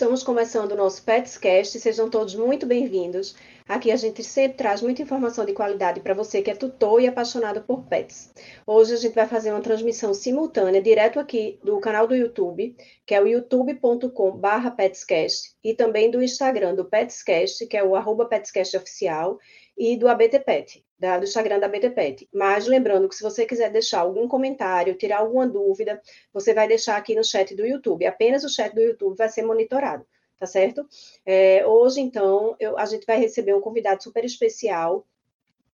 estamos 0.00 0.22
começando 0.22 0.72
o 0.72 0.76
nosso 0.76 1.04
Petscast, 1.04 1.78
sejam 1.78 2.08
todos 2.08 2.34
muito 2.34 2.64
bem-vindos. 2.64 3.36
Aqui 3.68 3.92
a 3.92 3.96
gente 3.96 4.24
sempre 4.24 4.56
traz 4.56 4.80
muita 4.80 5.02
informação 5.02 5.44
de 5.44 5.52
qualidade 5.52 6.00
para 6.00 6.14
você 6.14 6.40
que 6.40 6.50
é 6.50 6.54
tutor 6.54 7.02
e 7.02 7.06
apaixonado 7.06 7.60
por 7.60 7.82
pets. 7.82 8.32
Hoje 8.66 8.94
a 8.94 8.96
gente 8.96 9.14
vai 9.14 9.28
fazer 9.28 9.50
uma 9.50 9.60
transmissão 9.60 10.14
simultânea 10.14 10.80
direto 10.80 11.20
aqui 11.20 11.58
do 11.62 11.78
canal 11.80 12.06
do 12.06 12.16
YouTube, 12.16 12.74
que 13.04 13.14
é 13.14 13.20
o 13.20 13.26
youtube.com/petscast, 13.26 15.54
e 15.62 15.74
também 15.74 16.10
do 16.10 16.22
Instagram 16.22 16.76
do 16.76 16.86
Petscast, 16.86 17.66
que 17.66 17.76
é 17.76 17.84
o 17.84 17.94
arroba 17.94 18.24
Petscast 18.24 18.74
oficial, 18.78 19.38
e 19.76 19.98
do 19.98 20.08
ABTPet, 20.08 20.82
da, 21.00 21.18
do 21.18 21.24
Instagram 21.24 21.58
da 21.58 21.66
ABTPet. 21.66 22.28
Mas 22.30 22.66
lembrando 22.66 23.08
que 23.08 23.14
se 23.14 23.22
você 23.22 23.46
quiser 23.46 23.70
deixar 23.70 24.00
algum 24.00 24.28
comentário, 24.28 24.94
tirar 24.94 25.20
alguma 25.20 25.48
dúvida, 25.48 26.00
você 26.30 26.52
vai 26.52 26.68
deixar 26.68 26.96
aqui 26.96 27.14
no 27.14 27.24
chat 27.24 27.54
do 27.56 27.66
YouTube. 27.66 28.04
Apenas 28.04 28.44
o 28.44 28.50
chat 28.50 28.74
do 28.74 28.82
YouTube 28.82 29.16
vai 29.16 29.30
ser 29.30 29.42
monitorado, 29.42 30.06
tá 30.38 30.44
certo? 30.44 30.86
É, 31.24 31.66
hoje, 31.66 32.02
então, 32.02 32.54
eu, 32.60 32.78
a 32.78 32.84
gente 32.84 33.06
vai 33.06 33.18
receber 33.18 33.54
um 33.54 33.62
convidado 33.62 34.02
super 34.02 34.24
especial. 34.26 35.06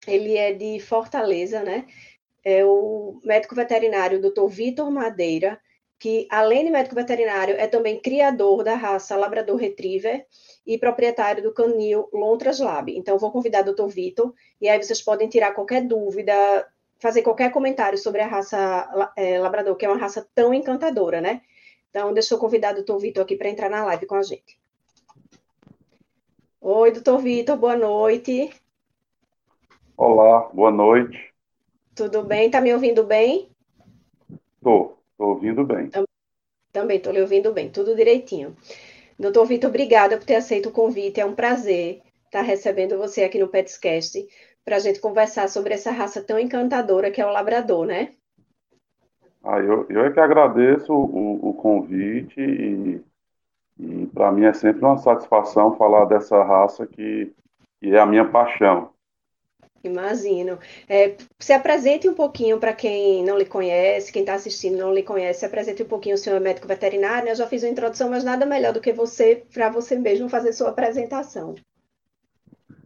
Ele 0.08 0.38
é 0.38 0.54
de 0.54 0.80
Fortaleza, 0.80 1.64
né? 1.64 1.88
É 2.44 2.64
o 2.64 3.20
médico 3.24 3.55
veterinário 3.55 4.22
Dr. 4.22 4.46
Vitor 4.48 4.92
Madeira, 4.92 5.60
que, 6.05 6.27
além 6.30 6.64
de 6.64 6.70
médico 6.70 6.94
veterinário, 6.94 7.55
é 7.58 7.66
também 7.66 8.00
criador 8.00 8.63
da 8.63 8.76
raça 8.76 9.18
Labrador 9.18 9.55
Retriever 9.55 10.23
e 10.63 10.77
proprietário 10.77 11.41
do 11.41 11.52
canil 11.52 12.08
Lontras 12.13 12.59
Lab. 12.59 12.96
Então, 12.96 13.18
vou 13.18 13.32
convidar 13.32 13.62
o 13.62 13.66
doutor 13.66 13.88
Vitor, 13.88 14.32
e 14.62 14.70
aí 14.70 14.80
vocês 14.80 15.02
podem 15.02 15.27
tirar 15.27 15.55
qualquer 15.55 15.82
dúvida, 15.82 16.32
fazer 16.99 17.23
qualquer 17.23 17.52
comentário 17.52 17.98
sobre 17.98 18.22
a 18.22 18.27
raça 18.27 19.12
é, 19.18 19.40
Labrador, 19.40 19.76
que 19.76 19.84
é 19.84 19.90
uma 19.90 19.98
raça 19.98 20.30
tão 20.36 20.54
encantadora, 20.54 21.20
né? 21.20 21.41
Então, 21.90 22.13
deixa 22.13 22.35
eu 22.35 22.38
convidar 22.38 22.74
o 22.74 22.76
doutor 22.76 22.99
Vitor 22.99 23.24
aqui 23.24 23.35
para 23.35 23.49
entrar 23.49 23.68
na 23.72 23.84
live 23.85 24.05
com 24.05 24.13
a 24.13 24.22
gente. 24.22 24.60
Oi, 26.62 26.91
doutor 26.91 27.18
Vitor, 27.18 27.58
boa 27.58 27.76
noite. 27.76 28.52
Olá, 29.98 30.52
boa 30.54 30.70
noite. 30.70 31.34
Tudo 31.96 32.21
bem? 32.21 32.46
Está 32.46 32.62
me 32.62 32.71
ouvindo 32.71 33.04
bem? 33.04 33.49
Estou, 34.58 34.95
estou 35.16 35.30
ouvindo 35.30 35.66
bem. 35.66 35.90
Também 36.71 36.98
estou 36.98 37.13
lhe 37.13 37.21
ouvindo 37.21 37.54
bem, 37.54 37.71
tudo 37.71 37.96
direitinho. 37.96 38.55
Doutor 39.18 39.46
Vitor, 39.46 39.70
obrigada 39.70 40.18
por 40.18 40.26
ter 40.26 40.35
aceito 40.35 40.70
o 40.70 40.74
convite. 40.74 41.21
É 41.21 41.26
um 41.26 41.34
prazer 41.34 42.02
estar 42.26 42.41
recebendo 42.41 42.98
você 42.98 43.24
aqui 43.24 43.40
no 43.40 43.48
Petscast 43.48 44.27
para 44.63 44.76
a 44.76 44.80
gente 44.80 44.99
conversar 44.99 45.48
sobre 45.48 45.74
essa 45.74 45.91
raça 45.91 46.21
tão 46.21 46.38
encantadora 46.38 47.10
que 47.10 47.21
é 47.21 47.26
o 47.26 47.32
labrador, 47.32 47.86
né? 47.86 48.12
Ah, 49.41 49.60
eu, 49.60 49.86
eu 49.90 50.05
é 50.05 50.12
que 50.12 50.20
agradeço 50.20 50.91
o, 50.91 51.49
o 51.49 51.54
convite 51.54 52.41
e, 52.41 53.02
e 53.80 54.08
para 54.08 54.32
mim 54.32 54.46
é 54.46 54.54
sempre 54.54 54.84
uma 54.84 54.98
satisfação 54.98 55.77
falar 55.77 56.05
dessa 56.05 56.43
raça 56.43 56.86
que, 56.86 57.32
que 57.80 57.96
é 57.96 57.99
a 57.99 58.05
minha 58.05 58.26
paixão. 58.26 58.90
Imagino. 59.88 60.58
É, 60.90 61.16
se 61.40 61.54
apresente 61.54 62.10
um 62.10 62.14
pouquinho 62.14 62.60
para 62.60 62.74
quem 62.74 63.24
não 63.24 63.38
lhe 63.38 63.46
conhece, 63.46 64.12
quem 64.12 64.24
está 64.24 64.34
assistindo 64.34 64.78
não 64.78 64.94
lhe 64.94 65.03
conhece, 65.03 65.42
se 65.42 65.46
apresente 65.46 65.84
um 65.84 65.88
pouquinho, 65.88 66.16
o 66.16 66.18
senhor 66.18 66.38
é 66.38 66.40
médico 66.40 66.68
veterinário, 66.68 67.30
eu 67.30 67.36
já 67.36 67.46
fiz 67.47 67.64
a 67.64 67.69
introdução, 67.69 68.09
mas 68.09 68.24
nada 68.24 68.44
melhor 68.46 68.74
do 68.74 68.81
que 68.81 68.92
você, 68.92 69.44
para 69.53 69.69
você 69.69 69.96
mesmo 69.97 70.28
fazer 70.30 70.53
sua 70.53 70.69
apresentação. 70.69 71.53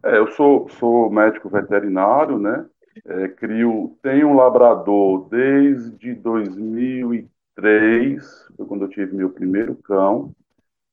É, 0.04 0.18
eu 0.18 0.28
sou, 0.32 0.68
sou 0.70 1.10
médico 1.10 1.50
veterinário, 1.50 2.38
né? 2.38 2.66
É, 3.06 3.30
crio, 3.30 3.98
tenho 4.02 4.28
um 4.30 4.36
labrador 4.36 5.30
desde 5.30 6.14
2003, 6.16 8.50
foi 8.58 8.66
quando 8.66 8.86
eu 8.86 8.90
tive 8.90 9.16
meu 9.16 9.30
primeiro 9.30 9.76
cão 9.76 10.34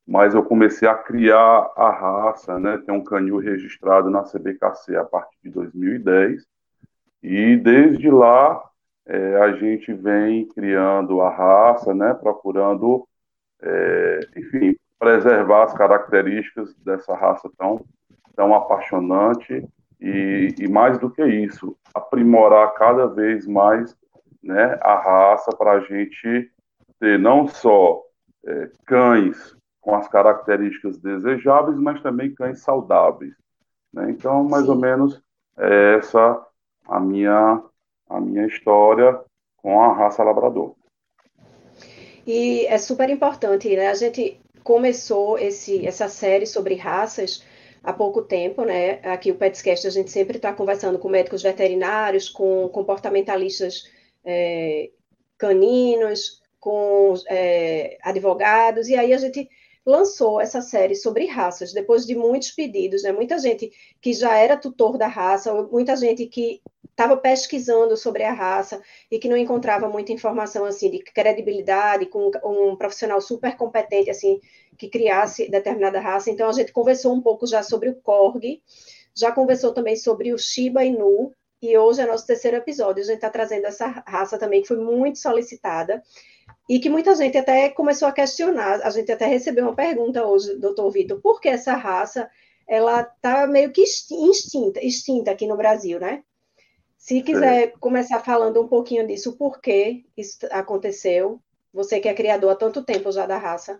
mas 0.07 0.33
eu 0.33 0.41
comecei 0.41 0.87
a 0.87 0.95
criar 0.95 1.69
a 1.75 1.91
raça, 1.91 2.57
né? 2.57 2.77
Tem 2.85 2.95
um 2.95 3.03
canil 3.03 3.37
registrado 3.37 4.09
na 4.09 4.23
CBKC 4.23 4.95
a 4.95 5.03
partir 5.03 5.37
de 5.43 5.49
2010 5.49 6.45
e 7.21 7.57
desde 7.57 8.09
lá 8.09 8.63
é, 9.05 9.35
a 9.41 9.51
gente 9.53 9.91
vem 9.93 10.47
criando 10.47 11.19
a 11.19 11.29
raça, 11.29 11.93
né? 11.93 12.13
Procurando, 12.13 13.05
é, 13.61 14.19
enfim, 14.37 14.77
preservar 14.97 15.63
as 15.63 15.73
características 15.73 16.73
dessa 16.77 17.13
raça 17.13 17.49
tão 17.57 17.85
tão 18.33 18.53
apaixonante 18.53 19.67
e, 19.99 20.53
e 20.59 20.67
mais 20.69 20.99
do 20.99 21.09
que 21.09 21.25
isso, 21.25 21.75
aprimorar 21.93 22.71
cada 22.75 23.07
vez 23.07 23.47
mais, 23.47 23.97
né? 24.41 24.77
A 24.81 24.95
raça 24.95 25.51
para 25.57 25.71
a 25.73 25.79
gente 25.81 26.49
ter 26.99 27.19
não 27.19 27.47
só 27.47 28.03
é, 28.45 28.69
cães 28.85 29.56
com 29.87 29.95
as 29.95 30.09
características 30.09 30.97
desejáveis, 30.97 31.79
mas 31.79 32.01
também 32.01 32.35
cães 32.35 32.59
saudáveis. 32.59 33.33
Né? 33.93 34.11
Então, 34.11 34.43
mais 34.43 34.65
Sim. 34.65 34.71
ou 34.71 34.75
menos 34.75 35.21
é 35.57 35.95
essa 35.97 36.45
a 36.85 36.99
minha 36.99 37.63
a 38.09 38.19
minha 38.19 38.45
história 38.45 39.17
com 39.55 39.81
a 39.81 39.93
raça 39.93 40.25
labrador. 40.25 40.75
E 42.25 42.65
é 42.65 42.77
super 42.77 43.09
importante, 43.09 43.73
né? 43.77 43.87
A 43.87 43.95
gente 43.95 44.41
começou 44.61 45.39
esse, 45.39 45.87
essa 45.87 46.09
série 46.09 46.45
sobre 46.45 46.75
raças 46.75 47.45
há 47.81 47.93
pouco 47.93 48.21
tempo, 48.21 48.65
né? 48.65 48.99
Aqui 49.03 49.31
o 49.31 49.35
Petscast 49.35 49.87
a 49.87 49.89
gente 49.89 50.11
sempre 50.11 50.35
está 50.35 50.51
conversando 50.51 50.99
com 50.99 51.07
médicos 51.07 51.43
veterinários, 51.43 52.27
com 52.27 52.67
comportamentalistas 52.69 53.89
é, 54.25 54.89
caninos, 55.37 56.41
com 56.59 57.13
é, 57.29 57.97
advogados, 58.03 58.89
e 58.89 58.95
aí 58.97 59.13
a 59.13 59.17
gente 59.17 59.49
lançou 59.87 60.41
essa 60.41 60.61
série 60.61 60.95
sobre 60.95 61.25
raças, 61.27 61.71
depois 61.71 62.05
de 62.05 62.13
muitos 62.13 62.51
pedidos, 62.51 63.03
né? 63.03 63.13
Muita 63.13 63.39
gente 63.39 63.71
que 64.01 64.11
já 64.11 64.35
era 64.35 64.57
tutor 64.57 64.97
da 64.97 65.07
raça, 65.07 65.53
muita 65.71 65.95
gente 65.95 66.25
que 66.25 66.61
estava 66.89 67.15
pesquisando 67.15 67.95
sobre 67.95 68.23
a 68.23 68.33
raça 68.33 68.81
e 69.09 69.17
que 69.17 69.29
não 69.29 69.37
encontrava 69.37 69.87
muita 69.87 70.11
informação 70.11 70.65
assim 70.65 70.91
de 70.91 70.99
credibilidade 70.99 72.07
com 72.07 72.29
um 72.43 72.75
profissional 72.75 73.21
super 73.21 73.55
competente 73.55 74.09
assim 74.09 74.41
que 74.77 74.89
criasse 74.89 75.49
determinada 75.49 76.01
raça. 76.01 76.29
Então 76.29 76.49
a 76.49 76.53
gente 76.53 76.73
conversou 76.73 77.13
um 77.13 77.21
pouco 77.21 77.47
já 77.47 77.63
sobre 77.63 77.87
o 77.87 77.95
Korg, 77.95 78.61
já 79.15 79.31
conversou 79.31 79.73
também 79.73 79.95
sobre 79.95 80.33
o 80.33 80.37
Shiba 80.37 80.83
Inu 80.83 81.31
e 81.61 81.77
hoje 81.77 82.01
é 82.01 82.05
nosso 82.05 82.27
terceiro 82.27 82.57
episódio. 82.57 83.03
A 83.03 83.05
gente 83.05 83.15
está 83.15 83.29
trazendo 83.29 83.67
essa 83.67 83.87
raça 84.05 84.37
também 84.37 84.61
que 84.61 84.67
foi 84.67 84.77
muito 84.77 85.17
solicitada 85.17 86.03
e 86.69 86.79
que 86.79 86.89
muita 86.89 87.15
gente 87.15 87.37
até 87.37 87.69
começou 87.69 88.07
a 88.07 88.11
questionar. 88.11 88.81
A 88.83 88.89
gente 88.89 89.11
até 89.11 89.25
recebeu 89.25 89.65
uma 89.65 89.75
pergunta 89.75 90.25
hoje, 90.25 90.57
doutor 90.57 90.91
Vitor, 90.91 91.21
por 91.21 91.39
que 91.39 91.47
essa 91.47 91.73
raça 91.73 92.29
ela 92.67 93.01
está 93.01 93.47
meio 93.47 93.71
que 93.71 93.81
extinta, 93.81 94.83
extinta 94.83 95.31
aqui 95.31 95.47
no 95.47 95.55
Brasil, 95.55 95.99
né? 95.99 96.23
Se 96.97 97.21
quiser 97.21 97.73
começar 97.79 98.19
falando 98.19 98.61
um 98.61 98.67
pouquinho 98.67 99.07
disso, 99.07 99.37
por 99.37 99.61
que 99.61 100.05
isso 100.17 100.39
aconteceu, 100.51 101.39
você 101.73 102.01
que 102.01 102.09
é 102.09 102.13
criador 102.13 102.51
há 102.51 102.55
tanto 102.55 102.83
tempo 102.83 103.09
já 103.11 103.25
da 103.25 103.37
raça. 103.37 103.79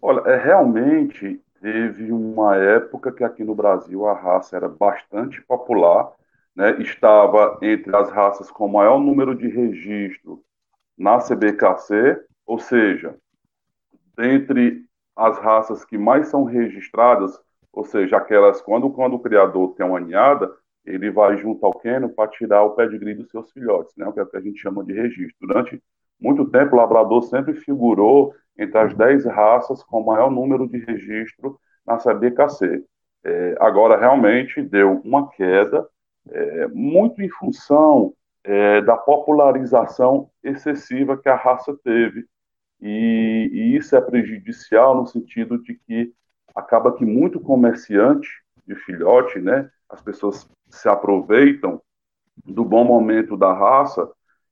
Olha, 0.00 0.20
é, 0.28 0.36
realmente 0.36 1.40
teve 1.62 2.12
uma 2.12 2.56
época 2.56 3.12
que 3.12 3.24
aqui 3.24 3.42
no 3.42 3.54
Brasil 3.54 4.06
a 4.06 4.12
raça 4.12 4.56
era 4.56 4.68
bastante 4.68 5.40
popular, 5.42 6.12
né? 6.54 6.76
estava 6.82 7.58
entre 7.62 7.96
as 7.96 8.10
raças 8.10 8.50
com 8.50 8.68
maior 8.68 8.98
número 8.98 9.34
de 9.34 9.48
registro 9.48 10.44
na 11.02 11.18
CBKC, 11.18 12.16
ou 12.46 12.60
seja, 12.60 13.16
dentre 14.16 14.84
as 15.16 15.36
raças 15.36 15.84
que 15.84 15.98
mais 15.98 16.28
são 16.28 16.44
registradas, 16.44 17.36
ou 17.72 17.84
seja, 17.84 18.16
aquelas 18.16 18.62
quando, 18.62 18.88
quando 18.88 19.14
o 19.14 19.18
criador 19.18 19.74
tem 19.74 19.84
uma 19.84 19.98
ninhada, 19.98 20.48
ele 20.86 21.10
vai 21.10 21.36
junto 21.38 21.66
ao 21.66 21.76
queno 21.76 22.08
para 22.08 22.30
tirar 22.30 22.62
o 22.62 22.76
pedigree 22.76 23.14
dos 23.14 23.30
seus 23.30 23.50
filhotes, 23.50 23.92
né? 23.96 24.06
é 24.06 24.22
o 24.22 24.26
que 24.26 24.36
a 24.36 24.40
gente 24.40 24.60
chama 24.60 24.84
de 24.84 24.92
registro. 24.92 25.48
Durante 25.48 25.82
muito 26.20 26.44
tempo, 26.48 26.76
o 26.76 26.78
labrador 26.78 27.22
sempre 27.24 27.54
figurou 27.54 28.32
entre 28.56 28.78
as 28.78 28.94
10 28.94 29.24
raças 29.26 29.82
com 29.82 30.04
maior 30.04 30.30
número 30.30 30.68
de 30.68 30.78
registro 30.78 31.58
na 31.84 31.98
CBKC. 31.98 32.84
É, 33.24 33.56
agora, 33.58 33.98
realmente, 33.98 34.62
deu 34.62 35.00
uma 35.04 35.28
queda, 35.30 35.84
é, 36.30 36.68
muito 36.68 37.20
em 37.20 37.28
função 37.28 38.14
é, 38.44 38.80
da 38.82 38.96
popularização 38.96 40.30
excessiva 40.42 41.16
que 41.16 41.28
a 41.28 41.36
raça 41.36 41.76
teve. 41.84 42.26
E, 42.80 43.50
e, 43.52 43.76
isso 43.76 43.94
é 43.94 44.00
prejudicial 44.00 44.96
no 44.96 45.06
sentido 45.06 45.58
de 45.62 45.74
que 45.74 46.12
acaba 46.54 46.92
que 46.92 47.04
muito 47.04 47.38
comerciante 47.38 48.28
de 48.66 48.74
filhote, 48.74 49.38
né, 49.38 49.70
as 49.88 50.02
pessoas 50.02 50.48
se 50.68 50.88
aproveitam 50.88 51.80
do 52.44 52.64
bom 52.64 52.84
momento 52.84 53.36
da 53.36 53.52
raça 53.52 54.08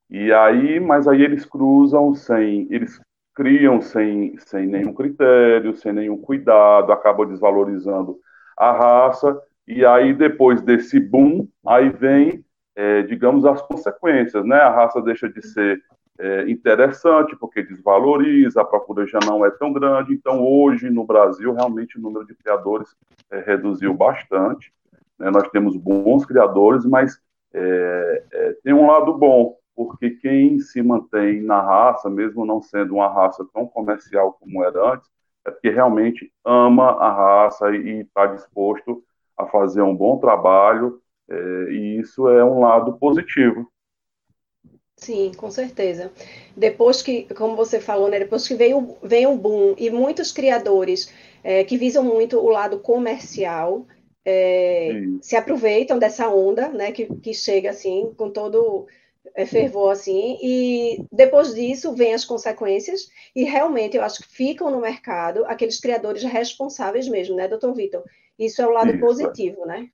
e 0.09 0.33
aí, 0.33 0.81
mas 0.81 1.07
aí 1.07 1.23
eles 1.23 1.45
cruzam 1.45 2.15
sem, 2.15 2.67
eles 2.71 3.01
criam 3.35 3.81
sem, 3.81 4.37
sem 4.39 4.67
nenhum 4.67 4.93
critério, 4.93 5.75
sem 5.77 5.93
nenhum 5.93 6.19
cuidado, 6.19 6.93
acabam 6.93 7.29
desvalorizando 7.29 8.19
a 8.57 8.73
raça 8.73 9.41
e 9.67 9.85
aí 9.85 10.13
depois 10.13 10.61
desse 10.63 10.99
boom, 10.99 11.49
aí 11.67 11.91
vem 11.91 12.45
é, 12.77 13.03
digamos, 13.03 13.45
as 13.45 13.61
consequências, 13.63 14.45
né? 14.45 14.57
A 14.57 14.71
raça 14.71 15.03
deixa 15.03 15.29
de 15.29 15.43
ser 15.43 15.83
é, 16.19 16.51
interessante, 16.51 17.35
porque 17.37 17.63
desvaloriza, 17.63 18.61
a 18.61 18.65
procura 18.65 19.07
já 19.07 19.19
não 19.25 19.45
é 19.45 19.51
tão 19.51 19.73
grande. 19.73 20.13
Então, 20.13 20.43
hoje, 20.43 20.91
no 20.91 21.05
Brasil, 21.05 21.53
realmente 21.55 21.99
o 21.99 22.01
número 22.01 22.27
de 22.27 22.35
criadores 22.35 22.95
é, 23.31 23.41
reduziu 23.41 23.95
bastante. 23.95 24.73
Né? 25.19 25.31
Nós 25.31 25.49
temos 25.49 25.77
bons 25.77 26.27
criadores, 26.27 26.85
mas 26.85 27.19
é, 27.53 28.25
é, 28.33 28.53
tem 28.63 28.73
um 28.73 28.87
lado 28.87 29.17
bom, 29.17 29.57
porque 29.75 30.11
quem 30.11 30.59
se 30.59 30.83
mantém 30.83 31.43
na 31.43 31.61
raça, 31.61 32.11
mesmo 32.11 32.45
não 32.45 32.61
sendo 32.61 32.95
uma 32.95 33.09
raça 33.09 33.47
tão 33.53 33.67
comercial 33.67 34.37
como 34.39 34.63
era 34.63 34.95
antes, 34.95 35.09
é 35.47 35.51
porque 35.51 35.71
realmente 35.71 36.31
ama 36.45 36.91
a 36.91 37.11
raça 37.11 37.71
e 37.75 38.01
está 38.01 38.27
disposto 38.27 39.03
a 39.37 39.47
fazer 39.47 39.81
um 39.81 39.97
bom 39.97 40.19
trabalho, 40.19 41.01
é, 41.31 41.73
e 41.73 42.01
isso 42.01 42.29
é 42.29 42.45
um 42.45 42.61
lado 42.61 42.99
positivo. 42.99 43.71
Sim, 44.97 45.33
com 45.35 45.51
certeza. 45.51 46.13
Depois 46.55 47.01
que, 47.01 47.25
como 47.35 47.57
você 47.57 47.81
falou, 47.81 48.09
né, 48.09 48.19
depois 48.19 48.47
que 48.47 48.55
veio, 48.55 48.97
veio 49.03 49.31
um 49.31 49.39
boom 49.39 49.75
e 49.79 49.89
muitos 49.89 50.31
criadores 50.31 51.11
é, 51.43 51.65
que 51.65 51.79
visam 51.79 52.05
muito 52.05 52.39
o 52.39 52.51
lado 52.51 52.81
comercial 52.81 53.87
é, 54.25 55.03
se 55.23 55.37
aproveitam 55.37 55.99
dessa 55.99 56.29
onda, 56.29 56.69
né, 56.69 56.93
que, 56.93 57.07
que 57.07 57.33
chega 57.33 57.71
assim 57.71 58.13
com 58.15 58.31
todo 58.31 58.87
é, 59.35 59.47
fervor 59.47 59.91
assim, 59.91 60.39
e 60.43 61.03
depois 61.11 61.55
disso 61.55 61.95
vem 61.95 62.13
as 62.13 62.25
consequências 62.25 63.09
e 63.35 63.45
realmente 63.45 63.97
eu 63.97 64.03
acho 64.03 64.23
que 64.23 64.29
ficam 64.29 64.71
no 64.71 64.81
mercado 64.81 65.47
aqueles 65.47 65.81
criadores 65.81 66.23
responsáveis 66.23 67.09
mesmo, 67.09 67.37
né, 67.37 67.49
doutor 67.49 67.73
Vitor? 67.75 68.05
Isso 68.39 68.61
é 68.61 68.67
o 68.67 68.71
lado 68.71 68.91
Isso, 68.91 69.01
positivo, 69.01 69.65
né? 69.65 69.89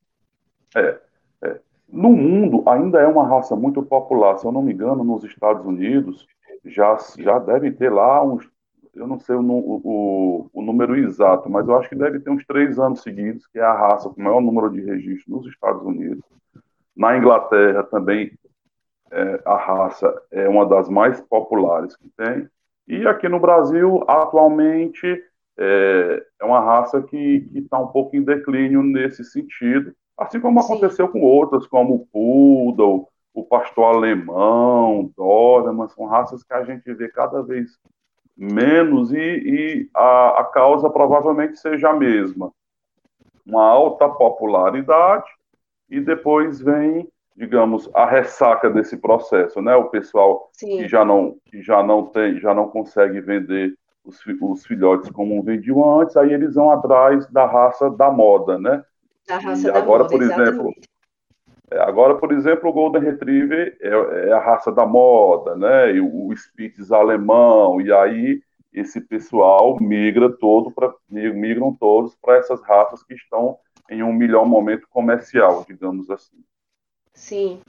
É, 0.74 0.98
é 1.42 1.60
no 1.88 2.10
mundo 2.10 2.62
ainda 2.68 3.00
é 3.00 3.06
uma 3.06 3.26
raça 3.26 3.54
muito 3.54 3.82
popular. 3.82 4.38
Se 4.38 4.46
eu 4.46 4.52
não 4.52 4.62
me 4.62 4.72
engano, 4.72 5.04
nos 5.04 5.24
Estados 5.24 5.64
Unidos 5.64 6.26
já, 6.64 6.96
já 7.18 7.38
deve 7.38 7.70
ter 7.70 7.90
lá 7.90 8.22
uns, 8.24 8.48
eu 8.94 9.06
não 9.06 9.18
sei 9.18 9.36
o, 9.36 9.40
o, 9.42 10.50
o, 10.52 10.62
número 10.62 10.96
exato, 10.96 11.48
mas 11.48 11.68
eu 11.68 11.76
acho 11.76 11.88
que 11.88 11.94
deve 11.94 12.18
ter 12.18 12.30
uns 12.30 12.44
três 12.44 12.78
anos 12.78 13.02
seguidos, 13.02 13.46
que 13.46 13.58
é 13.58 13.62
a 13.62 13.72
raça 13.72 14.08
com 14.08 14.20
o 14.20 14.24
maior 14.24 14.40
número 14.40 14.70
de 14.70 14.80
registros 14.80 15.28
nos 15.28 15.46
Estados 15.46 15.82
Unidos. 15.82 16.24
Na 16.96 17.16
Inglaterra 17.16 17.84
também 17.84 18.32
é, 19.12 19.42
a 19.44 19.56
raça 19.56 20.12
é 20.32 20.48
uma 20.48 20.66
das 20.66 20.88
mais 20.88 21.20
populares 21.20 21.94
que 21.96 22.08
tem. 22.16 22.48
E 22.88 23.06
aqui 23.06 23.28
no 23.28 23.38
Brasil, 23.38 24.02
atualmente, 24.08 25.06
é, 25.58 26.26
é 26.40 26.44
uma 26.44 26.60
raça 26.60 27.02
que 27.02 27.48
está 27.54 27.78
um 27.78 27.88
pouco 27.88 28.16
em 28.16 28.22
declínio 28.22 28.82
nesse 28.82 29.24
sentido 29.24 29.94
Assim 30.16 30.40
como 30.40 30.62
Sim. 30.62 30.72
aconteceu 30.72 31.08
com 31.08 31.20
outras, 31.20 31.66
como 31.66 31.94
o 31.94 32.06
Poodle, 32.06 33.08
o 33.34 33.44
pastor 33.44 33.96
alemão, 33.96 35.12
Doberman, 35.14 35.88
são 35.88 36.06
raças 36.06 36.42
que 36.42 36.54
a 36.54 36.64
gente 36.64 36.92
vê 36.94 37.08
cada 37.08 37.42
vez 37.42 37.78
menos 38.36 39.12
e, 39.12 39.18
e 39.18 39.90
a, 39.94 40.40
a, 40.40 40.44
causa 40.44 40.88
provavelmente 40.88 41.58
seja 41.58 41.90
a 41.90 41.94
mesma. 41.94 42.50
Uma 43.44 43.64
alta 43.64 44.08
popularidade 44.08 45.26
e 45.88 46.00
depois 46.00 46.60
vem, 46.60 47.08
digamos, 47.36 47.90
a 47.94 48.06
ressaca 48.06 48.70
desse 48.70 48.96
processo, 48.96 49.60
né? 49.60 49.76
O 49.76 49.90
pessoal 49.90 50.48
Sim. 50.52 50.78
que 50.78 50.88
já 50.88 51.04
não 51.04 51.36
que 51.44 51.62
já 51.62 51.82
não 51.82 52.06
tem, 52.06 52.40
já 52.40 52.54
não 52.54 52.68
consegue 52.68 53.20
vender 53.20 53.74
os, 54.02 54.18
os 54.40 54.66
filhotes 54.66 55.10
como 55.10 55.42
vendiam 55.42 56.00
antes, 56.00 56.16
aí 56.16 56.32
eles 56.32 56.54
vão 56.54 56.70
atrás 56.70 57.26
da 57.30 57.44
raça 57.46 57.90
da 57.90 58.10
moda, 58.10 58.58
né? 58.58 58.82
Da 59.26 59.38
raça 59.38 59.68
e 59.68 59.72
da 59.72 59.78
agora, 59.78 60.04
moda, 60.04 60.10
por 60.10 60.22
exemplo, 60.22 60.74
é, 61.70 61.78
agora, 61.80 62.14
por 62.14 62.32
exemplo, 62.32 62.70
o 62.70 62.72
Golden 62.72 63.02
Retriever 63.02 63.76
é, 63.80 64.28
é 64.28 64.32
a 64.32 64.38
raça 64.38 64.70
da 64.70 64.86
moda, 64.86 65.56
né? 65.56 65.92
E 65.92 66.00
o, 66.00 66.28
o 66.28 66.36
Spitz 66.36 66.92
alemão, 66.92 67.80
e 67.80 67.92
aí 67.92 68.40
esse 68.72 69.00
pessoal 69.00 69.78
migra 69.80 70.30
todo 70.30 70.70
para 70.70 70.92
migram 71.08 71.74
todos 71.74 72.14
para 72.16 72.36
essas 72.36 72.62
raças 72.62 73.02
que 73.02 73.14
estão 73.14 73.58
em 73.90 74.02
um 74.02 74.12
melhor 74.12 74.46
momento 74.46 74.86
comercial, 74.90 75.64
digamos 75.66 76.10
assim. 76.10 76.36
Sim. 77.14 77.60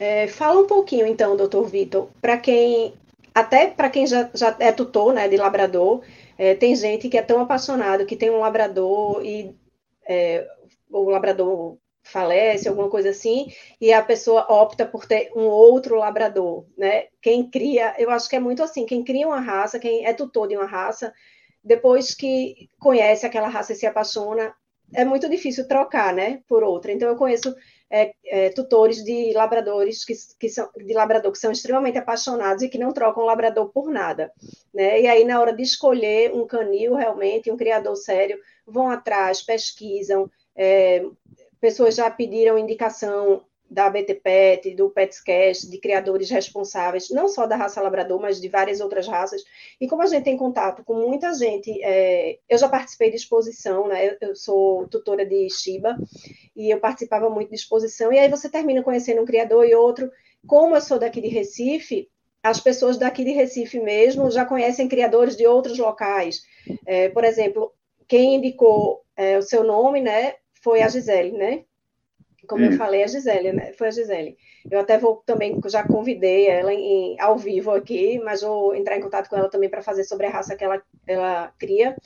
É, 0.00 0.26
fala 0.26 0.60
um 0.60 0.66
pouquinho, 0.66 1.06
então, 1.06 1.36
doutor 1.36 1.64
Vitor, 1.68 2.08
para 2.20 2.36
quem, 2.36 2.92
até 3.32 3.68
para 3.68 3.88
quem 3.88 4.06
já, 4.06 4.28
já 4.34 4.56
é 4.58 4.72
tutor 4.72 5.14
né, 5.14 5.28
de 5.28 5.36
labrador, 5.36 6.02
é, 6.36 6.54
tem 6.54 6.74
gente 6.74 7.08
que 7.08 7.16
é 7.16 7.22
tão 7.22 7.40
apaixonado, 7.40 8.04
que 8.04 8.16
tem 8.16 8.30
um 8.30 8.40
labrador 8.40 9.24
e 9.24 9.54
é, 10.08 10.48
o 10.90 11.10
labrador 11.10 11.78
falece, 12.02 12.68
alguma 12.68 12.88
coisa 12.88 13.10
assim, 13.10 13.48
e 13.80 13.92
a 13.92 14.02
pessoa 14.02 14.46
opta 14.50 14.86
por 14.86 15.06
ter 15.06 15.30
um 15.36 15.44
outro 15.44 15.96
labrador, 15.96 16.66
né? 16.76 17.06
Quem 17.20 17.48
cria, 17.50 17.94
eu 17.98 18.10
acho 18.10 18.28
que 18.28 18.36
é 18.36 18.40
muito 18.40 18.62
assim, 18.62 18.86
quem 18.86 19.04
cria 19.04 19.26
uma 19.26 19.40
raça, 19.40 19.78
quem 19.78 20.06
é 20.06 20.12
tutor 20.14 20.48
de 20.48 20.56
uma 20.56 20.66
raça, 20.66 21.12
depois 21.62 22.14
que 22.14 22.70
conhece 22.78 23.26
aquela 23.26 23.48
raça 23.48 23.72
e 23.72 23.76
se 23.76 23.86
apaixona, 23.86 24.54
é 24.94 25.04
muito 25.04 25.28
difícil 25.28 25.68
trocar, 25.68 26.14
né, 26.14 26.40
por 26.48 26.62
outra. 26.62 26.92
Então 26.92 27.08
eu 27.08 27.16
conheço 27.16 27.54
é, 27.90 28.12
é, 28.26 28.50
tutores 28.50 29.02
de 29.04 29.32
labradores 29.34 30.04
que, 30.04 30.14
que 30.38 30.48
são 30.48 30.70
de 30.76 30.94
labrador 30.94 31.32
que 31.32 31.38
são 31.38 31.52
extremamente 31.52 31.98
apaixonados 31.98 32.62
e 32.62 32.68
que 32.68 32.78
não 32.78 32.92
trocam 32.92 33.24
labrador 33.24 33.70
por 33.70 33.90
nada, 33.90 34.32
né? 34.72 35.00
E 35.00 35.06
aí 35.06 35.24
na 35.24 35.40
hora 35.40 35.54
de 35.54 35.62
escolher 35.62 36.32
um 36.32 36.46
canil 36.46 36.94
realmente, 36.94 37.50
um 37.50 37.56
criador 37.56 37.96
sério, 37.96 38.38
vão 38.66 38.90
atrás, 38.90 39.42
pesquisam, 39.42 40.30
é, 40.58 41.04
pessoas 41.60 41.94
já 41.94 42.10
pediram 42.10 42.58
indicação 42.58 43.42
da 43.70 43.90
BTPET, 43.90 44.74
do 44.74 44.88
PetsCast, 44.88 45.68
de 45.68 45.78
criadores 45.78 46.30
responsáveis, 46.30 47.10
não 47.10 47.28
só 47.28 47.46
da 47.46 47.54
raça 47.54 47.82
labrador, 47.82 48.18
mas 48.18 48.40
de 48.40 48.48
várias 48.48 48.80
outras 48.80 49.06
raças. 49.06 49.44
E 49.78 49.86
como 49.86 50.02
a 50.02 50.06
gente 50.06 50.24
tem 50.24 50.38
contato 50.38 50.82
com 50.82 50.94
muita 50.94 51.34
gente, 51.34 51.70
é, 51.82 52.38
eu 52.48 52.56
já 52.56 52.68
participei 52.68 53.10
de 53.10 53.16
exposição, 53.16 53.86
né? 53.86 54.08
Eu, 54.08 54.28
eu, 54.28 54.34
sou 54.34 54.88
tutora 54.88 55.24
de 55.24 55.48
Shiba 55.50 55.98
e 56.56 56.70
eu 56.70 56.80
participava 56.80 57.28
muito 57.28 57.50
de 57.50 57.56
exposição. 57.56 58.10
E 58.10 58.18
aí 58.18 58.28
você 58.30 58.48
termina 58.48 58.82
conhecendo 58.82 59.20
um 59.20 59.26
criador 59.26 59.66
e 59.66 59.74
outro. 59.74 60.10
Como 60.46 60.74
eu 60.74 60.80
sou 60.80 60.98
daqui 60.98 61.20
de 61.20 61.28
Recife, 61.28 62.08
as 62.42 62.60
pessoas 62.60 62.96
daqui 62.96 63.22
de 63.22 63.32
Recife 63.32 63.78
mesmo 63.80 64.30
já 64.30 64.46
conhecem 64.46 64.88
criadores 64.88 65.36
de 65.36 65.46
outros 65.46 65.78
locais. 65.78 66.42
É, 66.86 67.10
por 67.10 67.22
exemplo, 67.22 67.70
quem 68.06 68.36
indicou 68.36 69.02
é, 69.14 69.36
o 69.36 69.42
seu 69.42 69.62
nome, 69.62 70.00
né? 70.00 70.36
Foi 70.68 70.82
a 70.82 70.88
Gisele, 70.88 71.32
né? 71.32 71.64
Como 72.46 72.62
eu 72.62 72.72
falei, 72.76 73.02
a 73.02 73.06
Gisele, 73.06 73.52
né? 73.52 73.72
Foi 73.72 73.88
a 73.88 73.90
Gisele. 73.90 74.36
Eu 74.70 74.80
até 74.80 74.98
vou 74.98 75.22
também, 75.24 75.58
já 75.66 75.82
convidei 75.82 76.46
ela 76.46 76.72
em, 76.72 77.18
ao 77.18 77.38
vivo 77.38 77.70
aqui, 77.70 78.18
mas 78.18 78.42
vou 78.42 78.74
entrar 78.74 78.96
em 78.96 79.00
contato 79.00 79.30
com 79.30 79.36
ela 79.36 79.48
também 79.48 79.70
para 79.70 79.82
fazer 79.82 80.04
sobre 80.04 80.26
a 80.26 80.30
raça 80.30 80.54
que 80.56 80.62
ela, 80.62 80.82
ela 81.06 81.52
cria. 81.58 81.96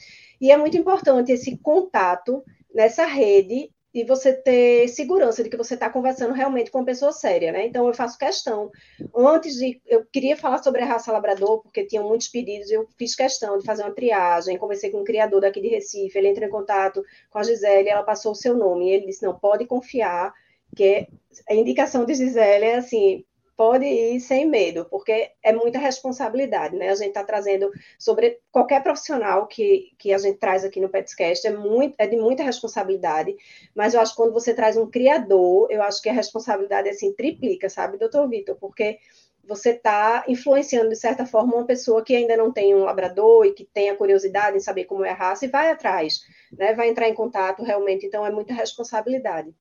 E 0.40 0.52
é 0.52 0.56
muito 0.56 0.76
importante 0.76 1.32
esse 1.32 1.58
contato 1.58 2.44
nessa 2.72 3.04
rede 3.04 3.70
e 3.94 4.04
você 4.04 4.32
ter 4.32 4.88
segurança 4.88 5.42
de 5.42 5.50
que 5.50 5.56
você 5.56 5.74
está 5.74 5.90
conversando 5.90 6.32
realmente 6.32 6.70
com 6.70 6.78
uma 6.78 6.84
pessoa 6.84 7.12
séria, 7.12 7.52
né? 7.52 7.66
Então 7.66 7.86
eu 7.86 7.94
faço 7.94 8.18
questão. 8.18 8.70
Antes 9.14 9.56
de. 9.56 9.80
Eu 9.86 10.04
queria 10.06 10.36
falar 10.36 10.62
sobre 10.62 10.82
a 10.82 10.86
raça 10.86 11.12
labrador, 11.12 11.62
porque 11.62 11.84
tinham 11.84 12.08
muitos 12.08 12.28
pedidos, 12.28 12.70
eu 12.70 12.88
fiz 12.98 13.14
questão 13.14 13.58
de 13.58 13.66
fazer 13.66 13.82
uma 13.82 13.94
triagem, 13.94 14.56
conversei 14.56 14.90
com 14.90 15.00
um 15.00 15.04
criador 15.04 15.42
daqui 15.42 15.60
de 15.60 15.68
Recife, 15.68 16.16
ele 16.16 16.28
entrou 16.28 16.48
em 16.48 16.50
contato 16.50 17.04
com 17.30 17.38
a 17.38 17.42
Gisele, 17.42 17.90
ela 17.90 18.02
passou 18.02 18.32
o 18.32 18.36
seu 18.36 18.56
nome, 18.56 18.88
e 18.88 18.92
ele 18.92 19.06
disse: 19.06 19.22
não, 19.22 19.38
pode 19.38 19.66
confiar, 19.66 20.32
que 20.74 21.06
a 21.48 21.54
indicação 21.54 22.06
de 22.06 22.14
Gisele 22.14 22.64
é 22.64 22.76
assim, 22.76 23.24
pode 23.56 23.84
ir 23.84 24.20
sem 24.20 24.46
medo, 24.46 24.86
porque 24.90 25.30
é 25.42 25.52
muita 25.52 25.78
responsabilidade, 25.78 26.76
né? 26.76 26.90
A 26.90 26.94
gente 26.94 27.08
está 27.08 27.24
trazendo 27.24 27.70
sobre 27.98 28.40
qualquer 28.50 28.82
profissional 28.82 29.46
que, 29.46 29.92
que 29.98 30.12
a 30.12 30.18
gente 30.18 30.38
traz 30.38 30.64
aqui 30.64 30.80
no 30.80 30.88
Petscast, 30.88 31.46
é, 31.46 31.50
muito, 31.50 31.94
é 31.98 32.06
de 32.06 32.16
muita 32.16 32.42
responsabilidade, 32.42 33.34
mas 33.74 33.94
eu 33.94 34.00
acho 34.00 34.12
que 34.12 34.16
quando 34.16 34.32
você 34.32 34.54
traz 34.54 34.76
um 34.76 34.90
criador, 34.90 35.68
eu 35.70 35.82
acho 35.82 36.00
que 36.02 36.08
a 36.08 36.12
responsabilidade, 36.12 36.88
assim, 36.88 37.12
triplica, 37.12 37.68
sabe, 37.68 37.98
doutor 37.98 38.28
Vitor? 38.28 38.56
Porque 38.56 38.98
você 39.44 39.70
está 39.70 40.24
influenciando, 40.28 40.88
de 40.88 40.96
certa 40.96 41.26
forma, 41.26 41.56
uma 41.56 41.66
pessoa 41.66 42.02
que 42.04 42.14
ainda 42.14 42.36
não 42.36 42.52
tem 42.52 42.74
um 42.74 42.84
labrador 42.84 43.44
e 43.44 43.52
que 43.52 43.64
tem 43.64 43.90
a 43.90 43.96
curiosidade 43.96 44.56
em 44.56 44.60
saber 44.60 44.84
como 44.84 45.04
é 45.04 45.10
a 45.10 45.14
raça 45.14 45.44
e 45.44 45.48
vai 45.48 45.70
atrás, 45.70 46.20
né? 46.52 46.74
Vai 46.74 46.88
entrar 46.88 47.08
em 47.08 47.14
contato 47.14 47.62
realmente, 47.62 48.06
então 48.06 48.24
é 48.24 48.30
muita 48.30 48.54
responsabilidade. 48.54 49.52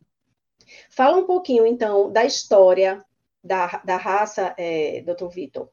Fala 0.89 1.17
um 1.17 1.25
pouquinho, 1.25 1.65
então, 1.65 2.12
da 2.12 2.24
história 2.24 3.03
da, 3.43 3.81
da 3.83 3.98
raça, 3.98 4.53
é, 4.57 5.01
doutor 5.05 5.29
Vitor? 5.29 5.69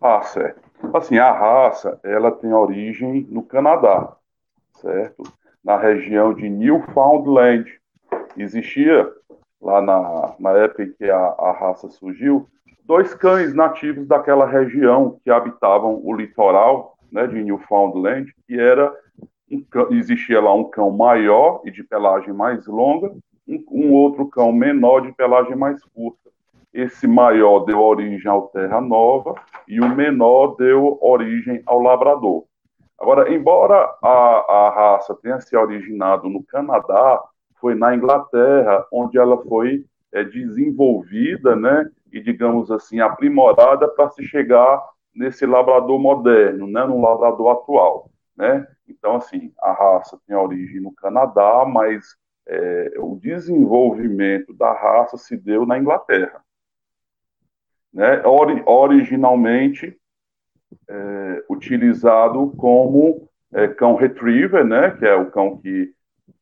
Ah, 0.00 0.22
certo. 0.22 0.60
Assim, 0.94 1.18
a 1.18 1.32
raça, 1.32 1.98
ela 2.04 2.30
tem 2.30 2.52
origem 2.52 3.26
no 3.30 3.42
Canadá, 3.42 4.16
certo? 4.74 5.24
Na 5.64 5.76
região 5.76 6.32
de 6.32 6.48
Newfoundland. 6.48 7.66
Existia, 8.36 9.10
lá 9.60 9.82
na, 9.82 10.34
na 10.38 10.50
época 10.52 10.84
em 10.84 10.92
que 10.92 11.10
a, 11.10 11.16
a 11.16 11.52
raça 11.52 11.88
surgiu, 11.88 12.48
dois 12.84 13.12
cães 13.14 13.52
nativos 13.52 14.06
daquela 14.06 14.46
região 14.46 15.18
que 15.24 15.30
habitavam 15.30 16.00
o 16.02 16.14
litoral 16.14 16.96
né, 17.10 17.26
de 17.26 17.42
Newfoundland, 17.42 18.32
que 18.46 18.58
era 18.58 18.94
um, 19.50 19.64
existia 19.90 20.40
lá 20.40 20.54
um 20.54 20.64
cão 20.64 20.90
maior 20.90 21.60
e 21.64 21.70
de 21.70 21.82
pelagem 21.82 22.32
mais 22.32 22.66
longa, 22.66 23.14
um, 23.46 23.64
um 23.70 23.92
outro 23.92 24.26
cão 24.28 24.52
menor 24.52 25.00
de 25.00 25.12
pelagem 25.12 25.56
mais 25.56 25.82
curta. 25.84 26.30
Esse 26.72 27.06
maior 27.06 27.60
deu 27.60 27.80
origem 27.80 28.30
ao 28.30 28.48
Terra 28.48 28.80
Nova 28.80 29.34
e 29.66 29.80
o 29.80 29.88
menor 29.88 30.56
deu 30.56 30.98
origem 31.00 31.62
ao 31.66 31.80
Labrador. 31.80 32.44
Agora, 32.98 33.32
embora 33.32 33.94
a, 34.02 34.08
a 34.08 34.70
raça 34.70 35.14
tenha 35.14 35.40
se 35.40 35.56
originado 35.56 36.28
no 36.28 36.42
Canadá, 36.44 37.22
foi 37.60 37.74
na 37.74 37.94
Inglaterra 37.94 38.84
onde 38.92 39.18
ela 39.18 39.42
foi 39.44 39.84
é, 40.12 40.24
desenvolvida, 40.24 41.54
né, 41.54 41.88
e 42.12 42.20
digamos 42.20 42.70
assim 42.70 43.00
aprimorada 43.00 43.86
para 43.88 44.10
se 44.10 44.24
chegar 44.24 44.82
nesse 45.14 45.44
labrador 45.44 45.98
moderno, 45.98 46.66
né, 46.66 46.84
no 46.84 47.00
labrador 47.00 47.50
atual, 47.50 48.10
né? 48.36 48.66
Então 48.88 49.16
assim, 49.16 49.52
a 49.60 49.72
raça 49.72 50.18
tem 50.26 50.36
origem 50.36 50.80
no 50.80 50.94
Canadá, 50.94 51.64
mas 51.66 52.16
é, 52.46 52.94
o 52.98 53.16
desenvolvimento 53.16 54.54
da 54.54 54.72
raça 54.72 55.16
se 55.18 55.36
deu 55.36 55.66
na 55.66 55.78
Inglaterra, 55.78 56.42
né? 57.92 58.22
Ori 58.24 58.62
originalmente 58.66 59.96
é, 60.88 61.44
utilizado 61.48 62.52
como 62.56 63.28
é, 63.52 63.68
cão 63.68 63.94
retriever, 63.94 64.64
né? 64.64 64.90
Que 64.92 65.06
é 65.06 65.14
o 65.14 65.30
cão 65.30 65.56
que, 65.58 65.92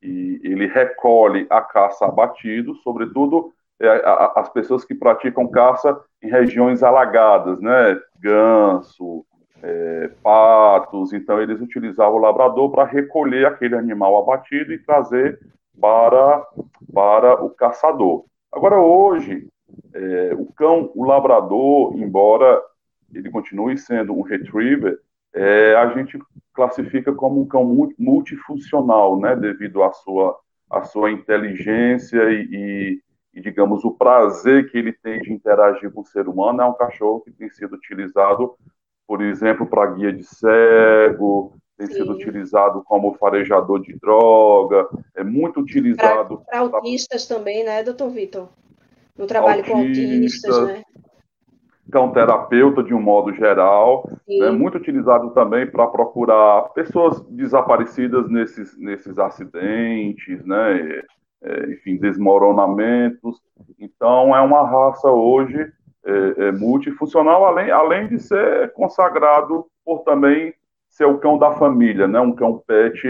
que 0.00 0.40
ele 0.42 0.66
recolhe 0.66 1.46
a 1.50 1.60
caça 1.60 2.06
abatido, 2.06 2.74
sobretudo 2.76 3.52
é, 3.80 3.88
a, 3.88 4.32
as 4.36 4.48
pessoas 4.48 4.84
que 4.84 4.94
praticam 4.94 5.48
caça 5.48 5.98
em 6.22 6.28
regiões 6.28 6.82
alagadas, 6.82 7.60
né? 7.60 8.00
Ganso, 8.18 9.24
é, 9.62 10.10
patos. 10.22 11.12
Então, 11.12 11.40
eles 11.40 11.60
utilizavam 11.60 12.16
o 12.16 12.20
labrador 12.20 12.70
para 12.70 12.84
recolher 12.84 13.46
aquele 13.46 13.76
animal 13.76 14.16
abatido 14.18 14.72
e 14.72 14.78
trazer 14.78 15.38
para, 15.80 16.46
para 16.92 17.44
o 17.44 17.50
caçador. 17.50 18.24
Agora, 18.52 18.78
hoje, 18.78 19.48
é, 19.92 20.34
o 20.34 20.46
cão, 20.46 20.90
o 20.94 21.04
labrador, 21.04 21.96
embora 21.96 22.62
ele 23.12 23.30
continue 23.30 23.78
sendo 23.78 24.12
um 24.12 24.22
retriever, 24.22 24.98
é, 25.34 25.74
a 25.76 25.88
gente 25.94 26.18
classifica 26.52 27.12
como 27.12 27.40
um 27.40 27.46
cão 27.46 27.64
multifuncional, 27.98 29.18
né? 29.20 29.36
Devido 29.36 29.82
à 29.82 29.92
sua, 29.92 30.38
à 30.70 30.82
sua 30.82 31.10
inteligência 31.10 32.22
e, 32.30 33.00
e 33.34 33.40
digamos, 33.40 33.84
o 33.84 33.92
prazer 33.92 34.70
que 34.70 34.78
ele 34.78 34.92
tem 34.92 35.20
de 35.20 35.32
interagir 35.32 35.90
com 35.92 36.00
o 36.00 36.06
ser 36.06 36.26
humano 36.26 36.62
é 36.62 36.64
um 36.64 36.72
cachorro 36.72 37.20
que 37.20 37.30
tem 37.30 37.50
sido 37.50 37.74
utilizado, 37.74 38.54
por 39.06 39.22
exemplo, 39.22 39.66
para 39.66 39.92
guia 39.92 40.12
de 40.12 40.24
cego, 40.24 41.54
tem 41.76 41.86
Sim. 41.86 41.94
sido 41.94 42.12
utilizado 42.12 42.82
como 42.82 43.14
farejador 43.14 43.80
de 43.80 43.94
droga, 43.98 44.88
é 45.14 45.22
muito 45.22 45.60
utilizado... 45.60 46.42
Para 46.46 46.60
autistas 46.60 47.26
pra... 47.26 47.36
também, 47.36 47.62
né, 47.62 47.82
doutor 47.82 48.08
Vitor? 48.08 48.48
No 49.18 49.26
trabalho 49.26 49.60
autistas, 49.60 50.54
com 50.54 50.62
autistas, 50.62 50.66
né? 50.66 50.82
Cão 51.90 52.10
terapeuta, 52.12 52.82
de 52.82 52.92
um 52.92 53.00
modo 53.00 53.32
geral, 53.32 54.10
é 54.28 54.40
né, 54.40 54.50
muito 54.50 54.76
utilizado 54.76 55.30
também 55.30 55.66
para 55.66 55.86
procurar 55.86 56.62
pessoas 56.74 57.20
desaparecidas 57.30 58.28
nesses, 58.28 58.76
nesses 58.76 59.18
acidentes, 59.18 60.44
né? 60.44 61.02
é, 61.42 61.70
enfim, 61.70 61.96
desmoronamentos. 61.96 63.40
Então, 63.78 64.34
é 64.34 64.40
uma 64.40 64.66
raça 64.68 65.08
hoje 65.08 65.72
é, 66.04 66.48
é, 66.48 66.52
multifuncional, 66.52 67.44
além, 67.44 67.70
além 67.70 68.08
de 68.08 68.18
ser 68.18 68.72
consagrado 68.72 69.66
por 69.84 70.00
também 70.00 70.54
ser 70.96 71.04
o 71.04 71.18
cão 71.18 71.36
da 71.36 71.52
família, 71.52 72.08
né? 72.08 72.18
um 72.18 72.34
cão 72.34 72.58
pet 72.66 73.06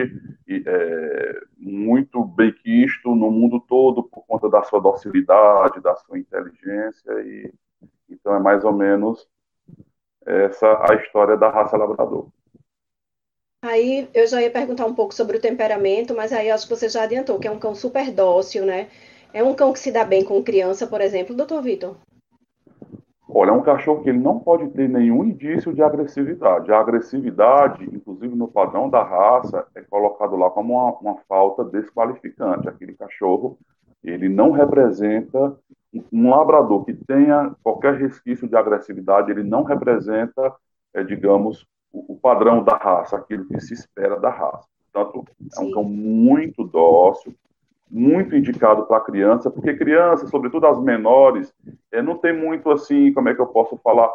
é, 0.50 1.40
muito 1.56 2.24
bem 2.24 2.52
quisto 2.52 3.14
no 3.14 3.30
mundo 3.30 3.60
todo 3.60 4.02
por 4.02 4.26
conta 4.26 4.50
da 4.50 4.60
sua 4.64 4.80
docilidade, 4.80 5.80
da 5.80 5.94
sua 5.94 6.18
inteligência. 6.18 7.12
E, 7.20 7.54
então, 8.10 8.34
é 8.34 8.40
mais 8.40 8.64
ou 8.64 8.72
menos 8.72 9.28
essa 10.26 10.66
a 10.90 10.96
história 10.96 11.36
da 11.36 11.48
raça 11.48 11.76
labrador. 11.76 12.26
Aí 13.62 14.08
eu 14.12 14.26
já 14.26 14.42
ia 14.42 14.50
perguntar 14.50 14.86
um 14.86 14.94
pouco 14.94 15.14
sobre 15.14 15.36
o 15.36 15.40
temperamento, 15.40 16.12
mas 16.12 16.32
aí 16.32 16.50
acho 16.50 16.66
que 16.66 16.74
você 16.74 16.88
já 16.88 17.04
adiantou, 17.04 17.38
que 17.38 17.46
é 17.46 17.50
um 17.52 17.58
cão 17.58 17.74
super 17.74 18.10
dócil, 18.10 18.66
né? 18.66 18.88
É 19.32 19.44
um 19.44 19.54
cão 19.54 19.72
que 19.72 19.78
se 19.78 19.92
dá 19.92 20.04
bem 20.04 20.24
com 20.24 20.42
criança, 20.42 20.88
por 20.88 21.00
exemplo, 21.00 21.36
doutor 21.36 21.62
Vitor? 21.62 21.96
Olha, 23.38 23.50
é 23.50 23.52
um 23.52 23.60
cachorro 23.60 24.02
que 24.02 24.08
ele 24.08 24.18
não 24.18 24.38
pode 24.40 24.66
ter 24.70 24.88
nenhum 24.88 25.22
indício 25.22 25.74
de 25.74 25.82
agressividade. 25.82 26.72
A 26.72 26.80
agressividade, 26.80 27.84
inclusive 27.84 28.34
no 28.34 28.48
padrão 28.48 28.88
da 28.88 29.02
raça, 29.02 29.66
é 29.74 29.82
colocado 29.82 30.36
lá 30.36 30.48
como 30.48 30.72
uma, 30.72 30.92
uma 31.00 31.16
falta 31.28 31.62
desqualificante. 31.62 32.66
Aquele 32.66 32.94
cachorro, 32.94 33.58
ele 34.02 34.26
não 34.26 34.52
representa 34.52 35.54
um 36.10 36.30
labrador 36.30 36.86
que 36.86 36.94
tenha 36.94 37.54
qualquer 37.62 37.96
resquício 37.96 38.48
de 38.48 38.56
agressividade, 38.56 39.30
ele 39.30 39.42
não 39.42 39.64
representa, 39.64 40.54
é, 40.94 41.04
digamos, 41.04 41.66
o, 41.92 42.16
padrão 42.16 42.64
da 42.64 42.78
raça, 42.78 43.18
aquilo 43.18 43.44
que 43.44 43.60
se 43.60 43.74
espera 43.74 44.18
da 44.18 44.30
raça. 44.30 44.66
Portanto, 44.90 45.26
é 45.58 45.60
um 45.60 45.70
cão 45.72 45.84
muito 45.84 46.64
dócil, 46.64 47.34
muito 47.90 48.34
indicado 48.34 48.84
para 48.86 49.00
criança, 49.00 49.50
porque 49.50 49.74
crianças, 49.74 50.30
sobretudo 50.30 50.66
as 50.66 50.80
menores, 50.80 51.52
é, 51.92 52.02
não 52.02 52.16
tem 52.18 52.32
muito 52.32 52.70
assim, 52.70 53.12
como 53.12 53.28
é 53.28 53.34
que 53.34 53.40
eu 53.40 53.46
posso 53.46 53.76
falar, 53.78 54.10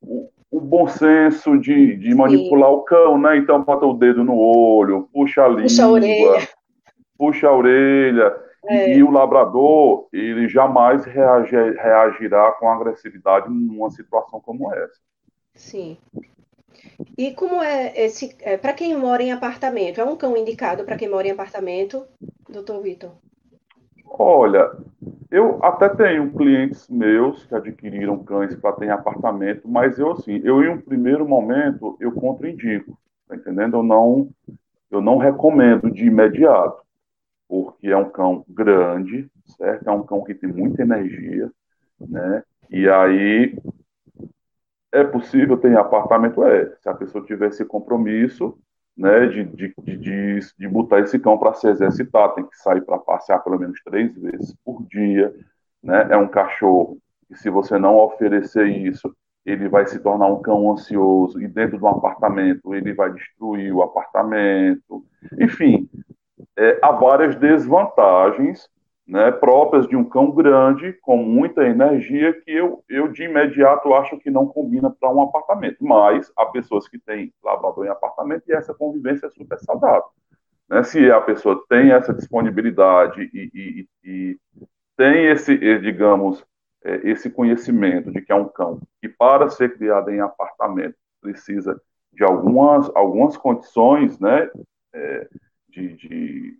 o, 0.00 0.28
o 0.50 0.60
bom 0.60 0.86
senso 0.86 1.58
de, 1.58 1.96
de 1.96 2.14
manipular 2.14 2.70
Sim. 2.70 2.76
o 2.76 2.82
cão, 2.82 3.18
né? 3.18 3.36
Então 3.36 3.62
bota 3.62 3.84
o 3.86 3.94
dedo 3.94 4.24
no 4.24 4.36
olho, 4.36 5.08
puxa 5.12 5.44
a 5.44 5.48
língua, 5.48 5.62
puxa 5.64 5.84
a 5.84 5.90
orelha, 5.90 6.48
puxa 7.18 7.48
a 7.48 7.54
orelha. 7.54 8.48
É. 8.66 8.92
E, 8.92 8.98
e, 8.98 9.02
o 9.02 9.10
labrador, 9.10 10.08
ele 10.12 10.48
jamais 10.48 11.04
reagir, 11.04 11.76
reagirá 11.76 12.52
com 12.52 12.68
agressividade 12.68 13.48
numa 13.48 13.88
situação 13.88 14.40
como 14.40 14.72
essa. 14.74 15.00
Sim. 15.54 15.96
E 17.16 17.32
como 17.34 17.62
é 17.62 17.92
esse. 17.96 18.36
É, 18.40 18.56
para 18.56 18.72
quem 18.72 18.96
mora 18.96 19.22
em 19.22 19.32
apartamento, 19.32 20.00
é 20.00 20.04
um 20.04 20.16
cão 20.16 20.36
indicado 20.36 20.84
para 20.84 20.96
quem 20.96 21.08
mora 21.08 21.26
em 21.26 21.32
apartamento, 21.32 22.06
doutor 22.48 22.82
Vitor? 22.82 23.12
Olha, 24.04 24.70
eu 25.30 25.62
até 25.62 25.88
tenho 25.90 26.32
clientes 26.32 26.88
meus 26.88 27.44
que 27.44 27.54
adquiriram 27.54 28.24
cães 28.24 28.54
para 28.56 28.74
ter 28.74 28.90
apartamento, 28.90 29.68
mas 29.68 29.98
eu 29.98 30.12
assim, 30.12 30.40
eu 30.42 30.62
em 30.62 30.70
um 30.70 30.80
primeiro 30.80 31.28
momento 31.28 31.96
eu 32.00 32.12
contraindico, 32.12 32.98
tá 33.28 33.36
entendendo? 33.36 33.76
Eu 33.76 33.82
não, 33.82 34.30
eu 34.90 35.00
não 35.00 35.18
recomendo 35.18 35.90
de 35.90 36.06
imediato, 36.06 36.82
porque 37.48 37.88
é 37.88 37.96
um 37.96 38.10
cão 38.10 38.44
grande, 38.48 39.30
certo? 39.56 39.88
É 39.88 39.92
um 39.92 40.02
cão 40.02 40.24
que 40.24 40.34
tem 40.34 40.50
muita 40.50 40.82
energia, 40.82 41.50
né? 42.00 42.42
E 42.70 42.88
aí 42.88 43.56
é 44.92 45.04
possível 45.04 45.56
ter 45.56 45.76
apartamento? 45.76 46.42
É. 46.44 46.74
Se 46.80 46.88
a 46.88 46.94
pessoa 46.94 47.24
tiver 47.24 47.48
esse 47.48 47.64
compromisso 47.64 48.58
né, 48.96 49.26
de, 49.26 49.44
de, 49.44 49.74
de, 49.96 50.40
de 50.58 50.68
botar 50.68 51.00
esse 51.00 51.18
cão 51.18 51.38
para 51.38 51.54
se 51.54 51.68
exercitar, 51.68 52.34
tem 52.34 52.44
que 52.44 52.56
sair 52.56 52.80
para 52.80 52.98
passear 52.98 53.38
pelo 53.40 53.58
menos 53.58 53.80
três 53.84 54.14
vezes 54.16 54.54
por 54.64 54.84
dia. 54.88 55.34
Né? 55.82 56.08
É 56.10 56.16
um 56.16 56.28
cachorro 56.28 56.98
que, 57.28 57.36
se 57.36 57.48
você 57.48 57.78
não 57.78 57.96
oferecer 57.96 58.66
isso, 58.66 59.14
ele 59.46 59.68
vai 59.68 59.86
se 59.86 59.98
tornar 60.00 60.26
um 60.26 60.42
cão 60.42 60.72
ansioso 60.72 61.40
e 61.40 61.46
dentro 61.46 61.78
de 61.78 61.84
um 61.84 61.88
apartamento 61.88 62.74
ele 62.74 62.92
vai 62.92 63.12
destruir 63.12 63.72
o 63.72 63.82
apartamento. 63.82 65.04
Enfim, 65.38 65.88
é, 66.56 66.78
há 66.82 66.92
várias 66.92 67.36
desvantagens 67.36 68.68
né, 69.08 69.32
próprias 69.32 69.88
de 69.88 69.96
um 69.96 70.04
cão 70.04 70.30
grande, 70.30 70.92
com 71.00 71.16
muita 71.16 71.66
energia, 71.66 72.34
que 72.34 72.52
eu, 72.52 72.84
eu 72.86 73.08
de 73.08 73.24
imediato 73.24 73.94
acho 73.94 74.18
que 74.18 74.30
não 74.30 74.46
combina 74.46 74.90
para 74.90 75.10
um 75.10 75.22
apartamento. 75.22 75.82
Mas 75.82 76.30
há 76.36 76.44
pessoas 76.44 76.86
que 76.86 76.98
têm 76.98 77.32
labrador 77.42 77.86
em 77.86 77.88
apartamento 77.88 78.42
e 78.46 78.52
essa 78.52 78.74
convivência 78.74 79.26
é 79.26 79.30
super 79.30 79.58
saudável. 79.60 80.04
Né? 80.68 80.82
Se 80.82 81.10
a 81.10 81.22
pessoa 81.22 81.64
tem 81.70 81.90
essa 81.90 82.12
disponibilidade 82.12 83.30
e, 83.32 83.50
e, 83.54 83.88
e 84.04 84.38
tem 84.94 85.28
esse, 85.28 85.56
digamos, 85.78 86.44
é, 86.84 87.08
esse 87.08 87.30
conhecimento 87.30 88.12
de 88.12 88.20
que 88.20 88.30
é 88.30 88.34
um 88.34 88.48
cão 88.48 88.78
que, 89.00 89.08
para 89.08 89.48
ser 89.48 89.74
criado 89.78 90.10
em 90.10 90.20
apartamento, 90.20 90.96
precisa 91.22 91.80
de 92.12 92.24
algumas, 92.24 92.90
algumas 92.94 93.38
condições 93.38 94.20
né, 94.20 94.50
é, 94.92 95.28
de, 95.70 95.94
de 95.94 96.58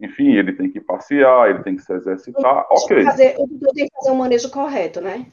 enfim, 0.00 0.32
ele 0.34 0.52
tem 0.52 0.70
que 0.70 0.80
passear, 0.80 1.50
ele 1.50 1.62
tem 1.62 1.76
que 1.76 1.82
se 1.82 1.92
exercitar, 1.92 2.66
ok. 2.70 3.02
Fazer, 3.04 3.34
o 3.38 3.46
doutor 3.46 3.72
tem 3.74 3.86
que 3.86 3.94
fazer 3.94 4.10
o 4.10 4.14
um 4.14 4.18
manejo 4.18 4.50
correto, 4.50 5.00
né? 5.00 5.26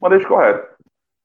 Manejo 0.00 0.28
correto. 0.28 0.74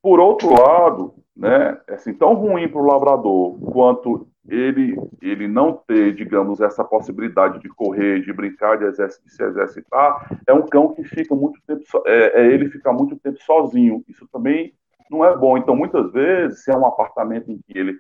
Por 0.01 0.19
outro 0.19 0.51
lado, 0.51 1.13
né, 1.36 1.77
é 1.88 1.93
assim, 1.93 2.13
tão 2.13 2.33
ruim 2.33 2.67
para 2.67 2.81
o 2.81 2.86
labrador 2.86 3.59
quanto 3.71 4.27
ele, 4.48 4.95
ele 5.21 5.48
não 5.48 5.74
ter, 5.74 6.13
digamos, 6.15 6.59
essa 6.59 6.83
possibilidade 6.83 7.59
de 7.59 7.69
correr, 7.69 8.21
de 8.21 8.33
brincar, 8.33 8.77
de, 8.77 8.86
exerc 8.86 9.24
de 9.24 9.33
se 9.33 9.43
exercitar, 9.43 10.39
é 10.48 10.53
um 10.53 10.65
cão 10.65 10.93
que 10.93 11.03
fica 11.03 11.36
muito 11.36 11.59
tempo, 11.67 11.83
so, 11.86 12.01
é, 12.05 12.41
é 12.41 12.48
ele 12.48 12.69
fica 12.69 12.91
muito 12.91 13.15
tempo 13.17 13.38
sozinho. 13.43 14.03
Isso 14.07 14.27
também 14.31 14.74
não 15.09 15.24
é 15.24 15.36
bom. 15.36 15.57
Então, 15.57 15.75
muitas 15.75 16.12
vezes, 16.12 16.63
se 16.63 16.71
é 16.71 16.77
um 16.77 16.86
apartamento 16.86 17.51
em 17.51 17.59
que 17.59 17.77
ele 17.77 17.98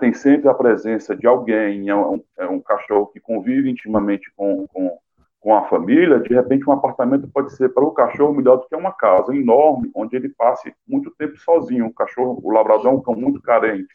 tem 0.00 0.12
sempre 0.12 0.48
a 0.48 0.54
presença 0.54 1.14
de 1.14 1.26
alguém, 1.26 1.88
é 1.88 1.94
um, 1.94 2.22
é 2.38 2.46
um 2.46 2.60
cachorro 2.60 3.06
que 3.06 3.20
convive 3.46 3.70
intimamente 3.70 4.30
com, 4.36 4.66
com, 4.66 4.98
com 5.40 5.54
a 5.54 5.68
família, 5.68 6.18
de 6.18 6.34
repente 6.34 6.68
um 6.68 6.72
apartamento 6.72 7.28
pode 7.28 7.54
ser 7.54 7.68
para 7.68 7.84
o 7.84 7.92
cachorro 7.92 8.34
melhor 8.34 8.56
do 8.56 8.66
que 8.66 8.74
uma 8.74 8.92
casa 8.92 9.34
enorme, 9.34 9.90
onde 9.94 10.16
ele 10.16 10.28
passe 10.28 10.74
muito 10.86 11.12
tempo 11.16 11.38
sozinho. 11.38 11.86
O 11.86 11.94
cachorro, 11.94 12.40
o 12.42 12.50
labrador 12.50 12.86
é 12.86 12.90
um 12.90 13.00
cão 13.00 13.14
muito 13.14 13.40
carente. 13.40 13.94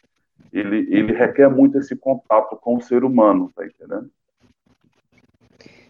Ele, 0.52 0.88
ele 0.90 1.12
requer 1.12 1.48
muito 1.48 1.78
esse 1.78 1.94
contato 1.94 2.56
com 2.56 2.76
o 2.76 2.80
ser 2.80 3.04
humano, 3.04 3.52
tá 3.54 3.64
entendendo? 3.66 4.10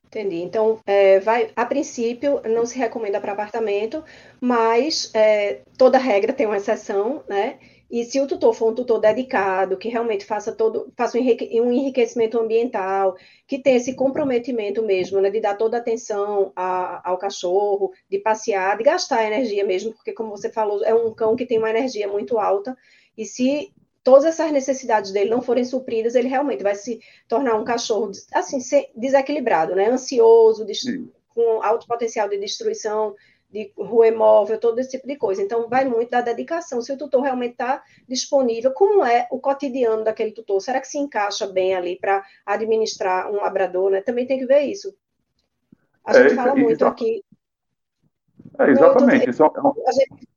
Entendi. 0.07 0.43
Então, 0.43 0.79
é, 0.85 1.21
vai, 1.21 1.51
a 1.57 1.65
princípio, 1.65 2.43
não 2.45 2.67
se 2.67 2.79
recomenda 2.79 3.19
para 3.19 3.33
apartamento, 3.33 4.05
mas 4.41 5.11
é, 5.15 5.63
toda 5.79 5.97
regra 5.97 6.35
tem 6.35 6.47
uma 6.47 6.59
exceção, 6.59 7.25
né? 7.27 7.59
E 7.93 8.07
se 8.07 8.19
o 8.19 8.27
tutor 8.27 8.55
for 8.55 8.71
um 8.71 8.75
tutor 8.75 8.99
dedicado, 8.99 9.77
que 9.77 9.91
realmente 9.91 10.25
faça 10.25 10.51
todo, 10.51 10.91
faça 10.97 11.19
um 11.19 11.71
enriquecimento 11.71 12.41
ambiental, 12.41 13.15
que 13.47 13.59
tenha 13.59 13.77
esse 13.77 13.95
comprometimento 13.95 14.83
mesmo, 14.83 15.21
né, 15.21 15.29
de 15.29 15.41
dar 15.41 15.59
toda 15.59 15.77
a 15.77 15.81
atenção 15.81 16.51
a, 16.57 17.07
ao 17.07 17.19
cachorro, 17.19 17.93
de 18.09 18.19
passear, 18.19 18.79
de 18.79 18.85
gastar 18.85 19.27
energia 19.27 19.63
mesmo, 19.63 19.93
porque 19.93 20.15
como 20.15 20.31
você 20.31 20.51
falou, 20.51 20.83
é 20.83 20.95
um 20.95 21.13
cão 21.13 21.37
que 21.37 21.45
tem 21.45 21.59
uma 21.59 21.69
energia 21.69 22.09
muito 22.09 22.39
alta, 22.39 22.75
e 23.15 23.27
se 23.27 23.71
todas 24.03 24.25
essas 24.25 24.51
necessidades 24.51 25.13
dele 25.13 25.29
não 25.29 25.43
forem 25.43 25.63
supridas, 25.63 26.15
ele 26.15 26.29
realmente 26.29 26.63
vai 26.63 26.75
se 26.75 26.99
tornar 27.29 27.57
um 27.57 27.65
cachorro 27.65 28.11
assim 28.33 28.59
desequilibrado, 28.97 29.75
né? 29.75 29.91
Ansioso, 29.91 30.67
com 31.29 31.63
alto 31.63 31.87
potencial 31.87 32.27
de 32.27 32.39
destruição 32.39 33.15
de 33.53 33.71
rua 33.77 34.09
imóvel, 34.09 34.59
todo 34.59 34.79
esse 34.79 34.91
tipo 34.91 35.07
de 35.07 35.17
coisa. 35.17 35.43
Então, 35.43 35.69
vai 35.69 35.85
muito 35.85 36.11
da 36.11 36.23
dedicação. 36.23 36.81
Se 36.81 36.93
o 36.93 36.97
tutor 36.97 37.21
realmente 37.21 37.53
está 37.53 37.83
disponível, 38.09 38.73
como 38.73 39.05
é 39.05 39.29
o 39.31 39.39
cotidiano 39.39 40.03
daquele 40.03 40.33
tutor? 40.33 40.61
Será 40.61 40.81
que 40.81 40.89
se 40.89 40.99
encaixa 40.99 41.47
bem 41.47 41.75
ali 41.75 41.99
para 42.01 42.25
administrar 42.47 43.31
um 43.31 43.37
labrador, 43.37 43.91
né? 43.91 44.01
Também 44.01 44.27
tem 44.27 44.39
que 44.39 44.47
ver 44.47 44.63
isso. 44.63 44.95
A 46.05 46.15
gente 46.15 46.33
é, 46.33 46.35
fala 46.35 46.55
muito 46.57 46.85
aqui. 46.87 47.23
É, 48.59 48.71
exatamente. 48.71 49.29
Isso 49.29 49.45
é 49.45 49.47
a 49.47 49.93
gente 49.93 50.32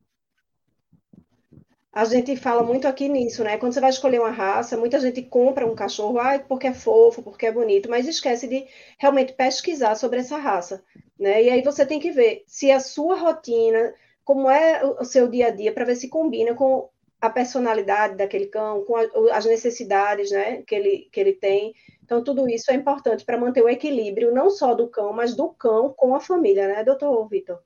a 1.96 2.04
gente 2.04 2.36
fala 2.36 2.62
muito 2.62 2.90
aqui 2.90 3.08
nisso, 3.08 3.42
né? 3.42 3.58
Quando 3.58 3.72
você 3.72 3.80
vai 3.80 3.90
escolher 3.90 4.20
uma 4.20 4.30
raça, 4.30 4.76
muita 4.76 5.00
gente 5.00 5.22
compra 5.22 5.66
um 5.66 5.74
cachorro, 5.74 6.20
ah, 6.20 6.38
porque 6.38 6.68
é 6.68 6.74
fofo, 6.74 7.24
porque 7.24 7.46
é 7.46 7.52
bonito, 7.54 7.90
mas 7.90 8.06
esquece 8.06 8.50
de 8.50 8.68
realmente 9.00 9.32
pesquisar 9.32 9.96
sobre 9.96 10.20
essa 10.20 10.36
raça, 10.36 10.84
né? 11.18 11.42
E 11.42 11.50
aí 11.50 11.62
você 11.64 11.86
tem 11.86 11.98
que 11.98 12.12
ver 12.12 12.44
se 12.48 12.70
a 12.70 12.82
sua 12.82 13.16
rotina, 13.16 13.94
como 14.26 14.50
é 14.50 14.84
o 14.84 15.06
seu 15.06 15.30
dia 15.30 15.48
a 15.48 15.52
dia, 15.52 15.72
para 15.72 15.86
ver 15.86 15.96
se 15.96 16.10
combina 16.10 16.54
com 16.54 16.90
a 17.22 17.30
personalidade 17.30 18.18
daquele 18.18 18.48
cão, 18.48 18.84
com 18.84 18.98
a, 18.98 19.06
as 19.32 19.46
necessidades, 19.46 20.32
né, 20.32 20.64
que 20.64 20.76
ele, 20.76 21.10
que 21.10 21.20
ele 21.20 21.32
tem. 21.32 21.74
Então, 22.04 22.22
tudo 22.22 22.50
isso 22.50 22.70
é 22.72 22.74
importante 22.76 23.24
para 23.24 23.38
manter 23.38 23.64
o 23.64 23.70
equilíbrio, 23.70 24.34
não 24.34 24.50
só 24.50 24.76
do 24.76 24.90
cão, 24.90 25.14
mas 25.14 25.34
do 25.34 25.48
cão 25.48 25.94
com 25.96 26.14
a 26.14 26.20
família, 26.20 26.68
né, 26.68 26.84
doutor 26.84 27.26
Vitor? 27.30 27.60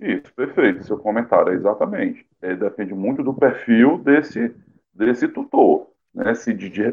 Isso, 0.00 0.32
perfeito, 0.34 0.84
seu 0.84 0.96
comentário, 0.96 1.52
exatamente. 1.52 2.31
É, 2.42 2.56
depende 2.56 2.92
muito 2.92 3.22
do 3.22 3.32
perfil 3.32 3.98
desse, 3.98 4.52
desse 4.92 5.28
tutor. 5.28 5.86
Né? 6.12 6.34
Se 6.34 6.52
de, 6.52 6.68
de, 6.68 6.92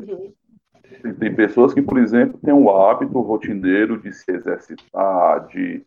tem 1.19 1.35
pessoas 1.35 1.73
que, 1.73 1.81
por 1.81 1.97
exemplo, 1.97 2.39
têm 2.43 2.53
o 2.53 2.69
hábito 2.69 3.19
rotineiro 3.19 3.99
de 3.99 4.13
se 4.13 4.31
exercitar, 4.31 5.47
de, 5.47 5.83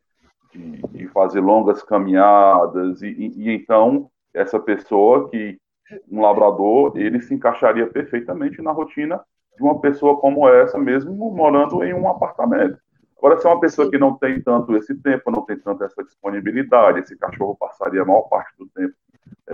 de, 0.52 0.82
de 0.88 1.08
fazer 1.08 1.40
longas 1.40 1.80
caminhadas, 1.80 3.02
e, 3.02 3.08
e, 3.08 3.42
e, 3.42 3.50
então 3.50 4.10
essa 4.34 4.58
pessoa 4.58 5.28
que, 5.30 5.58
um 6.10 6.22
labrador, 6.22 6.96
ele 6.96 7.20
se 7.20 7.34
encaixaria 7.34 7.86
perfeitamente 7.86 8.60
na 8.62 8.72
rotina 8.72 9.20
de 9.56 9.62
uma 9.62 9.78
pessoa 9.78 10.18
como 10.18 10.48
essa, 10.48 10.78
mesmo 10.78 11.30
morando 11.30 11.84
em 11.84 11.92
um 11.92 12.08
apartamento. 12.08 12.78
Agora, 13.18 13.38
se 13.38 13.46
é 13.46 13.50
uma 13.50 13.60
pessoa 13.60 13.88
que 13.88 13.98
não 13.98 14.16
tem 14.16 14.40
tanto 14.40 14.74
esse 14.76 14.94
tempo, 14.96 15.30
não 15.30 15.42
tem 15.42 15.56
tanto 15.56 15.84
essa 15.84 16.02
disponibilidade, 16.02 17.00
esse 17.00 17.16
cachorro 17.16 17.54
passaria 17.54 18.02
a 18.02 18.04
maior 18.04 18.22
parte 18.22 18.52
do 18.58 18.66
tempo 18.68 18.94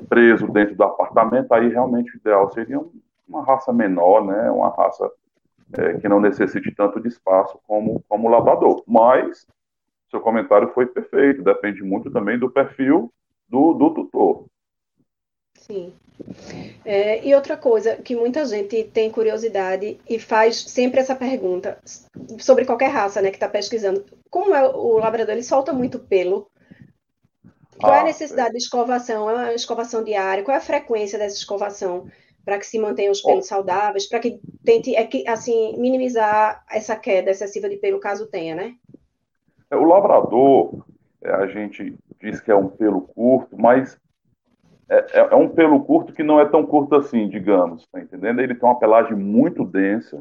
preso 0.01 0.49
dentro 0.49 0.75
do 0.75 0.83
apartamento, 0.85 1.53
aí 1.53 1.69
realmente 1.69 2.15
o 2.15 2.19
ideal 2.19 2.51
seria 2.53 2.81
uma 3.29 3.45
raça 3.45 3.73
menor, 3.73 4.25
né? 4.25 4.51
Uma 4.51 4.71
raça 4.71 5.11
é, 5.73 5.95
que 5.95 6.09
não 6.09 6.21
necessite 6.21 6.75
tanto 6.75 7.01
de 7.01 7.09
espaço 7.09 7.59
como, 7.67 8.03
como 8.09 8.29
labrador. 8.29 8.83
Mas 8.87 9.47
seu 10.11 10.21
comentário 10.21 10.69
foi 10.69 10.87
perfeito, 10.87 11.43
depende 11.43 11.83
muito 11.83 12.11
também 12.11 12.39
do 12.39 12.51
perfil 12.51 13.13
do, 13.49 13.75
do 13.75 13.91
tutor. 13.95 14.45
Sim. 15.55 15.93
É, 16.85 17.27
e 17.27 17.35
outra 17.35 17.57
coisa 17.57 17.97
que 17.97 18.17
muita 18.17 18.45
gente 18.45 18.85
tem 18.85 19.11
curiosidade 19.11 20.01
e 20.09 20.19
faz 20.19 20.57
sempre 20.57 21.01
essa 21.01 21.15
pergunta 21.15 21.79
sobre 22.39 22.65
qualquer 22.65 22.89
raça, 22.89 23.21
né, 23.21 23.31
que 23.31 23.37
está 23.37 23.49
pesquisando. 23.49 24.05
Como 24.31 24.55
é 24.55 24.67
o 24.67 24.99
labrador? 24.99 25.35
Ele 25.35 25.43
solta 25.43 25.73
muito 25.73 25.99
pelo. 25.99 26.51
Qual 27.79 27.95
é 27.95 27.99
a 27.99 28.01
ah, 28.01 28.05
necessidade 28.05 28.53
de 28.53 28.59
escovação? 28.59 29.31
É 29.31 29.35
uma 29.35 29.53
escovação 29.55 30.03
diária? 30.03 30.43
Qual 30.43 30.55
é 30.55 30.59
a 30.59 30.63
frequência 30.63 31.19
dessa 31.19 31.37
escovação 31.37 32.07
para 32.45 32.59
que 32.59 32.67
se 32.67 32.79
mantenham 32.79 33.13
os 33.13 33.21
pelos 33.21 33.47
saudáveis? 33.47 34.09
Para 34.09 34.19
que 34.19 34.41
tente, 34.65 34.97
é 34.97 35.05
que, 35.05 35.27
assim, 35.29 35.79
minimizar 35.79 36.65
essa 36.71 36.97
queda 36.97 37.31
excessiva 37.31 37.69
de 37.69 37.77
pelo 37.77 38.01
caso 38.01 38.27
tenha, 38.27 38.55
né? 38.55 38.75
É, 39.71 39.77
o 39.77 39.85
labrador, 39.85 40.85
é, 41.23 41.31
a 41.31 41.47
gente 41.47 41.97
diz 42.21 42.41
que 42.41 42.51
é 42.51 42.57
um 42.57 42.69
pelo 42.69 43.03
curto, 43.03 43.57
mas 43.57 43.97
é, 44.89 44.97
é, 44.97 45.29
é, 45.31 45.35
um 45.35 45.49
pelo 45.49 45.85
curto 45.85 46.13
que 46.13 46.23
não 46.23 46.41
é 46.41 46.47
tão 46.47 46.65
curto 46.65 46.95
assim, 46.95 47.29
digamos, 47.29 47.87
tá 47.93 48.01
entendendo? 48.01 48.41
Ele 48.41 48.55
tem 48.55 48.69
uma 48.69 48.79
pelagem 48.79 49.15
muito 49.15 49.65
densa, 49.65 50.21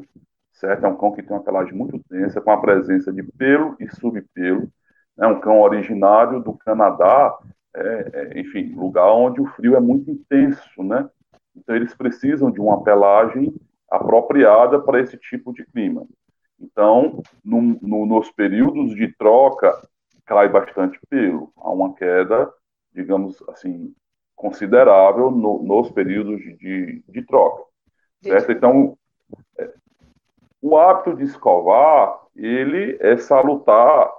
certo? 0.52 0.84
É 0.84 0.88
um 0.88 0.96
cão 0.96 1.12
que 1.12 1.22
tem 1.22 1.34
uma 1.34 1.42
pelagem 1.42 1.72
muito 1.72 1.98
densa, 2.10 2.40
com 2.40 2.50
a 2.50 2.60
presença 2.60 3.12
de 3.12 3.22
pelo 3.22 3.74
e 3.80 3.88
subpelo. 3.88 4.70
É 5.18 5.26
um 5.26 5.40
cão 5.40 5.60
originário 5.60 6.40
do 6.40 6.52
Canadá, 6.54 7.36
é, 7.74 8.10
é, 8.12 8.40
enfim, 8.40 8.72
lugar 8.74 9.12
onde 9.12 9.40
o 9.40 9.46
frio 9.46 9.76
é 9.76 9.80
muito 9.80 10.10
intenso, 10.10 10.82
né? 10.82 11.08
Então 11.56 11.74
eles 11.74 11.94
precisam 11.94 12.50
de 12.50 12.60
uma 12.60 12.82
pelagem 12.82 13.54
apropriada 13.90 14.78
para 14.80 15.00
esse 15.00 15.16
tipo 15.16 15.52
de 15.52 15.64
clima. 15.66 16.06
Então, 16.60 17.22
no, 17.44 17.78
no, 17.80 18.06
nos 18.06 18.30
períodos 18.30 18.94
de 18.94 19.12
troca, 19.16 19.72
cai 20.26 20.48
bastante 20.48 20.98
pelo, 21.08 21.52
há 21.56 21.70
uma 21.70 21.94
queda, 21.94 22.52
digamos 22.92 23.42
assim, 23.48 23.94
considerável 24.36 25.30
no, 25.30 25.62
nos 25.62 25.90
períodos 25.90 26.40
de, 26.58 27.02
de 27.08 27.22
troca. 27.22 27.64
Certo? 28.22 28.52
Então, 28.52 28.98
é, 29.58 29.72
o 30.60 30.76
hábito 30.76 31.16
de 31.16 31.24
escovar, 31.24 32.20
ele 32.34 32.98
é 33.00 33.16
salutar 33.16 34.12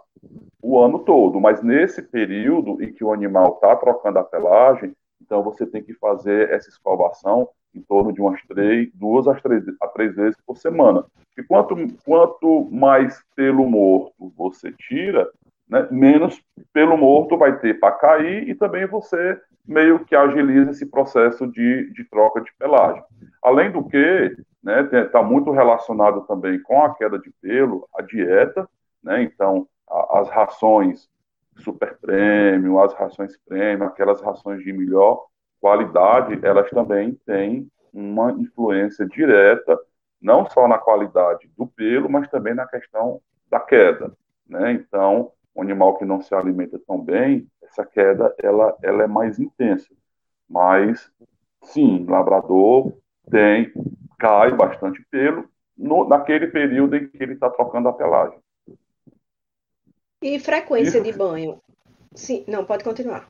o 0.62 0.80
ano 0.80 1.00
todo, 1.00 1.40
mas 1.40 1.62
nesse 1.62 2.02
período 2.02 2.82
em 2.84 2.92
que 2.92 3.04
o 3.04 3.14
animal 3.14 3.54
está 3.56 3.76
trocando 3.76 4.20
a 4.20 4.24
pelagem, 4.24 4.94
então 5.22 5.44
você 5.44 5.66
tem 5.66 5.82
que 5.82 5.94
fazer 5.94 6.50
essa 6.52 6.70
escovação 6.70 7.50
em 7.74 7.82
torno 7.82 8.12
de 8.12 8.22
umas 8.22 8.42
três, 8.48 8.90
duas 8.94 9.28
às 9.28 9.42
três, 9.42 9.64
a 9.82 9.88
três 9.88 10.16
vezes 10.16 10.38
por 10.46 10.58
semana. 10.58 11.06
E 11.38 11.44
quanto, 11.44 11.76
quanto 12.04 12.68
mais 12.72 13.24
pelo 13.36 13.70
morto 13.70 14.34
você 14.36 14.72
tira, 14.72 15.30
né, 15.70 15.88
menos 15.92 16.42
pelo 16.74 16.98
morto 16.98 17.38
vai 17.38 17.58
ter 17.60 17.80
para 17.80 17.92
cair 17.92 18.50
e 18.50 18.56
também 18.56 18.88
você 18.88 19.40
meio 19.66 20.04
que 20.04 20.16
agiliza 20.16 20.72
esse 20.72 20.86
processo 20.88 21.46
de, 21.46 21.92
de 21.94 22.04
troca 22.06 22.42
de 22.42 22.52
pelagem. 22.58 23.04
Além 23.42 23.72
do 23.72 23.84
que, 23.84 23.98
está 23.98 24.38
né, 24.64 25.04
tá 25.06 25.22
muito 25.22 25.52
relacionado 25.52 26.22
também 26.22 26.60
com 26.62 26.82
a 26.82 26.96
queda 26.96 27.20
de 27.20 27.32
pelo, 27.40 27.88
a 27.96 28.02
dieta, 28.02 28.68
né, 29.04 29.22
então 29.22 29.68
a, 29.79 29.79
as 29.90 30.30
rações 30.30 31.10
super 31.58 31.98
premium, 32.00 32.80
as 32.80 32.94
rações 32.94 33.38
premium, 33.46 33.88
aquelas 33.88 34.22
rações 34.22 34.64
de 34.64 34.72
melhor 34.72 35.26
qualidade, 35.60 36.40
elas 36.44 36.70
também 36.70 37.14
têm 37.26 37.70
uma 37.94 38.32
influência 38.32 39.06
direta, 39.06 39.78
não 40.22 40.46
só 40.50 40.68
na 40.68 40.78
qualidade 40.78 41.50
do 41.58 41.68
pelo, 41.68 42.10
mas 42.10 42.30
também 42.30 42.54
na 42.54 42.68
questão 42.68 43.22
da 43.50 43.60
queda. 43.60 44.12
Né? 44.48 44.74
Então, 44.74 45.32
um 45.56 45.62
animal 45.62 45.98
que 45.98 46.06
não 46.06 46.22
se 46.22 46.34
alimenta 46.34 46.80
tão 46.88 47.00
bem, 47.00 47.48
essa 47.62 47.86
queda 47.86 48.34
ela, 48.42 48.76
ela 48.82 49.04
é 49.04 49.08
mais 49.08 49.40
intensa. 49.40 49.90
Mas, 50.50 51.12
sim, 51.64 52.06
labrador 52.08 52.94
tem, 53.30 53.72
cai 54.18 54.52
bastante 54.54 55.06
pelo 55.12 55.48
no, 55.78 56.08
naquele 56.08 56.48
período 56.48 56.96
em 56.98 57.08
que 57.08 57.24
ele 57.24 57.34
está 57.34 57.50
trocando 57.50 57.88
a 57.88 57.94
pelagem. 57.94 58.38
E 60.22 60.40
frequência 60.40 60.98
Isso. 60.98 61.04
de 61.04 61.18
banho? 61.18 61.60
Sim, 62.14 62.44
não, 62.48 62.66
pode 62.66 62.84
continuar. 62.84 63.28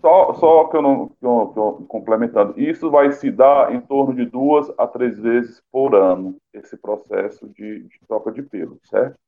Só, 0.00 0.34
só 0.34 0.64
que 0.64 0.76
eu 0.76 0.82
não 0.82 1.04
estou 1.14 1.84
complementando. 1.88 2.58
Isso 2.60 2.90
vai 2.90 3.12
se 3.12 3.30
dar 3.30 3.74
em 3.74 3.80
torno 3.80 4.14
de 4.14 4.26
duas 4.26 4.70
a 4.76 4.86
três 4.86 5.18
vezes 5.18 5.62
por 5.72 5.94
ano, 5.94 6.36
esse 6.52 6.76
processo 6.76 7.48
de, 7.48 7.84
de 7.84 8.00
troca 8.06 8.30
de 8.32 8.42
pelo, 8.42 8.78
certo? 8.84 9.18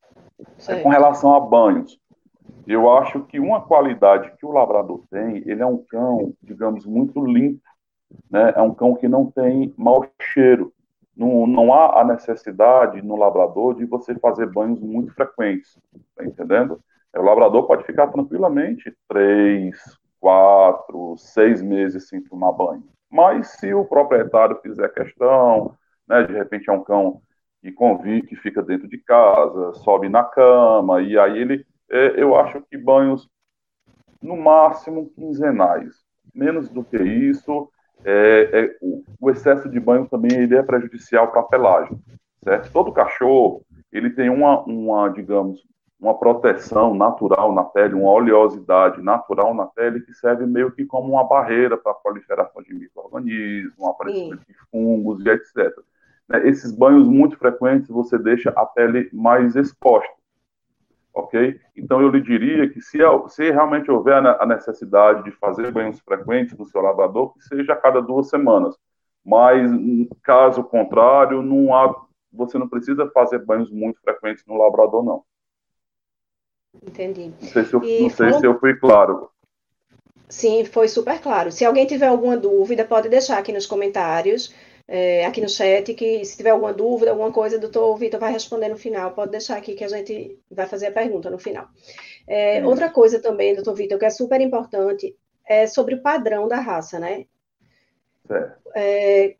certo? 0.58 0.80
É 0.80 0.82
com 0.82 0.88
relação 0.88 1.34
a 1.34 1.40
banhos, 1.40 1.98
eu 2.66 2.90
acho 2.92 3.22
que 3.24 3.40
uma 3.40 3.62
qualidade 3.62 4.32
que 4.38 4.44
o 4.44 4.52
labrador 4.52 5.02
tem, 5.10 5.38
ele 5.46 5.62
é 5.62 5.66
um 5.66 5.78
cão, 5.78 6.34
digamos, 6.42 6.84
muito 6.84 7.24
limpo, 7.24 7.62
né? 8.30 8.52
É 8.56 8.62
um 8.62 8.74
cão 8.74 8.94
que 8.94 9.08
não 9.08 9.30
tem 9.30 9.72
mau 9.76 10.06
cheiro, 10.20 10.72
não, 11.16 11.46
não 11.46 11.72
há 11.72 12.00
a 12.00 12.04
necessidade 12.04 13.02
no 13.02 13.16
labrador 13.16 13.74
de 13.74 13.84
você 13.84 14.14
fazer 14.18 14.46
banhos 14.46 14.80
muito 14.80 15.12
frequentes, 15.14 15.78
tá 16.14 16.24
entendendo? 16.24 16.80
O 17.16 17.22
labrador 17.22 17.66
pode 17.66 17.84
ficar 17.84 18.08
tranquilamente 18.08 18.94
três, 19.08 19.76
quatro, 20.20 21.16
seis 21.16 21.62
meses 21.62 22.08
sem 22.08 22.22
tomar 22.22 22.52
banho. 22.52 22.84
Mas 23.10 23.48
se 23.58 23.72
o 23.72 23.84
proprietário 23.84 24.60
fizer 24.60 24.88
questão, 24.92 25.74
né, 26.06 26.22
de 26.24 26.34
repente 26.34 26.68
é 26.68 26.72
um 26.72 26.84
cão 26.84 27.22
que 27.60 27.72
convive, 27.72 28.26
que 28.26 28.36
fica 28.36 28.62
dentro 28.62 28.88
de 28.88 28.98
casa, 28.98 29.72
sobe 29.74 30.08
na 30.08 30.22
cama, 30.22 31.00
e 31.02 31.18
aí 31.18 31.38
ele, 31.38 31.66
é, 31.90 32.22
eu 32.22 32.36
acho 32.36 32.62
que 32.70 32.76
banhos 32.76 33.28
no 34.22 34.36
máximo 34.36 35.10
quinzenais. 35.10 36.04
Menos 36.34 36.68
do 36.68 36.84
que 36.84 36.96
isso, 36.96 37.70
é, 38.04 38.50
é, 38.52 38.76
o, 38.80 39.02
o, 39.20 39.30
excesso 39.30 39.68
de 39.68 39.80
banho 39.80 40.06
também 40.08 40.32
ele 40.32 40.56
é 40.56 40.62
prejudicial 40.62 41.30
para 41.30 41.40
a 41.40 41.44
pelagem, 41.44 41.98
certo? 42.44 42.70
Todo 42.72 42.92
cachorro 42.92 43.62
ele 43.90 44.10
tem 44.10 44.28
uma, 44.28 44.62
uma, 44.62 45.08
digamos, 45.08 45.64
uma 46.00 46.16
proteção 46.16 46.94
natural 46.94 47.52
na 47.52 47.64
pele, 47.64 47.94
uma 47.94 48.10
oleosidade 48.10 49.02
natural 49.02 49.52
na 49.52 49.66
pele 49.66 50.00
que 50.00 50.14
serve 50.14 50.46
meio 50.46 50.70
que 50.70 50.84
como 50.84 51.12
uma 51.12 51.24
barreira 51.24 51.76
para 51.76 51.92
a 51.92 51.94
proliferação 51.94 52.62
de 52.62 52.72
micro-organismos, 52.72 53.88
aparecimento 53.88 54.44
Sim. 54.46 54.52
de 54.52 54.58
fungos 54.70 55.26
e 55.26 55.28
etc. 55.28 55.76
Né, 56.28 56.46
esses 56.46 56.70
banhos 56.70 57.06
muito 57.08 57.36
frequentes 57.36 57.88
você 57.88 58.16
deixa 58.16 58.50
a 58.50 58.64
pele 58.64 59.08
mais 59.12 59.56
exposta, 59.56 60.12
ok? 61.12 61.60
Então 61.76 62.00
eu 62.00 62.10
lhe 62.10 62.20
diria 62.20 62.68
que 62.68 62.80
se, 62.80 62.98
se 63.28 63.50
realmente 63.50 63.90
houver 63.90 64.24
a 64.24 64.46
necessidade 64.46 65.24
de 65.24 65.32
fazer 65.32 65.72
banhos 65.72 65.98
frequentes 66.00 66.56
no 66.56 66.64
seu 66.66 66.80
labrador, 66.80 67.34
que 67.34 67.42
seja 67.42 67.72
a 67.72 67.76
cada 67.76 68.00
duas 68.00 68.28
semanas. 68.28 68.76
Mas 69.24 69.68
caso 70.22 70.62
contrário, 70.62 71.42
não 71.42 71.74
há, 71.74 71.92
você 72.32 72.56
não 72.56 72.68
precisa 72.68 73.10
fazer 73.10 73.44
banhos 73.44 73.70
muito 73.70 74.00
frequentes 74.00 74.44
no 74.46 74.56
labrador, 74.56 75.02
não. 75.02 75.24
Entendi. 76.86 77.32
Não 77.40 77.48
sei 77.48 77.64
se 77.64 77.74
eu, 77.74 77.80
não 77.80 78.10
sei 78.10 78.32
se 78.32 78.46
eu 78.46 78.58
fui 78.58 78.74
claro. 78.76 79.30
Sim, 80.28 80.64
foi 80.64 80.88
super 80.88 81.20
claro. 81.20 81.50
Se 81.50 81.64
alguém 81.64 81.86
tiver 81.86 82.06
alguma 82.06 82.36
dúvida, 82.36 82.84
pode 82.84 83.08
deixar 83.08 83.38
aqui 83.38 83.52
nos 83.52 83.66
comentários, 83.66 84.54
é, 84.86 85.24
aqui 85.24 85.40
no 85.40 85.48
chat, 85.48 85.94
que 85.94 86.24
se 86.24 86.36
tiver 86.36 86.50
alguma 86.50 86.72
dúvida, 86.72 87.10
alguma 87.10 87.32
coisa, 87.32 87.56
o 87.56 87.60
doutor 87.60 87.96
Vitor 87.96 88.20
vai 88.20 88.32
responder 88.32 88.68
no 88.68 88.76
final. 88.76 89.12
Pode 89.12 89.30
deixar 89.30 89.56
aqui 89.56 89.74
que 89.74 89.84
a 89.84 89.88
gente 89.88 90.38
vai 90.50 90.66
fazer 90.66 90.88
a 90.88 90.92
pergunta 90.92 91.30
no 91.30 91.38
final. 91.38 91.68
É, 92.26 92.64
outra 92.64 92.90
coisa 92.90 93.20
também, 93.20 93.54
doutor 93.54 93.74
Vitor, 93.74 93.98
que 93.98 94.04
é 94.04 94.10
super 94.10 94.40
importante, 94.40 95.16
é 95.46 95.66
sobre 95.66 95.94
o 95.94 96.02
padrão 96.02 96.46
da 96.46 96.60
raça, 96.60 96.98
né? 96.98 97.24
É, 98.74 99.34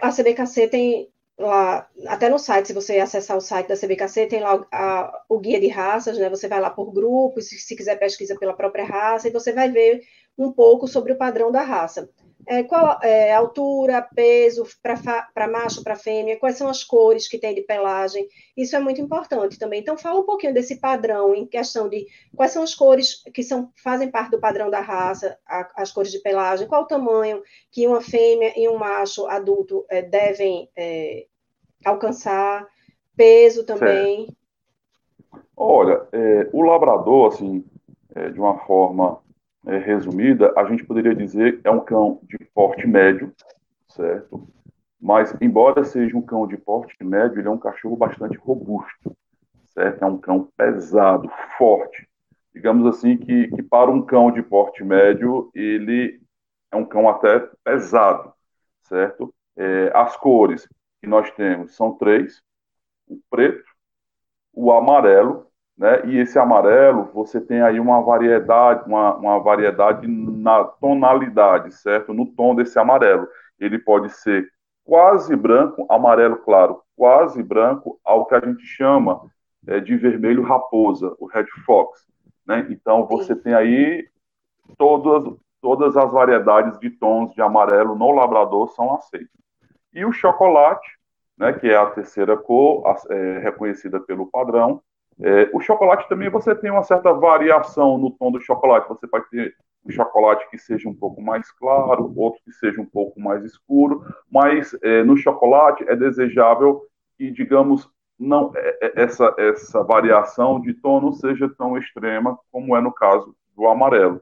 a 0.00 0.12
CBKC 0.12 0.68
tem 0.68 1.08
lá, 1.38 1.88
até 2.06 2.28
no 2.28 2.38
site, 2.38 2.66
se 2.66 2.72
você 2.72 2.98
acessar 2.98 3.36
o 3.36 3.40
site 3.40 3.68
da 3.68 3.76
CBKC, 3.76 4.26
tem 4.26 4.40
lá 4.40 4.66
a, 4.72 5.22
o 5.28 5.38
guia 5.38 5.60
de 5.60 5.68
raças, 5.68 6.18
né? 6.18 6.28
Você 6.28 6.48
vai 6.48 6.60
lá 6.60 6.70
por 6.70 6.92
grupos, 6.92 7.48
se, 7.48 7.58
se, 7.58 7.76
quiser 7.76 7.98
pesquisa 7.98 8.36
pela 8.38 8.54
própria 8.54 8.84
raça, 8.84 9.28
e 9.28 9.32
você 9.32 9.52
vai 9.52 9.70
ver 9.70 10.02
um 10.36 10.52
pouco 10.52 10.86
sobre 10.88 11.12
o 11.12 11.18
padrão 11.18 11.52
da 11.52 11.62
raça. 11.62 12.10
É, 12.46 12.62
qual 12.62 12.98
é, 13.02 13.32
altura, 13.34 14.00
peso 14.14 14.64
para 14.82 15.48
macho, 15.48 15.82
para 15.82 15.96
fêmea, 15.96 16.38
quais 16.38 16.56
são 16.56 16.68
as 16.68 16.84
cores 16.84 17.28
que 17.28 17.38
tem 17.38 17.54
de 17.54 17.62
pelagem, 17.62 18.26
isso 18.56 18.74
é 18.74 18.80
muito 18.80 19.00
importante 19.00 19.58
também. 19.58 19.80
Então, 19.80 19.98
fala 19.98 20.20
um 20.20 20.24
pouquinho 20.24 20.54
desse 20.54 20.80
padrão 20.80 21.34
em 21.34 21.44
questão 21.44 21.88
de 21.88 22.06
quais 22.34 22.52
são 22.52 22.62
as 22.62 22.74
cores 22.74 23.22
que 23.34 23.42
são, 23.42 23.70
fazem 23.82 24.10
parte 24.10 24.30
do 24.30 24.40
padrão 24.40 24.70
da 24.70 24.80
raça, 24.80 25.36
a, 25.46 25.68
as 25.76 25.92
cores 25.92 26.12
de 26.12 26.20
pelagem, 26.20 26.68
qual 26.68 26.82
o 26.82 26.86
tamanho 26.86 27.42
que 27.70 27.86
uma 27.86 28.00
fêmea 28.00 28.52
e 28.56 28.68
um 28.68 28.78
macho 28.78 29.26
adulto 29.26 29.84
é, 29.90 30.00
devem 30.00 30.70
é, 30.76 31.26
alcançar, 31.84 32.66
peso 33.16 33.64
também. 33.64 34.26
Certo. 34.26 34.38
Olha, 35.56 36.06
é, 36.12 36.48
o 36.52 36.62
labrador, 36.62 37.34
assim, 37.34 37.64
é, 38.14 38.30
de 38.30 38.38
uma 38.38 38.58
forma 38.60 39.20
é, 39.66 39.78
resumida, 39.78 40.52
a 40.56 40.64
gente 40.64 40.84
poderia 40.84 41.14
dizer 41.14 41.60
é 41.64 41.70
um 41.70 41.80
cão 41.80 42.20
de 42.22 42.38
porte 42.54 42.86
médio, 42.86 43.32
certo? 43.88 44.48
Mas, 45.00 45.34
embora 45.40 45.84
seja 45.84 46.16
um 46.16 46.22
cão 46.22 46.46
de 46.46 46.56
porte 46.56 46.96
médio, 47.04 47.38
ele 47.38 47.48
é 47.48 47.50
um 47.50 47.58
cachorro 47.58 47.96
bastante 47.96 48.36
robusto, 48.36 49.16
certo? 49.66 50.02
É 50.02 50.06
um 50.06 50.18
cão 50.18 50.48
pesado, 50.56 51.30
forte. 51.56 52.08
Digamos 52.54 52.86
assim 52.86 53.16
que, 53.16 53.48
que 53.48 53.62
para 53.62 53.90
um 53.90 54.02
cão 54.02 54.32
de 54.32 54.42
porte 54.42 54.82
médio, 54.82 55.50
ele 55.54 56.20
é 56.72 56.76
um 56.76 56.84
cão 56.84 57.08
até 57.08 57.48
pesado, 57.62 58.32
certo? 58.82 59.32
É, 59.56 59.90
as 59.94 60.16
cores 60.16 60.68
que 61.00 61.06
nós 61.06 61.30
temos 61.32 61.76
são 61.76 61.92
três: 61.92 62.42
o 63.06 63.18
preto, 63.30 63.64
o 64.52 64.72
amarelo, 64.72 65.46
né? 65.78 66.04
E 66.06 66.18
esse 66.18 66.38
amarelo, 66.38 67.08
você 67.14 67.40
tem 67.40 67.62
aí 67.62 67.78
uma 67.78 68.02
variedade, 68.02 68.82
uma, 68.86 69.14
uma 69.14 69.38
variedade 69.38 70.08
na 70.08 70.64
tonalidade, 70.64 71.72
certo? 71.72 72.12
No 72.12 72.26
tom 72.26 72.54
desse 72.54 72.78
amarelo. 72.78 73.28
Ele 73.60 73.78
pode 73.78 74.10
ser 74.10 74.50
quase 74.84 75.36
branco, 75.36 75.86
amarelo 75.88 76.36
claro, 76.36 76.82
quase 76.96 77.42
branco, 77.42 78.00
ao 78.04 78.26
que 78.26 78.34
a 78.34 78.40
gente 78.40 78.64
chama 78.64 79.20
é, 79.66 79.78
de 79.78 79.96
vermelho 79.96 80.42
raposa, 80.42 81.14
o 81.18 81.26
red 81.26 81.46
fox. 81.64 82.06
Né? 82.46 82.66
Então 82.70 83.06
você 83.06 83.36
tem 83.36 83.54
aí 83.54 84.08
todas, 84.76 85.34
todas 85.60 85.96
as 85.96 86.10
variedades 86.10 86.78
de 86.80 86.90
tons 86.90 87.32
de 87.34 87.42
amarelo 87.42 87.94
no 87.94 88.10
labrador 88.10 88.68
são 88.70 88.94
aceitas. 88.94 89.28
E 89.92 90.04
o 90.04 90.12
chocolate, 90.12 90.88
né, 91.36 91.52
que 91.52 91.68
é 91.68 91.76
a 91.76 91.86
terceira 91.86 92.36
cor 92.36 92.82
é, 93.10 93.38
reconhecida 93.38 94.00
pelo 94.00 94.26
padrão. 94.26 94.82
É, 95.20 95.50
o 95.52 95.60
chocolate 95.60 96.08
também 96.08 96.30
você 96.30 96.54
tem 96.54 96.70
uma 96.70 96.82
certa 96.82 97.12
variação 97.12 97.98
no 97.98 98.10
tom 98.10 98.30
do 98.30 98.40
chocolate. 98.40 98.88
Você 98.88 99.06
pode 99.06 99.28
ter 99.30 99.54
um 99.84 99.90
chocolate 99.90 100.48
que 100.50 100.58
seja 100.58 100.88
um 100.88 100.94
pouco 100.94 101.20
mais 101.20 101.50
claro, 101.52 102.12
outro 102.16 102.40
que 102.44 102.52
seja 102.52 102.80
um 102.80 102.86
pouco 102.86 103.20
mais 103.20 103.44
escuro, 103.44 104.04
mas 104.30 104.76
é, 104.82 105.02
no 105.02 105.16
chocolate 105.16 105.84
é 105.88 105.96
desejável 105.96 106.82
que, 107.16 107.30
digamos, 107.30 107.88
não 108.18 108.52
é, 108.54 108.78
é, 108.82 109.02
essa, 109.02 109.34
essa 109.38 109.82
variação 109.82 110.60
de 110.60 110.74
tom 110.74 111.00
não 111.00 111.12
seja 111.12 111.48
tão 111.48 111.76
extrema 111.76 112.38
como 112.52 112.76
é 112.76 112.80
no 112.80 112.92
caso 112.92 113.34
do 113.56 113.66
amarelo. 113.66 114.20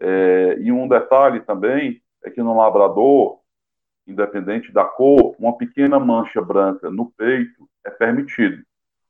É, 0.00 0.58
e 0.60 0.72
um 0.72 0.88
detalhe 0.88 1.40
também 1.40 2.00
é 2.24 2.30
que 2.30 2.42
no 2.42 2.56
labrador 2.56 3.40
independente 4.06 4.72
da 4.72 4.84
cor, 4.84 5.34
uma 5.38 5.56
pequena 5.56 5.98
mancha 5.98 6.40
branca 6.40 6.90
no 6.90 7.10
peito 7.10 7.68
é 7.84 7.90
permitido, 7.90 8.62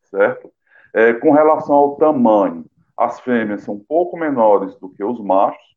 certo? 0.05 0.51
É, 0.97 1.13
com 1.13 1.31
relação 1.31 1.75
ao 1.75 1.97
tamanho, 1.97 2.65
as 2.97 3.21
fêmeas 3.21 3.63
são 3.63 3.75
um 3.75 3.85
pouco 3.87 4.17
menores 4.17 4.75
do 4.77 4.89
que 4.89 5.05
os 5.05 5.21
machos. 5.21 5.77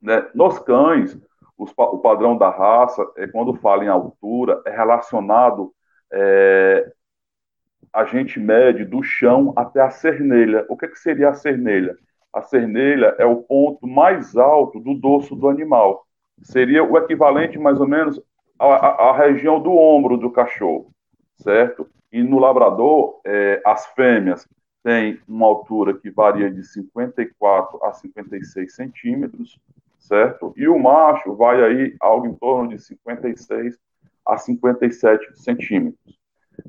Né? 0.00 0.24
Nos 0.36 0.56
cães, 0.60 1.18
os, 1.58 1.72
o 1.76 1.98
padrão 1.98 2.38
da 2.38 2.48
raça, 2.48 3.04
é, 3.16 3.26
quando 3.26 3.56
fala 3.56 3.84
em 3.84 3.88
altura, 3.88 4.62
é 4.64 4.70
relacionado 4.70 5.74
é, 6.12 6.92
a 7.92 8.04
gente 8.04 8.38
mede 8.38 8.84
do 8.84 9.02
chão 9.02 9.52
até 9.56 9.80
a 9.80 9.90
cernelha. 9.90 10.64
O 10.68 10.76
que, 10.76 10.86
que 10.86 10.98
seria 10.98 11.30
a 11.30 11.34
cernelha? 11.34 11.96
A 12.32 12.40
cernelha 12.40 13.16
é 13.18 13.26
o 13.26 13.42
ponto 13.42 13.84
mais 13.84 14.36
alto 14.36 14.78
do 14.78 14.94
dorso 14.94 15.34
do 15.34 15.48
animal. 15.48 16.06
Seria 16.42 16.84
o 16.84 16.96
equivalente, 16.96 17.58
mais 17.58 17.80
ou 17.80 17.88
menos, 17.88 18.20
a, 18.60 19.08
a, 19.08 19.16
região 19.16 19.60
do 19.60 19.72
ombro 19.72 20.16
do 20.16 20.30
cachorro, 20.30 20.92
certo? 21.36 21.88
E 22.12 22.22
no 22.22 22.38
labrador, 22.38 23.20
é, 23.24 23.60
as 23.64 23.86
fêmeas 23.88 24.48
têm 24.82 25.20
uma 25.26 25.46
altura 25.46 25.94
que 25.94 26.10
varia 26.10 26.50
de 26.50 26.62
54 26.64 27.84
a 27.84 27.92
56 27.92 28.74
centímetros, 28.74 29.58
certo? 29.98 30.54
E 30.56 30.68
o 30.68 30.78
macho 30.78 31.34
vai 31.34 31.62
aí 31.62 31.96
algo 32.00 32.26
em 32.26 32.34
torno 32.34 32.68
de 32.68 32.78
56 32.78 33.76
a 34.24 34.38
57 34.38 35.38
centímetros. 35.40 36.18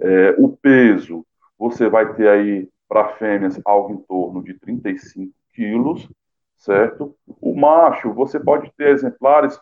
É, 0.02 0.36
o 0.38 0.50
peso, 0.50 1.26
você 1.58 1.90
vai 1.90 2.14
ter 2.16 2.28
aí 2.28 2.70
para 2.88 3.10
fêmeas 3.16 3.60
algo 3.66 3.94
em 3.94 3.98
torno 3.98 4.44
de 4.44 4.54
35 4.56 5.34
quilos, 5.54 6.10
certo? 6.58 7.16
O 7.42 7.56
macho, 7.56 8.14
você 8.14 8.40
pode 8.40 8.72
ter 8.78 8.90
exemplares 8.90 9.60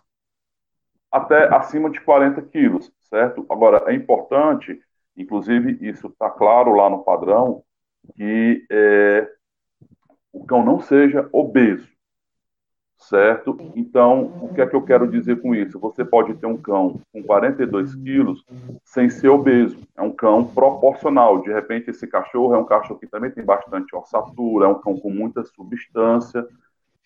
até 1.11 1.53
acima 1.53 1.89
de 1.89 1.99
40 2.01 2.41
quilos, 2.43 2.91
certo? 3.01 3.45
Agora, 3.49 3.83
é 3.91 3.95
importante, 3.95 4.79
inclusive 5.17 5.77
isso 5.81 6.07
está 6.07 6.29
claro 6.29 6.73
lá 6.73 6.89
no 6.89 7.03
padrão, 7.03 7.63
que 8.15 8.65
é, 8.69 9.27
o 10.31 10.45
cão 10.45 10.63
não 10.63 10.79
seja 10.79 11.27
obeso, 11.31 11.87
certo? 12.97 13.57
Então, 13.75 14.25
o 14.41 14.53
que 14.53 14.61
é 14.61 14.67
que 14.67 14.75
eu 14.75 14.81
quero 14.81 15.09
dizer 15.09 15.41
com 15.41 15.55
isso? 15.55 15.79
Você 15.79 16.03
pode 16.03 16.33
ter 16.35 16.45
um 16.45 16.57
cão 16.57 16.99
com 17.11 17.23
42 17.23 17.95
quilos 17.95 18.43
sem 18.83 19.09
ser 19.09 19.29
obeso. 19.29 19.77
É 19.95 20.01
um 20.01 20.11
cão 20.11 20.45
proporcional. 20.45 21.41
De 21.41 21.51
repente, 21.51 21.89
esse 21.89 22.07
cachorro 22.07 22.53
é 22.53 22.57
um 22.57 22.65
cachorro 22.65 22.99
que 22.99 23.07
também 23.07 23.31
tem 23.31 23.43
bastante 23.43 23.95
ossatura, 23.95 24.65
é 24.65 24.69
um 24.69 24.79
cão 24.79 24.97
com 24.99 25.09
muita 25.09 25.43
substância, 25.43 26.45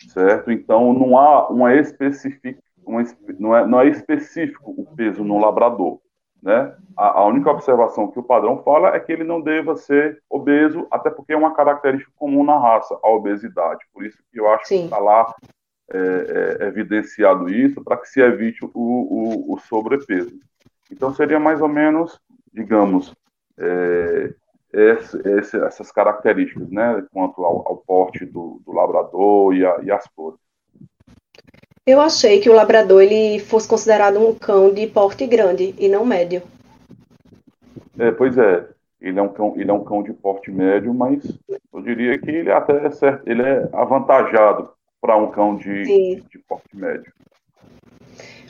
certo? 0.07 0.51
Então, 0.51 0.93
não 0.93 1.17
há 1.17 1.49
uma 1.49 1.75
especific, 1.75 2.57
um, 2.85 2.97
não, 3.39 3.55
é, 3.55 3.67
não 3.67 3.79
é 3.81 3.87
específico 3.87 4.73
o 4.75 4.85
peso 4.95 5.23
no 5.23 5.37
labrador, 5.37 5.99
né? 6.41 6.75
A, 6.95 7.19
a, 7.19 7.25
única 7.25 7.49
observação 7.49 8.09
que 8.09 8.19
o 8.19 8.23
padrão 8.23 8.61
fala 8.63 8.95
é 8.95 8.99
que 8.99 9.11
ele 9.11 9.23
não 9.23 9.41
deva 9.41 9.75
ser 9.75 10.21
obeso, 10.29 10.87
até 10.89 11.09
porque 11.09 11.33
é 11.33 11.37
uma 11.37 11.53
característica 11.53 12.11
comum 12.15 12.43
na 12.43 12.57
raça, 12.57 12.97
a 13.03 13.09
obesidade. 13.09 13.85
Por 13.93 14.05
isso 14.05 14.17
que 14.31 14.39
eu 14.39 14.49
acho 14.49 14.67
Sim. 14.67 14.79
que 14.79 14.83
está 14.85 14.97
lá 14.97 15.33
é, 15.91 16.59
é, 16.61 16.67
evidenciado 16.67 17.49
isso, 17.49 17.83
para 17.83 17.97
que 17.97 18.07
se 18.07 18.21
evite 18.21 18.63
o, 18.63 18.69
o, 18.73 19.53
o, 19.53 19.59
sobrepeso. 19.59 20.39
Então, 20.91 21.13
seria 21.13 21.39
mais 21.39 21.61
ou 21.61 21.67
menos, 21.67 22.19
digamos, 22.53 23.13
é, 23.57 24.33
esse, 24.71 25.17
esse, 25.27 25.57
essas 25.57 25.91
características, 25.91 26.69
né, 26.69 27.05
quanto 27.11 27.43
ao, 27.43 27.67
ao 27.67 27.77
porte 27.77 28.25
do, 28.25 28.61
do 28.65 28.71
labrador 28.71 29.53
e, 29.55 29.65
a, 29.65 29.79
e 29.81 29.91
as 29.91 30.07
cores. 30.07 30.39
Eu 31.85 31.99
achei 31.99 32.39
que 32.39 32.49
o 32.49 32.53
labrador 32.53 33.01
ele 33.01 33.39
fosse 33.39 33.67
considerado 33.67 34.19
um 34.19 34.33
cão 34.35 34.73
de 34.73 34.85
porte 34.87 35.25
grande 35.25 35.73
e 35.77 35.87
não 35.87 36.05
médio. 36.05 36.41
É, 37.97 38.11
pois 38.11 38.37
é. 38.37 38.67
Ele 39.01 39.17
é 39.17 39.21
um 39.21 39.29
cão, 39.29 39.53
ele 39.55 39.71
é 39.71 39.73
um 39.73 39.83
cão 39.83 40.03
de 40.03 40.11
porte 40.11 40.51
médio, 40.51 40.93
mas 40.93 41.23
eu 41.73 41.81
diria 41.81 42.17
que 42.19 42.29
ele 42.29 42.51
até 42.51 42.85
é 42.85 42.91
certo, 42.91 43.25
ele 43.25 43.41
é 43.41 43.69
avantajado 43.71 44.69
para 44.99 45.15
um 45.15 45.31
cão 45.31 45.55
de, 45.55 46.21
de 46.29 46.39
porte 46.39 46.75
médio. 46.75 47.13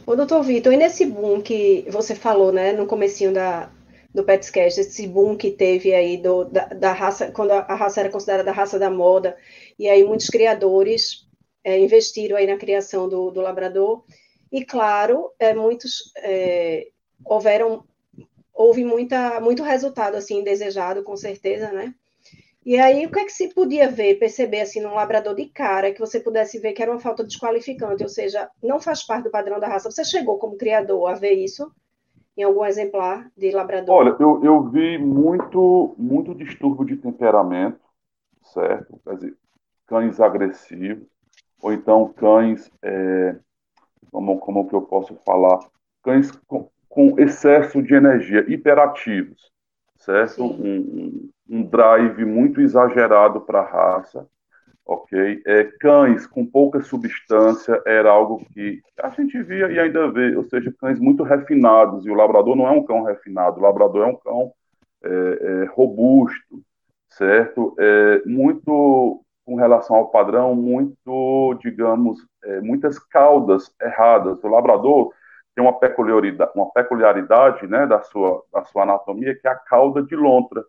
Ô, 0.07 0.15
doutor 0.15 0.41
Vitor, 0.41 0.73
e 0.73 0.77
nesse 0.77 1.05
boom 1.05 1.39
que 1.39 1.85
você 1.91 2.15
falou, 2.15 2.51
né, 2.51 2.71
no 2.73 2.87
comecinho 2.87 3.31
da, 3.31 3.69
do 4.11 4.23
Petscast, 4.23 4.81
esse 4.81 5.07
boom 5.07 5.37
que 5.37 5.51
teve 5.51 5.93
aí 5.93 6.17
do, 6.17 6.45
da, 6.45 6.65
da 6.65 6.93
raça, 6.93 7.31
quando 7.31 7.51
a, 7.51 7.59
a 7.59 7.75
raça 7.75 7.99
era 7.99 8.09
considerada 8.09 8.49
a 8.49 8.53
raça 8.53 8.79
da 8.79 8.89
moda, 8.89 9.37
e 9.77 9.87
aí 9.87 10.03
muitos 10.03 10.27
criadores 10.29 11.28
é, 11.63 11.79
investiram 11.79 12.37
aí 12.37 12.47
na 12.47 12.57
criação 12.57 13.07
do, 13.07 13.31
do 13.31 13.41
labrador. 13.41 14.03
E, 14.51 14.65
claro, 14.65 15.31
é, 15.39 15.53
muitos 15.53 16.11
é, 16.17 16.87
houveram, 17.25 17.83
houve 18.53 18.83
muita, 18.83 19.39
muito 19.39 19.63
resultado 19.63 20.15
assim 20.15 20.43
desejado, 20.43 21.03
com 21.03 21.15
certeza, 21.15 21.71
né? 21.71 21.93
E 22.65 22.77
aí, 22.77 23.05
o 23.05 23.11
que 23.11 23.19
é 23.19 23.25
que 23.25 23.31
se 23.31 23.53
podia 23.53 23.89
ver, 23.89 24.19
perceber 24.19 24.61
assim 24.61 24.81
num 24.81 24.93
labrador 24.93 25.33
de 25.33 25.45
cara, 25.45 25.93
que 25.93 25.99
você 25.99 26.19
pudesse 26.19 26.59
ver 26.59 26.73
que 26.73 26.81
era 26.81 26.91
uma 26.91 26.99
falta 26.99 27.23
desqualificante, 27.23 28.03
ou 28.03 28.09
seja, 28.09 28.49
não 28.61 28.79
faz 28.79 29.01
parte 29.03 29.23
do 29.23 29.31
padrão 29.31 29.59
da 29.59 29.67
raça. 29.67 29.89
Você 29.89 30.03
chegou 30.03 30.37
como 30.37 30.57
criador 30.57 31.09
a 31.09 31.13
ver 31.13 31.33
isso 31.33 31.71
em 32.35 32.43
algum 32.43 32.65
exemplar 32.65 33.31
de 33.35 33.51
labrador? 33.51 33.95
Olha, 33.95 34.15
eu, 34.19 34.43
eu 34.43 34.69
vi 34.69 34.97
muito, 34.97 35.95
muito 35.97 36.35
distúrbio 36.35 36.85
de 36.85 36.97
temperamento, 36.97 37.79
certo? 38.53 38.99
Quer 39.03 39.15
dizer, 39.15 39.37
cães 39.87 40.19
agressivos, 40.19 41.07
ou 41.61 41.73
então 41.73 42.11
cães, 42.13 42.71
é, 42.81 43.35
como, 44.11 44.39
como 44.39 44.67
que 44.67 44.75
eu 44.75 44.81
posso 44.81 45.15
falar, 45.25 45.59
cães 46.03 46.31
com, 46.47 46.69
com 46.87 47.19
excesso 47.19 47.81
de 47.81 47.93
energia, 47.93 48.45
hiperativos, 48.47 49.51
certo? 49.97 50.43
Um, 50.43 51.29
um, 51.49 51.63
drive 51.63 52.25
muito 52.25 52.61
exagerado 52.61 53.41
para 53.41 53.59
a 53.59 53.69
raça, 53.69 54.27
ok? 54.85 55.41
É, 55.45 55.65
cães 55.79 56.25
com 56.25 56.45
pouca 56.45 56.81
substância 56.81 57.81
era 57.85 58.09
algo 58.09 58.43
que 58.53 58.81
a 58.97 59.09
gente 59.09 59.41
via 59.43 59.71
e 59.71 59.79
ainda 59.79 60.11
vê, 60.11 60.35
ou 60.35 60.43
seja, 60.43 60.73
cães 60.79 60.99
muito 60.99 61.23
refinados, 61.23 62.05
e 62.05 62.09
o 62.09 62.15
labrador 62.15 62.55
não 62.55 62.67
é 62.67 62.71
um 62.71 62.83
cão 62.83 63.03
refinado, 63.03 63.59
o 63.59 63.63
labrador 63.63 64.07
é 64.07 64.11
um 64.11 64.15
cão 64.15 64.51
é, 65.03 65.09
é, 65.09 65.65
robusto, 65.65 66.61
certo? 67.09 67.75
É, 67.79 68.21
muito 68.25 69.23
com 69.49 69.55
relação 69.55 69.95
ao 69.95 70.11
padrão, 70.11 70.53
muito, 70.53 71.55
digamos, 71.59 72.19
é, 72.43 72.61
muitas 72.61 72.99
caudas 72.99 73.73
erradas. 73.81 74.43
O 74.43 74.47
labrador 74.47 75.11
tem 75.55 75.63
uma 75.63 75.73
peculiaridade, 75.73 76.51
uma 76.53 76.69
peculiaridade 76.71 77.65
né, 77.65 77.87
da, 77.87 77.99
sua, 78.03 78.43
da 78.53 78.63
sua 78.65 78.83
anatomia, 78.83 79.33
que 79.33 79.47
é 79.47 79.51
a 79.51 79.55
cauda 79.55 80.03
de 80.03 80.15
lontra. 80.15 80.63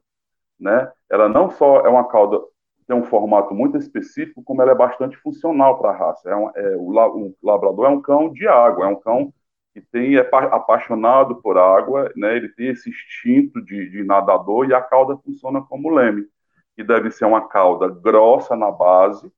Né? 0.58 0.90
Ela 1.10 1.28
não 1.28 1.50
só 1.50 1.80
é 1.80 1.90
uma 1.90 2.08
cauda, 2.08 2.40
tem 2.88 2.96
um 2.96 3.04
formato 3.04 3.52
muito 3.52 3.76
específico, 3.76 4.42
como 4.42 4.62
ela 4.62 4.72
é 4.72 4.74
bastante 4.74 5.14
funcional 5.18 5.78
para 5.78 5.90
a 5.90 5.96
raça. 5.96 6.30
É, 6.30 6.34
um, 6.34 6.50
é 6.56 6.76
o, 6.76 6.88
o, 6.88 7.34
labrador 7.42 7.84
é 7.84 7.90
um 7.90 8.00
cão 8.00 8.32
de 8.32 8.48
água, 8.48 8.86
é 8.86 8.88
um 8.88 8.96
cão 8.96 9.30
que 9.74 9.82
tem 9.82 10.16
é 10.16 10.20
apaixonado 10.20 11.36
por 11.42 11.58
água, 11.58 12.10
né? 12.16 12.34
ele 12.34 12.48
tem 12.48 12.68
esse 12.68 12.88
instinto 12.88 13.62
de, 13.62 13.90
de 13.90 14.02
nadador 14.04 14.66
e 14.66 14.72
a 14.72 14.80
cauda 14.80 15.18
funciona 15.18 15.60
como 15.60 15.90
leme 15.90 16.26
que 16.80 16.84
deve 16.84 17.10
ser 17.10 17.26
uma 17.26 17.46
cauda 17.46 17.88
grossa 17.88 18.56
na 18.56 18.70
base, 18.70 19.30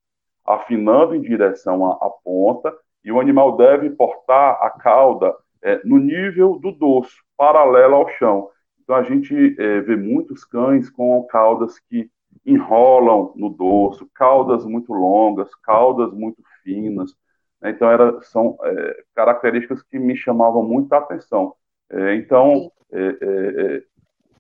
afinando 0.47 1.17
em 1.17 1.21
direção 1.21 1.85
à, 1.85 1.95
à 1.95 2.09
ponta, 2.09 2.73
e 3.05 3.11
o 3.11 3.19
animal 3.19 3.57
deve 3.57 3.91
portar 3.91 4.63
a 4.63 4.71
cauda 4.71 5.35
é, 5.61 5.81
no 5.85 5.99
nível 5.99 6.57
do 6.61 6.71
dorso, 6.71 7.17
paralelo 7.37 7.97
ao 7.97 8.09
chão. 8.11 8.49
Então 8.81 8.95
a 8.95 9.03
gente 9.03 9.57
é, 9.59 9.81
vê 9.81 9.97
muitos 9.97 10.45
cães 10.45 10.89
com 10.89 11.25
caudas 11.25 11.81
que 11.81 12.09
enrolam 12.47 13.33
no 13.35 13.51
dorso, 13.51 14.09
caudas 14.15 14.65
muito 14.65 14.93
longas, 14.93 15.53
caudas 15.57 16.13
muito 16.13 16.41
finas. 16.63 17.13
Né? 17.61 17.71
Então 17.71 17.91
era, 17.91 18.23
são 18.23 18.57
é, 18.63 19.03
características 19.17 19.83
que 19.83 19.99
me 19.99 20.17
chamavam 20.17 20.63
muita 20.63 20.97
atenção. 20.99 21.57
É, 21.91 22.15
então 22.15 22.71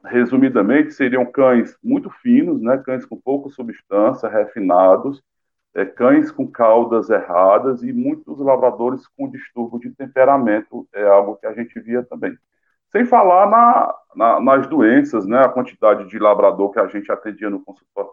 resumidamente, 0.04 0.92
seriam 0.92 1.24
cães 1.24 1.76
muito 1.82 2.10
finos, 2.10 2.60
né, 2.60 2.78
cães 2.78 3.04
com 3.04 3.20
pouca 3.20 3.50
substância, 3.50 4.28
refinados, 4.28 5.22
é, 5.74 5.84
cães 5.84 6.30
com 6.30 6.46
caudas 6.46 7.08
erradas 7.08 7.82
e 7.82 7.92
muitos 7.92 8.38
lavradores 8.38 9.06
com 9.16 9.30
distúrbio 9.30 9.80
de 9.80 9.90
temperamento, 9.90 10.86
é 10.92 11.06
algo 11.06 11.36
que 11.36 11.46
a 11.46 11.54
gente 11.54 11.78
via 11.80 12.02
também. 12.02 12.36
Sem 12.90 13.06
falar 13.06 13.48
na, 13.48 13.94
na, 14.14 14.40
nas 14.40 14.66
doenças, 14.66 15.26
né, 15.26 15.38
a 15.38 15.48
quantidade 15.48 16.08
de 16.08 16.18
labrador 16.18 16.70
que 16.70 16.78
a 16.80 16.86
gente 16.88 17.10
atendia 17.10 17.48
no 17.48 17.60
consultório, 17.60 18.10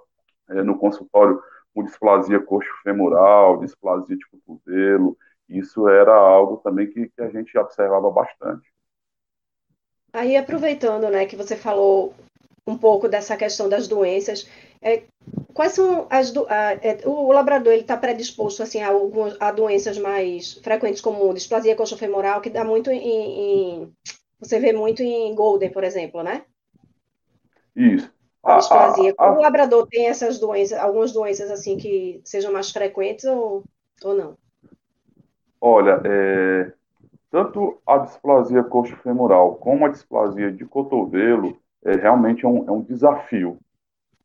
é, 0.49 0.63
no 0.63 0.77
consultório 0.77 1.41
com 1.73 1.83
displasia 1.83 2.39
coxo-femoral, 2.39 3.59
displasia 3.59 4.15
de 4.15 4.25
cotovelo, 4.27 5.17
isso 5.49 5.87
era 5.89 6.13
algo 6.13 6.57
também 6.57 6.87
que, 6.87 7.09
que 7.09 7.21
a 7.21 7.29
gente 7.29 7.57
observava 7.57 8.09
bastante. 8.11 8.67
Aí, 10.11 10.35
aproveitando, 10.35 11.09
né, 11.09 11.25
que 11.25 11.35
você 11.35 11.55
falou 11.55 12.13
um 12.65 12.77
pouco 12.77 13.07
dessa 13.07 13.35
questão 13.35 13.67
das 13.67 13.87
doenças, 13.87 14.47
é, 14.81 15.03
quais 15.53 15.73
são 15.73 16.07
as 16.09 16.31
do, 16.31 16.45
a, 16.47 16.73
é, 16.73 16.99
o 17.05 17.31
labrador 17.31 17.73
ele 17.73 17.81
está 17.81 17.97
predisposto 17.97 18.63
assim 18.63 18.81
a, 18.81 18.89
algumas, 18.89 19.35
a 19.39 19.51
doenças 19.51 19.97
mais 19.97 20.53
frequentes 20.63 21.01
como 21.01 21.33
displasia 21.33 21.75
coxofemoral 21.75 22.41
que 22.41 22.49
dá 22.49 22.63
muito 22.63 22.89
em, 22.89 22.99
em, 22.99 23.93
você 24.39 24.59
vê 24.59 24.71
muito 24.71 25.01
em 25.01 25.33
golden 25.35 25.69
por 25.69 25.83
exemplo 25.83 26.23
né? 26.23 26.43
Isso. 27.75 28.11
A 28.41 28.57
displasia. 28.57 29.13
a, 29.17 29.31
o 29.33 29.41
labrador 29.41 29.85
tem 29.87 30.07
essas 30.07 30.39
doenças 30.39 30.79
algumas 30.79 31.11
doenças 31.11 31.51
assim 31.51 31.77
que 31.77 32.21
sejam 32.23 32.53
mais 32.53 32.71
frequentes 32.71 33.25
ou, 33.25 33.63
ou 34.03 34.13
não? 34.13 34.37
Olha 35.59 36.01
é, 36.05 36.71
tanto 37.29 37.79
a 37.85 37.97
displasia 37.99 38.63
coxo-femoral 38.63 39.55
como 39.55 39.85
a 39.85 39.89
displasia 39.89 40.51
de 40.51 40.65
cotovelo 40.65 41.57
é, 41.83 41.95
realmente 41.95 42.45
é 42.45 42.47
um, 42.47 42.67
é 42.67 42.71
um 42.71 42.81
desafio 42.81 43.59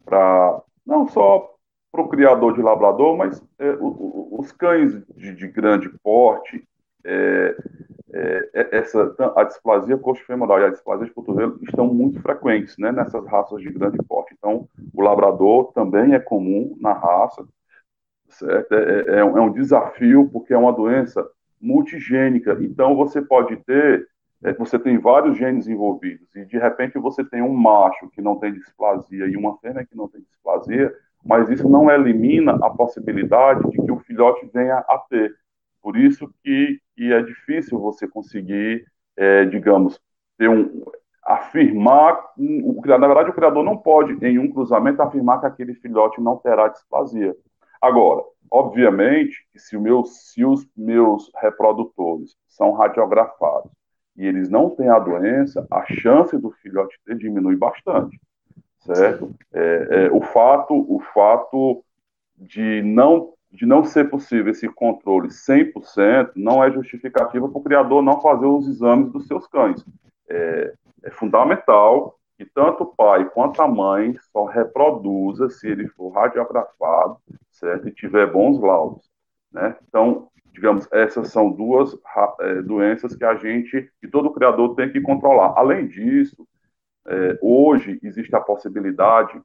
para 0.05 0.63
não 0.85 1.07
só 1.09 1.55
para 1.91 2.03
o 2.03 2.09
criador 2.09 2.55
de 2.55 2.63
labrador, 2.63 3.17
mas 3.17 3.41
é, 3.59 3.71
o, 3.71 3.87
o, 3.87 4.37
os 4.41 4.51
cães 4.51 4.93
de, 5.15 5.33
de 5.33 5.47
grande 5.47 5.89
porte, 6.03 6.67
é, 7.05 7.57
é, 8.13 8.51
é 8.53 8.79
essa, 8.79 9.15
a 9.37 9.45
displasia 9.45 9.97
coxo-femoral 9.97 10.61
e 10.61 10.65
a 10.65 10.71
displasia 10.71 11.07
de 11.07 11.13
cotovelo 11.13 11.59
estão 11.63 11.87
muito 11.87 12.21
frequentes 12.21 12.77
né, 12.79 12.91
nessas 12.91 13.25
raças 13.27 13.61
de 13.61 13.71
grande 13.71 13.99
porte. 14.09 14.35
Então, 14.37 14.69
o 14.93 15.03
labrador 15.03 15.73
também 15.73 16.15
é 16.15 16.19
comum 16.19 16.77
na 16.81 16.93
raça, 16.93 17.47
certo? 18.29 18.75
É, 18.75 19.01
é, 19.01 19.19
é 19.21 19.25
um 19.25 19.53
desafio, 19.53 20.29
porque 20.33 20.53
é 20.53 20.59
uma 20.59 20.73
doença 20.73 21.25
multigênica. 21.65 22.57
Então, 22.61 22.95
você 22.95 23.23
pode 23.23 23.57
ter, 23.65 24.07
é, 24.45 24.53
você 24.53 24.79
tem 24.79 24.99
vários 24.99 25.37
genes 25.37 25.67
envolvidos, 25.67 26.35
e 26.37 26.45
de 26.45 26.59
repente 26.59 26.99
você 26.99 27.25
tem 27.25 27.43
um 27.43 27.55
macho 27.55 28.09
que 28.11 28.21
não 28.21 28.37
tem 28.37 28.53
displasia 28.53 29.27
e 29.27 29.37
uma 29.37 29.57
fêmea 29.59 29.85
que 29.85 29.97
não 29.97 30.09
tem 30.09 30.21
displasia, 30.21 30.95
mas 31.25 31.49
isso 31.49 31.69
não 31.69 31.91
elimina 31.91 32.53
a 32.63 32.69
possibilidade 32.69 33.69
de 33.71 33.83
que 33.83 33.91
o 33.91 33.99
filhote 34.01 34.49
venha 34.53 34.77
a 34.77 34.99
ter. 35.09 35.35
Por 35.83 35.97
isso 35.97 36.33
que, 36.43 36.79
que 36.95 37.13
é 37.13 37.23
difícil 37.23 37.79
você 37.79 38.07
conseguir, 38.07 38.85
é, 39.17 39.47
digamos, 39.47 39.99
ter 40.37 40.49
um, 40.49 40.85
afirmar, 41.25 42.33
um, 42.39 42.81
na 42.85 43.07
verdade 43.07 43.31
o 43.31 43.35
criador 43.35 43.65
não 43.65 43.77
pode, 43.79 44.13
em 44.25 44.39
um 44.39 44.53
cruzamento, 44.53 45.01
afirmar 45.01 45.41
que 45.41 45.47
aquele 45.47 45.75
filhote 45.75 46.21
não 46.21 46.37
terá 46.37 46.69
displasia. 46.69 47.35
Agora, 47.81 48.23
obviamente, 48.51 49.47
que 49.53 49.59
se, 49.59 49.77
meu, 49.77 50.05
se 50.05 50.45
os 50.45 50.67
meus 50.77 51.31
reprodutores 51.37 52.37
são 52.47 52.73
radiografados 52.73 53.71
e 54.17 54.27
eles 54.27 54.49
não 54.49 54.71
têm 54.71 54.89
a 54.89 54.99
doença, 54.99 55.67
a 55.71 55.85
chance 55.87 56.37
do 56.39 56.51
filhote 56.51 56.99
ter 57.05 57.17
diminui 57.17 57.57
bastante, 57.57 58.21
certo? 58.81 59.35
É, 59.53 59.89
é, 59.91 60.11
o 60.13 60.21
fato, 60.21 60.75
o 60.75 61.01
fato 61.01 61.85
de 62.37 62.83
não 62.83 63.33
de 63.51 63.67
não 63.67 63.85
ser 63.85 64.11
possível 64.11 64.51
esse 64.51 64.69
controle 64.69 65.29
100% 65.29 66.33
não 66.35 66.63
é 66.63 66.73
justificativa 66.73 67.49
para 67.49 67.59
o 67.59 67.63
criador 67.63 68.03
não 68.03 68.21
fazer 68.21 68.47
os 68.47 68.67
exames 68.67 69.13
dos 69.13 69.29
seus 69.29 69.47
cães. 69.47 69.85
É, 70.29 70.75
é 71.05 71.11
fundamental 71.13 72.19
que 72.37 72.45
tanto 72.45 72.85
o 72.85 72.95
pai 72.95 73.29
quanto 73.31 73.63
a 73.63 73.69
mãe 73.69 74.17
só 74.33 74.45
reproduza 74.45 75.49
se 75.49 75.69
ele 75.69 75.89
for 75.89 76.11
radiografado, 76.11 77.19
certo? 77.51 77.89
E 77.89 77.93
tiver 77.93 78.31
bons 78.31 78.61
laudos, 78.61 79.09
né? 79.53 79.77
Então, 79.89 80.29
digamos, 80.53 80.89
essas 80.93 81.29
são 81.31 81.51
duas 81.51 81.97
é, 82.41 82.63
doenças 82.63 83.15
que 83.15 83.25
a 83.25 83.35
gente, 83.37 83.91
que 84.01 84.09
todo 84.09 84.33
criador 84.33 84.75
tem 84.75 84.91
que 84.91 85.01
controlar. 85.01 85.55
Além 85.57 85.87
disso, 85.87 86.47
é, 87.07 87.39
hoje 87.43 87.99
existe 88.03 88.35
a 88.35 88.41
possibilidade, 88.41 89.41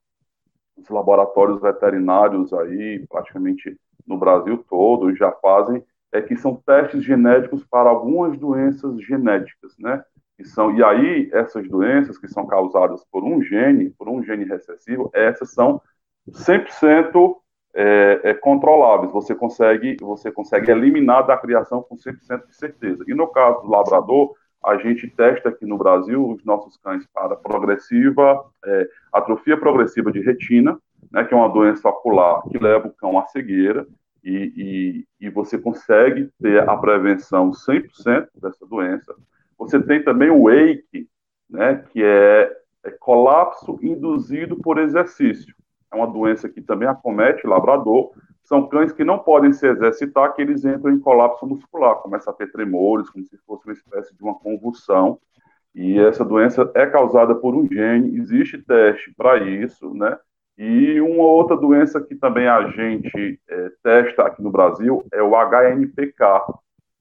os 0.78 0.88
laboratórios 0.90 1.62
veterinários 1.62 2.54
aí, 2.54 3.06
praticamente 3.10 3.78
no 4.08 4.18
Brasil 4.18 4.64
todo, 4.70 5.16
já 5.16 5.32
fazem, 5.34 5.84
é 6.12 6.22
que 6.22 6.36
são 6.36 6.56
testes 6.56 7.04
genéticos 7.04 7.64
para 7.66 7.90
algumas 7.90 8.38
doenças 8.38 9.00
genéticas, 9.04 9.78
né? 9.78 10.04
São, 10.46 10.76
e 10.76 10.84
aí 10.84 11.30
essas 11.34 11.68
doenças 11.68 12.18
que 12.18 12.28
são 12.28 12.46
causadas 12.46 13.04
por 13.12 13.24
um 13.24 13.42
gene, 13.42 13.90
por 13.92 14.10
um 14.10 14.24
gene 14.24 14.46
recessivo, 14.46 15.10
essas 15.14 15.52
são 15.52 15.82
100% 16.30 17.36
é, 17.74 18.22
é, 18.24 18.34
controláveis. 18.34 19.12
Você 19.12 19.36
consegue, 19.36 19.98
você 20.00 20.32
consegue 20.32 20.72
eliminar 20.72 21.26
da 21.26 21.38
criação 21.38 21.82
com 21.84 21.96
100% 21.96 22.48
de 22.48 22.56
certeza. 22.56 23.04
E 23.08 23.14
no 23.14 23.28
caso 23.28 23.62
do 23.62 23.70
labrador, 23.70 24.34
a 24.64 24.78
gente 24.78 25.08
testa 25.08 25.50
aqui 25.50 25.66
no 25.66 25.78
Brasil 25.78 26.30
os 26.30 26.44
nossos 26.44 26.78
cães 26.78 27.06
para 27.14 27.36
progressiva, 27.36 28.44
é, 28.66 28.90
atrofia 29.14 29.58
progressiva 29.58 30.12
de 30.12 30.22
retina, 30.22 30.78
né, 31.12 31.24
que 31.24 31.34
é 31.34 31.38
uma 31.38 31.50
doença 31.50 31.88
ocular 31.88 32.42
que 32.50 32.58
leva 32.58 32.88
o 32.88 32.94
cão 32.94 33.18
à 33.18 33.26
cegueira, 33.28 33.88
e, 34.22 35.06
e, 35.22 35.28
e 35.28 35.30
você 35.30 35.58
consegue 35.58 36.30
ter 36.42 36.68
a 36.68 36.76
prevenção 36.76 37.52
100% 37.52 38.28
dessa 38.36 38.66
doença 38.66 39.16
você 39.60 39.80
tem 39.82 40.02
também 40.02 40.30
o 40.30 40.46
wake, 40.46 41.10
né, 41.50 41.84
que 41.92 42.02
é, 42.02 42.50
é 42.86 42.92
colapso 42.92 43.78
induzido 43.84 44.56
por 44.56 44.78
exercício. 44.80 45.54
É 45.92 45.96
uma 45.96 46.08
doença 46.08 46.48
que 46.48 46.62
também 46.62 46.88
acomete 46.88 47.46
labrador. 47.46 48.12
São 48.44 48.68
cães 48.68 48.94
que 48.94 49.04
não 49.04 49.20
podem 49.20 49.52
se 49.52 49.68
exercitar, 49.68 50.34
que 50.34 50.42
eles 50.42 50.64
entram 50.64 50.92
em 50.94 51.00
colapso 51.00 51.46
muscular, 51.46 51.96
começa 51.96 52.32
a 52.32 52.34
ter 52.34 52.52
tremores, 52.52 53.10
como 53.10 53.26
se 53.26 53.38
fosse 53.40 53.66
uma 53.66 53.74
espécie 53.74 54.16
de 54.16 54.24
uma 54.24 54.36
convulsão. 54.36 55.20
E 55.76 56.00
essa 56.00 56.24
doença 56.24 56.72
é 56.74 56.86
causada 56.86 57.36
por 57.36 57.54
um 57.54 57.68
gene, 57.68 58.18
existe 58.18 58.58
teste 58.60 59.14
para 59.16 59.38
isso, 59.38 59.94
né? 59.94 60.18
E 60.58 61.00
uma 61.00 61.24
outra 61.24 61.56
doença 61.56 62.02
que 62.02 62.16
também 62.16 62.48
a 62.48 62.68
gente 62.70 63.40
é, 63.48 63.72
testa 63.84 64.24
aqui 64.24 64.42
no 64.42 64.52
Brasil 64.52 65.06
é 65.14 65.22
o 65.22 65.36
HNPK, 65.36 66.24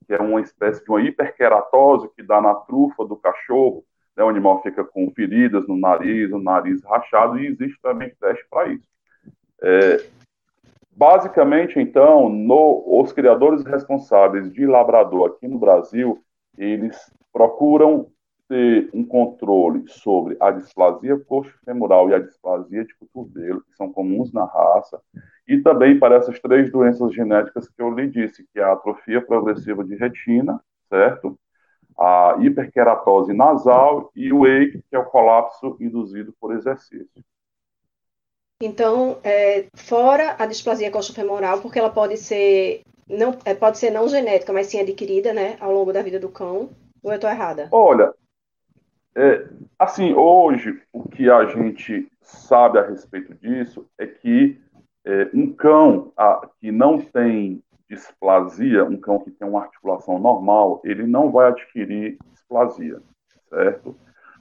que 0.09 0.15
é 0.15 0.19
uma 0.19 0.41
espécie 0.41 0.83
de 0.83 0.91
uma 0.91 1.03
hiperqueratose 1.03 2.09
que 2.17 2.23
dá 2.23 2.41
na 2.41 2.55
trufa 2.55 3.05
do 3.05 3.15
cachorro, 3.15 3.85
né, 4.17 4.25
o 4.25 4.29
animal 4.29 4.63
fica 4.63 4.83
com 4.83 5.11
feridas 5.11 5.69
no 5.69 5.77
nariz, 5.77 6.33
o 6.33 6.39
nariz 6.39 6.83
rachado, 6.83 7.39
e 7.39 7.47
existe 7.47 7.79
também 7.83 8.11
teste 8.19 8.45
para 8.51 8.73
isso. 8.73 8.89
É, 9.63 10.07
basicamente, 10.91 11.79
então, 11.79 12.31
no, 12.31 13.01
os 13.01 13.13
criadores 13.13 13.63
responsáveis 13.65 14.51
de 14.51 14.67
labrador 14.67 15.31
aqui 15.31 15.47
no 15.47 15.59
Brasil, 15.59 16.19
eles 16.57 16.97
procuram 17.31 18.09
ter 18.49 18.89
um 18.95 19.05
controle 19.05 19.85
sobre 19.89 20.39
a 20.41 20.51
displasia 20.51 21.19
coxo-femoral 21.19 22.09
e 22.09 22.15
a 22.15 22.19
displasia 22.19 22.83
de 22.83 22.95
cotovelo, 22.97 23.61
que 23.61 23.77
são 23.77 23.93
comuns 23.93 24.33
na 24.33 24.47
raça, 24.47 24.99
e 25.49 25.63
também 25.63 25.99
para 25.99 26.17
essas 26.17 26.39
três 26.39 26.71
doenças 26.71 27.15
genéticas 27.15 27.69
que 27.69 27.81
eu 27.81 27.91
lhe 27.91 28.07
disse, 28.07 28.47
que 28.53 28.61
é 28.61 28.63
a 28.63 28.73
atrofia 28.73 29.25
progressiva 29.25 29.83
de 29.83 29.97
retina, 29.97 30.61
certo? 30.91 31.39
A 31.99 32.37
hiperqueratose 32.41 33.33
nasal 33.33 34.13
e 34.15 34.31
o 34.31 34.47
EIC, 34.47 34.83
que 34.89 34.95
é 34.95 34.99
o 34.99 35.07
colapso 35.07 35.77
induzido 35.81 36.35
por 36.39 36.55
exercício. 36.55 37.25
Então, 38.61 39.19
é, 39.25 39.67
fora 39.75 40.37
a 40.39 40.45
displasia 40.45 40.91
coxo-femoral, 40.91 41.61
porque 41.61 41.79
ela 41.79 41.91
pode 41.91 42.19
ser 42.19 42.83
não 43.09 43.39
é, 43.45 43.55
pode 43.55 43.79
ser 43.79 43.91
não 43.91 44.07
genética, 44.07 44.53
mas 44.53 44.67
sim 44.67 44.79
adquirida, 44.81 45.33
né, 45.33 45.57
ao 45.61 45.73
longo 45.73 45.93
da 45.93 46.03
vida 46.03 46.21
do 46.21 46.29
cão. 46.29 46.69
Ou 47.03 47.11
eu 47.11 47.15
estou 47.15 47.31
errada? 47.31 47.69
Olha, 47.73 48.13
é, 49.17 49.49
assim, 49.79 50.13
hoje 50.13 50.83
o 50.93 51.09
que 51.09 51.31
a 51.31 51.47
gente 51.47 52.11
sabe 52.21 52.79
a 52.79 52.87
respeito 52.87 53.35
disso 53.35 53.89
é 53.97 54.07
que 54.07 54.61
é, 55.09 55.31
um 55.33 55.51
cão 55.55 56.13
a, 56.15 56.47
que 56.61 56.71
não 56.71 57.01
tem 57.01 57.63
displasia, 57.89 58.85
um 58.85 58.99
cão 58.99 59.19
que 59.19 59.31
tem 59.31 59.49
uma 59.49 59.63
articulação 59.63 60.19
normal, 60.19 60.83
ele 60.85 61.07
não 61.07 61.33
vai 61.33 61.49
adquirir 61.49 62.19
displasia, 62.31 63.01
certo? 63.49 63.97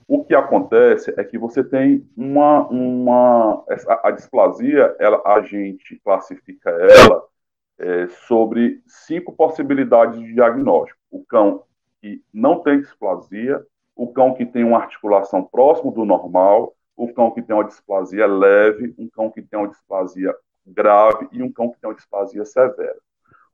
O 0.06 0.26
que 0.26 0.36
acontece 0.36 1.14
é 1.18 1.24
que 1.24 1.38
você 1.38 1.64
tem 1.64 2.06
uma, 2.18 2.68
uma 2.68 3.64
a, 3.88 4.10
a 4.10 4.12
displasia, 4.12 4.94
ela, 5.00 5.22
a 5.26 5.42
gente 5.42 5.98
classifica 6.04 6.70
ela 6.70 7.24
é, 7.80 8.08
sobre 8.28 8.82
cinco 8.86 9.32
possibilidades 9.32 10.20
de 10.20 10.34
diagnóstico. 10.34 11.00
O 11.10 11.24
cão 11.24 11.64
que 12.02 12.22
não 12.34 12.60
tem 12.60 12.82
displasia, 12.82 13.66
o 13.96 14.12
cão 14.12 14.34
que 14.34 14.46
tem 14.46 14.66
uma 14.66 14.80
articulação 14.80 15.44
próximo 15.44 15.92
do 15.92 16.04
normal, 16.04 16.74
o 16.96 17.14
cão 17.14 17.32
que 17.32 17.42
tem 17.42 17.56
uma 17.56 17.64
displasia 17.64 18.26
leve, 18.28 18.94
um 18.98 19.08
cão 19.08 19.32
que 19.32 19.42
tem 19.42 19.58
uma 19.58 19.70
displasia 19.70 20.34
grave 20.68 21.28
e 21.32 21.42
um 21.42 21.52
cão 21.52 21.70
que 21.70 21.80
tem 21.80 21.90
uma 21.90 21.96
displasia 21.96 22.46
severa. 22.46 22.98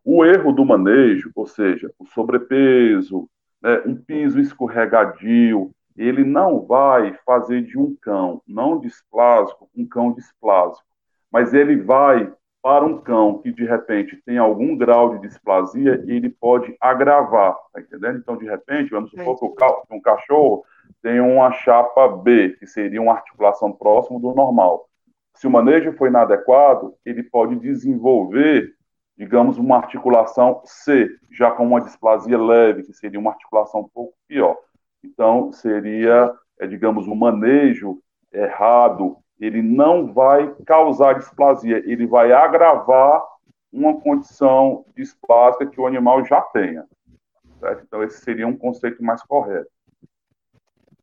O 0.04 0.26
erro 0.26 0.52
do 0.52 0.65
manejo, 0.65 1.32
ou 1.36 1.47
seja, 1.47 1.91
o 1.97 2.06
sobrepeso, 2.06 3.30
né, 3.62 3.82
um 3.86 3.95
piso 3.95 4.39
escorregadio, 4.39 5.71
ele 5.95 6.23
não 6.23 6.62
vai 6.62 7.13
fazer 7.26 7.62
de 7.62 7.78
um 7.78 7.95
cão 8.02 8.41
não 8.47 8.80
displásico 8.80 9.69
um 9.76 9.86
cão 9.86 10.12
displásico, 10.12 10.86
mas 11.32 11.54
ele 11.54 11.78
vai 11.78 12.32
para 12.62 12.86
um 12.86 12.97
cão 12.97 13.39
que 13.39 13.52
de 13.52 13.65
repente 13.65 14.21
tem 14.26 14.38
algum 14.38 14.76
grau 14.76 15.15
de 15.15 15.28
displasia, 15.28 16.04
ele 16.08 16.30
pode 16.30 16.76
agravar, 16.80 17.58
tá 17.73 17.82
entendendo? 17.82 18.17
Então, 18.17 18.38
de 18.38 18.45
repente, 18.45 18.89
vamos 18.89 19.12
supor 19.12 19.38
que 19.38 19.93
um 19.93 20.02
cachorro 20.02 20.63
tem 21.02 21.19
uma 21.19 21.52
chapa 21.52 22.08
B, 22.08 22.56
que 22.58 22.65
seria 22.65 23.02
uma 23.02 23.13
articulação 23.13 23.71
próximo 23.71 24.19
do 24.19 24.34
normal 24.34 24.88
se 25.43 25.47
o 25.47 25.51
manejo 25.51 25.91
foi 25.97 26.08
inadequado, 26.08 26.95
ele 27.06 27.21
pode 27.21 27.58
desenvolver, 27.58 28.73
digamos, 29.17 29.58
uma 29.58 29.75
articulação 29.75 30.62
C, 30.63 31.10
já 31.29 31.51
com 31.51 31.67
uma 31.67 31.82
displasia 31.82 32.41
leve, 32.41 32.84
que 32.84 32.93
seria 32.93 33.19
uma 33.19 33.32
articulação 33.32 33.82
um 33.82 33.89
pouco 33.89 34.13
pior. 34.25 34.56
Então, 35.03 35.51
seria, 35.51 36.34
é, 36.58 36.65
digamos, 36.65 37.10
um 37.10 37.15
manejo 37.15 37.99
errado, 38.32 39.17
ele 39.38 39.62
não 39.62 40.13
vai 40.13 40.49
causar 40.65 41.19
displasia, 41.19 41.79
ele 41.79 42.08
vai 42.08 42.32
agravar 42.32 43.21
uma 43.69 43.99
condição 43.99 44.86
displásica 44.95 45.67
que 45.67 45.82
o 45.82 45.86
animal 45.86 46.23
já 46.23 46.39
tenha. 46.39 46.86
Certo? 47.60 47.84
Então, 47.86 48.01
esse 48.01 48.21
seria 48.21 48.47
um 48.47 48.56
conceito 48.56 49.03
mais 49.03 49.21
correto. 49.21 49.69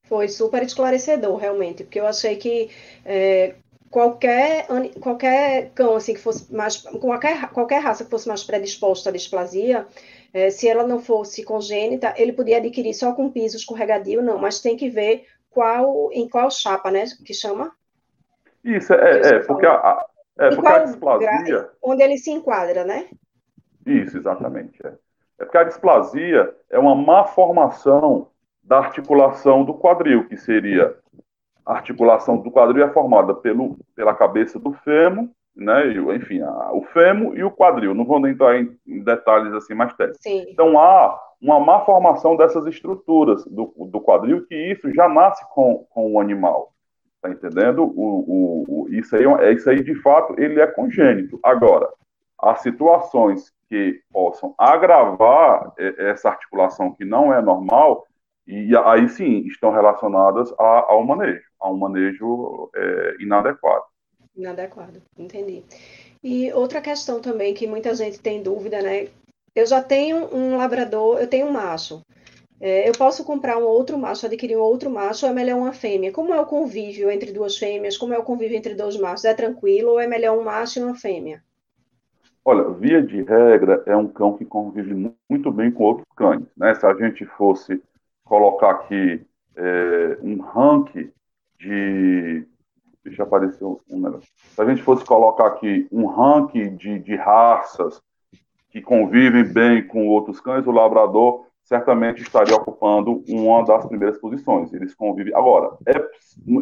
Foi 0.05 0.29
super 0.29 0.63
esclarecedor, 0.63 1.37
realmente, 1.37 1.85
porque 1.85 2.01
eu 2.01 2.07
achei 2.07 2.37
que 2.37 2.71
é, 3.05 3.57
qualquer, 3.91 4.67
qualquer 5.01 5.71
cão 5.75 5.97
assim 5.97 6.15
que 6.15 6.21
fosse 6.21 6.53
mais 6.55 6.77
qualquer, 6.77 7.51
qualquer 7.51 7.79
raça 7.81 8.05
que 8.05 8.11
fosse 8.11 8.29
mais 8.29 8.45
predisposta 8.45 9.11
à 9.11 9.13
displasia, 9.13 9.87
é, 10.33 10.49
se 10.51 10.69
ela 10.69 10.87
não 10.87 11.01
fosse 11.01 11.45
congênita, 11.45 12.15
ele 12.17 12.33
podia 12.33 12.59
adquirir 12.59 12.95
só 12.95 13.13
com 13.13 13.31
piso 13.31 13.57
escorregadio, 13.57 14.23
não, 14.23 14.39
mas 14.39 14.61
tem 14.61 14.77
que 14.77 14.89
ver 14.89 15.27
qual 15.51 16.11
em 16.13 16.29
qual 16.29 16.51
chapa, 16.51 16.91
né, 16.91 17.05
que 17.25 17.35
chama? 17.35 17.73
Isso, 18.65 18.95
é, 18.95 19.21
é 19.21 19.39
porque 19.41 19.67
a, 19.67 20.07
é 20.39 20.55
porque 20.55 20.69
a 20.69 20.85
displasia... 20.85 21.71
Onde 21.83 22.03
ele 22.03 22.19
se 22.19 22.31
enquadra, 22.31 22.85
né? 22.85 23.09
Isso, 23.85 24.17
exatamente. 24.17 24.79
É. 24.87 24.93
é 25.41 25.45
porque 25.45 25.59
a 25.59 25.65
displasia 25.65 26.55
é 26.69 26.79
uma 26.79 26.95
má 26.95 27.25
formação 27.25 28.29
da 28.63 28.79
articulação 28.79 29.65
do 29.65 29.75
quadril, 29.75 30.29
que 30.29 30.37
seria 30.37 30.95
a 31.65 31.75
articulação 31.75 32.37
do 32.39 32.51
quadril 32.51 32.85
é 32.85 32.91
formada 32.91 33.35
pelo, 33.35 33.77
pela 33.95 34.15
cabeça 34.15 34.59
do 34.59 34.73
fêmur, 34.73 35.29
né, 35.55 35.93
enfim, 36.17 36.41
a, 36.41 36.73
o 36.73 36.83
fêmur 36.93 37.37
e 37.37 37.45
o 37.45 37.51
quadril. 37.51 37.95
Não 37.95 38.05
vou 38.05 38.27
entrar 38.27 38.59
em, 38.59 38.77
em 38.87 39.03
detalhes 39.03 39.53
assim 39.53 39.75
mais 39.75 39.93
técnicos. 39.95 40.25
Então 40.27 40.79
há 40.79 41.21
uma 41.41 41.59
má 41.59 41.81
formação 41.81 42.37
dessas 42.37 42.67
estruturas 42.67 43.45
do, 43.47 43.73
do 43.91 44.01
quadril, 44.01 44.47
que 44.47 44.55
isso 44.55 44.93
já 44.93 45.09
nasce 45.09 45.45
com, 45.53 45.87
com 45.91 46.13
o 46.13 46.21
animal. 46.21 46.73
Tá 47.21 47.29
entendendo? 47.29 47.85
O, 47.85 47.91
o, 47.91 48.65
o, 48.69 48.89
isso, 48.91 49.15
aí, 49.15 49.25
é, 49.25 49.53
isso 49.53 49.69
aí, 49.69 49.83
de 49.83 49.95
fato, 49.97 50.35
ele 50.39 50.61
é 50.61 50.67
congênito. 50.67 51.39
Agora, 51.43 51.89
as 52.39 52.61
situações 52.61 53.53
que 53.69 54.01
possam 54.11 54.55
agravar 54.59 55.73
essa 55.79 56.31
articulação 56.31 56.93
que 56.93 57.05
não 57.05 57.33
é 57.33 57.41
normal, 57.41 58.07
e 58.51 58.77
aí 58.77 59.09
sim 59.09 59.47
estão 59.47 59.71
relacionadas 59.71 60.53
a, 60.59 60.87
ao 60.89 61.05
manejo, 61.07 61.45
a 61.61 61.71
um 61.71 61.77
manejo 61.77 62.69
é, 62.75 63.17
inadequado. 63.21 63.85
Inadequado, 64.37 65.01
entendi. 65.17 65.63
E 66.23 66.53
outra 66.53 66.81
questão 66.81 67.21
também 67.21 67.55
que 67.55 67.67
muita 67.67 67.95
gente 67.95 68.21
tem 68.21 68.43
dúvida, 68.43 68.83
né? 68.83 69.07
Eu 69.55 69.67
já 69.67 69.81
tenho 69.83 70.35
um 70.35 70.57
labrador, 70.57 71.19
eu 71.21 71.29
tenho 71.29 71.47
um 71.47 71.53
macho. 71.53 72.03
é, 72.61 72.89
eu 72.89 72.93
posso 72.93 73.25
comprar 73.25 73.57
um 73.57 73.65
outro 73.65 73.97
macho, 73.97 74.27
adquirir 74.27 74.57
um 74.57 74.61
outro 74.61 74.91
macho, 74.91 75.27
ou 75.27 75.33
é 75.33 75.35
melhor 75.35 75.57
uma 75.59 75.73
fêmea? 75.73 76.13
Como 76.13 76.35
é 76.35 76.41
o 76.41 76.47
convívio 76.47 77.11
entre 77.11 77.33
duas 77.33 77.57
fêmeas? 77.57 77.97
Como 77.97 78.13
é 78.13 78.19
o 78.19 78.25
convívio 78.25 78.57
entre 78.57 78.75
dois 78.75 78.97
machos? 78.99 79.25
É 79.25 79.33
tranquilo 79.33 79.93
ou 79.93 80.01
é 80.01 80.07
melhor 80.07 80.37
um 80.37 80.45
macho 80.45 80.79
e 80.79 80.83
uma 80.83 80.95
fêmea? 80.95 81.43
Olha, 82.45 82.69
via 82.71 83.03
de 83.03 83.23
regra, 83.23 83.83
é 83.87 83.97
um 83.97 84.09
cão 84.09 84.37
que 84.37 84.45
convive 84.45 85.15
muito 85.29 85.53
bem 85.53 85.71
com 85.71 85.85
outros 85.85 86.07
cães. 86.17 86.43
Né? 86.57 86.75
Se 86.75 86.85
a 86.85 86.95
gente 86.95 87.25
fosse 87.27 87.83
colocar 88.31 88.71
aqui 88.71 89.27
é, 89.57 90.19
um 90.23 90.41
ranking 90.41 91.11
de. 91.59 92.47
Deixa 93.03 93.25
aparecer 93.25 93.65
um 93.65 93.81
negócio. 93.89 94.29
Se 94.37 94.63
a 94.63 94.65
gente 94.67 94.83
fosse 94.83 95.05
colocar 95.05 95.47
aqui 95.47 95.89
um 95.91 96.07
ranking 96.07 96.77
de, 96.77 96.99
de 97.01 97.17
raças 97.17 98.01
que 98.71 98.81
convivem 98.81 99.43
bem 99.43 99.85
com 99.85 100.07
outros 100.07 100.39
cães, 100.39 100.67
o 100.67 100.71
labrador 100.71 101.47
certamente 101.65 102.23
estaria 102.23 102.55
ocupando 102.55 103.25
uma 103.27 103.65
das 103.65 103.87
primeiras 103.87 104.19
posições. 104.19 104.73
Eles 104.73 104.95
convivem. 104.95 105.35
Agora, 105.35 105.77
é, 105.87 105.93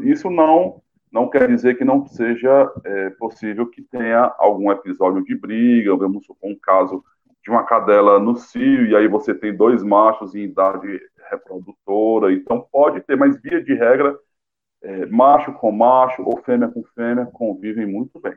isso 0.04 0.30
não 0.30 0.80
não 1.10 1.28
quer 1.28 1.48
dizer 1.48 1.76
que 1.76 1.84
não 1.84 2.06
seja 2.06 2.70
é, 2.84 3.10
possível 3.10 3.66
que 3.66 3.82
tenha 3.82 4.32
algum 4.38 4.70
episódio 4.70 5.24
de 5.24 5.34
briga, 5.34 5.96
vamos 5.96 6.24
supor 6.24 6.50
um 6.50 6.56
caso 6.56 7.02
de 7.48 7.50
uma 7.50 7.64
cadela 7.64 8.18
no 8.18 8.36
cio, 8.36 8.86
e 8.86 8.94
aí 8.94 9.08
você 9.08 9.34
tem 9.34 9.56
dois 9.56 9.82
machos 9.82 10.34
em 10.34 10.42
idade 10.42 11.00
reprodutora, 11.30 12.30
então 12.30 12.66
pode 12.70 13.00
ter, 13.00 13.16
mas 13.16 13.40
via 13.40 13.62
de 13.62 13.72
regra, 13.72 14.18
é, 14.82 15.06
macho 15.06 15.54
com 15.54 15.72
macho 15.72 16.22
ou 16.22 16.36
fêmea 16.42 16.68
com 16.68 16.82
fêmea 16.94 17.24
convivem 17.24 17.86
muito 17.86 18.20
bem. 18.20 18.34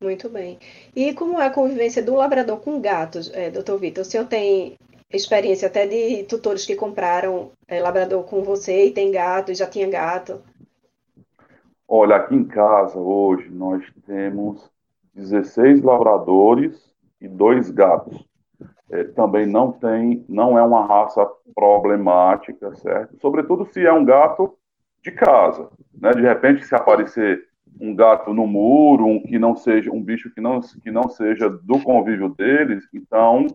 Muito 0.00 0.28
bem. 0.28 0.58
E 0.94 1.12
como 1.14 1.40
é 1.40 1.46
a 1.46 1.52
convivência 1.52 2.02
do 2.02 2.14
labrador 2.14 2.60
com 2.60 2.80
gatos, 2.80 3.32
é, 3.34 3.50
doutor 3.50 3.78
Vitor? 3.78 4.02
O 4.02 4.04
senhor 4.04 4.26
tem 4.26 4.78
experiência 5.12 5.66
até 5.66 5.84
de 5.86 6.22
tutores 6.24 6.64
que 6.64 6.76
compraram 6.76 7.50
é, 7.66 7.80
labrador 7.80 8.22
com 8.24 8.42
você 8.44 8.86
e 8.86 8.92
tem 8.92 9.10
gato, 9.10 9.50
e 9.50 9.56
já 9.56 9.66
tinha 9.66 9.90
gato? 9.90 10.40
Olha, 11.88 12.16
aqui 12.16 12.36
em 12.36 12.44
casa 12.44 12.98
hoje 12.98 13.50
nós 13.50 13.84
temos 14.06 14.70
16 15.12 15.82
labradores 15.82 16.91
e 17.22 17.28
dois 17.28 17.70
gatos. 17.70 18.26
É, 18.90 19.04
também 19.04 19.46
não 19.46 19.72
tem, 19.72 20.24
não 20.28 20.58
é 20.58 20.62
uma 20.62 20.84
raça 20.84 21.26
problemática, 21.54 22.74
certo? 22.74 23.16
Sobretudo 23.20 23.64
se 23.72 23.86
é 23.86 23.92
um 23.92 24.04
gato 24.04 24.54
de 25.02 25.10
casa, 25.10 25.70
né? 25.98 26.10
De 26.10 26.20
repente, 26.20 26.66
se 26.66 26.74
aparecer 26.74 27.42
um 27.80 27.94
gato 27.94 28.34
no 28.34 28.46
muro, 28.46 29.06
um 29.06 29.22
que 29.22 29.38
não 29.38 29.56
seja 29.56 29.90
um 29.90 30.02
bicho 30.02 30.30
que 30.34 30.40
não 30.40 30.60
que 30.60 30.90
não 30.90 31.08
seja 31.08 31.48
do 31.48 31.80
convívio 31.80 32.28
deles, 32.28 32.86
então 32.92 33.46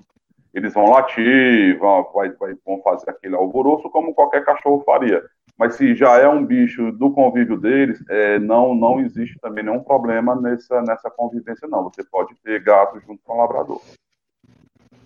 eles 0.57 0.73
vão 0.73 0.89
latir, 0.89 1.77
vão, 1.77 2.09
vai, 2.13 2.29
vai, 2.31 2.55
vão 2.65 2.81
fazer 2.81 3.09
aquele 3.09 3.35
alvoroço 3.35 3.89
como 3.89 4.13
qualquer 4.13 4.43
cachorro 4.43 4.83
faria. 4.85 5.23
Mas 5.57 5.75
se 5.75 5.95
já 5.95 6.17
é 6.17 6.27
um 6.27 6.45
bicho 6.45 6.91
do 6.91 7.11
convívio 7.11 7.57
deles, 7.59 7.99
é, 8.09 8.37
não, 8.37 8.75
não 8.75 8.99
existe 8.99 9.39
também 9.39 9.63
nenhum 9.63 9.83
problema 9.83 10.35
nessa, 10.35 10.81
nessa 10.81 11.09
convivência, 11.09 11.67
não. 11.67 11.83
Você 11.83 12.03
pode 12.03 12.35
ter 12.43 12.61
gato 12.61 12.99
junto 12.99 13.21
com 13.23 13.37
labrador. 13.37 13.81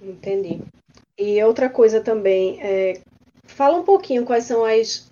Entendi. 0.02 0.62
E 1.18 1.42
outra 1.44 1.70
coisa 1.70 2.02
também, 2.02 2.60
é, 2.62 3.00
fala 3.46 3.78
um 3.78 3.84
pouquinho 3.84 4.26
quais 4.26 4.46
são 4.46 4.66
as, 4.66 5.12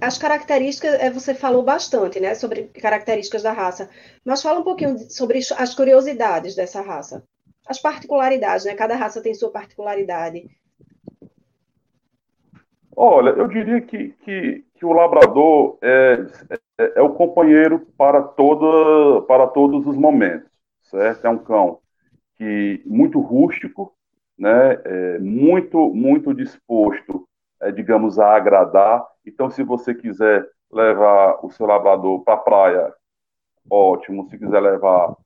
as 0.00 0.16
características, 0.16 0.94
é, 0.94 1.10
você 1.10 1.34
falou 1.34 1.62
bastante, 1.62 2.20
né, 2.20 2.34
sobre 2.34 2.64
características 2.64 3.42
da 3.42 3.52
raça, 3.52 3.90
mas 4.24 4.42
fala 4.42 4.60
um 4.60 4.64
pouquinho 4.64 4.98
sobre 5.10 5.40
as 5.56 5.74
curiosidades 5.74 6.54
dessa 6.54 6.80
raça, 6.80 7.22
as 7.70 7.80
particularidades, 7.80 8.64
né, 8.64 8.74
cada 8.74 8.96
raça 8.96 9.22
tem 9.22 9.32
sua 9.32 9.48
particularidade. 9.48 10.50
Olha, 12.96 13.30
eu 13.30 13.46
diria 13.46 13.80
que, 13.80 14.08
que, 14.24 14.64
que 14.74 14.84
o 14.84 14.92
labrador 14.92 15.78
é, 15.80 16.26
é, 16.78 16.92
é, 16.96 17.00
o 17.00 17.14
companheiro 17.14 17.86
para, 17.96 18.20
toda, 18.22 19.22
para 19.22 19.46
todos 19.46 19.86
os 19.86 19.96
momentos, 19.96 20.50
certo? 20.82 21.24
É 21.24 21.30
um 21.30 21.38
cão 21.38 21.78
que 22.36 22.82
muito 22.84 23.20
rústico, 23.20 23.94
né? 24.36 24.72
É 24.84 25.18
muito, 25.20 25.94
muito 25.94 26.34
disposto, 26.34 27.24
é, 27.62 27.70
digamos, 27.70 28.18
a 28.18 28.34
agradar. 28.34 29.06
Então, 29.24 29.48
se 29.48 29.62
você 29.62 29.94
quiser 29.94 30.44
levar 30.72 31.38
o 31.44 31.50
seu 31.52 31.66
labrador 31.66 32.24
para 32.24 32.34
a 32.34 32.38
praia, 32.38 32.94
ótimo. 33.70 34.28
Se 34.28 34.36
quiser 34.36 34.60
levar 34.60 35.16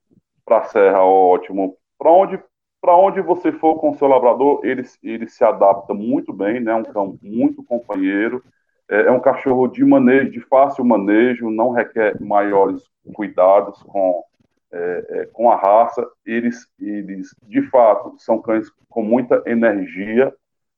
para 0.45 0.59
a 0.59 0.63
serra, 0.65 1.03
ótimo. 1.03 1.75
Para 1.97 2.11
onde 2.11 2.39
para 2.85 2.95
onde 2.95 3.19
você 3.19 3.51
for 3.51 3.79
com 3.79 3.89
o 3.89 3.97
seu 3.97 4.07
labrador, 4.07 4.59
ele, 4.63 4.83
ele 5.01 5.27
se 5.27 5.43
adapta 5.43 5.91
muito 5.91 6.31
bem, 6.31 6.59
né? 6.59 6.71
É 6.71 6.75
um 6.75 6.83
cão 6.83 7.17
muito 7.19 7.63
companheiro, 7.63 8.43
é, 8.87 9.07
é, 9.07 9.11
um 9.11 9.19
cachorro 9.19 9.67
de 9.67 9.83
manejo, 9.83 10.29
de 10.29 10.39
fácil 10.41 10.85
manejo, 10.85 11.49
não 11.49 11.71
requer 11.71 12.21
maiores 12.21 12.83
cuidados 13.11 13.81
com, 13.81 14.23
é, 14.71 15.05
é, 15.09 15.25
com 15.33 15.49
a 15.49 15.55
raça. 15.55 16.07
Eles, 16.23 16.67
eles, 16.79 17.35
de 17.41 17.63
fato, 17.63 18.13
são 18.19 18.39
cães 18.39 18.69
com 18.87 19.01
muita 19.01 19.41
energia, 19.47 20.31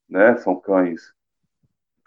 né? 0.09 0.37
São 0.37 0.55
cães 0.55 1.13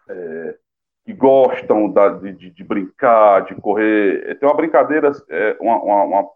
é, 0.09 0.57
que 1.05 1.13
gostam 1.13 1.91
da, 1.91 2.09
de, 2.09 2.51
de, 2.51 2.65
brincar, 2.65 3.45
de 3.45 3.55
correr. 3.57 4.39
Tem 4.39 4.49
uma 4.49 4.57
brincadeira, 4.57 5.13
é, 5.29 5.59
uma, 5.61 5.77
uma, 5.83 6.05
uma 6.05 6.29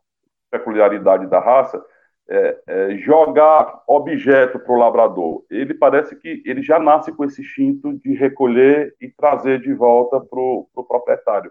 peculiaridade 0.51 1.27
da 1.29 1.41
raça 1.41 1.83
é, 2.29 2.59
é, 2.67 2.99
jogar 2.99 3.83
objeto 3.87 4.59
para 4.59 4.73
o 4.73 4.79
labrador. 4.79 5.45
Ele 5.51 5.75
parece 5.75 6.17
que 6.17 6.43
ele 6.45 6.63
já 6.63 6.79
nasce 6.79 7.13
com 7.13 7.25
esse 7.25 7.43
instinto 7.43 7.99
de 7.99 8.15
recolher 8.15 8.95
e 9.01 9.09
trazer 9.09 9.61
de 9.61 9.73
volta 9.75 10.21
para 10.21 10.39
o 10.39 10.69
pro 10.75 10.85
proprietário. 10.85 11.51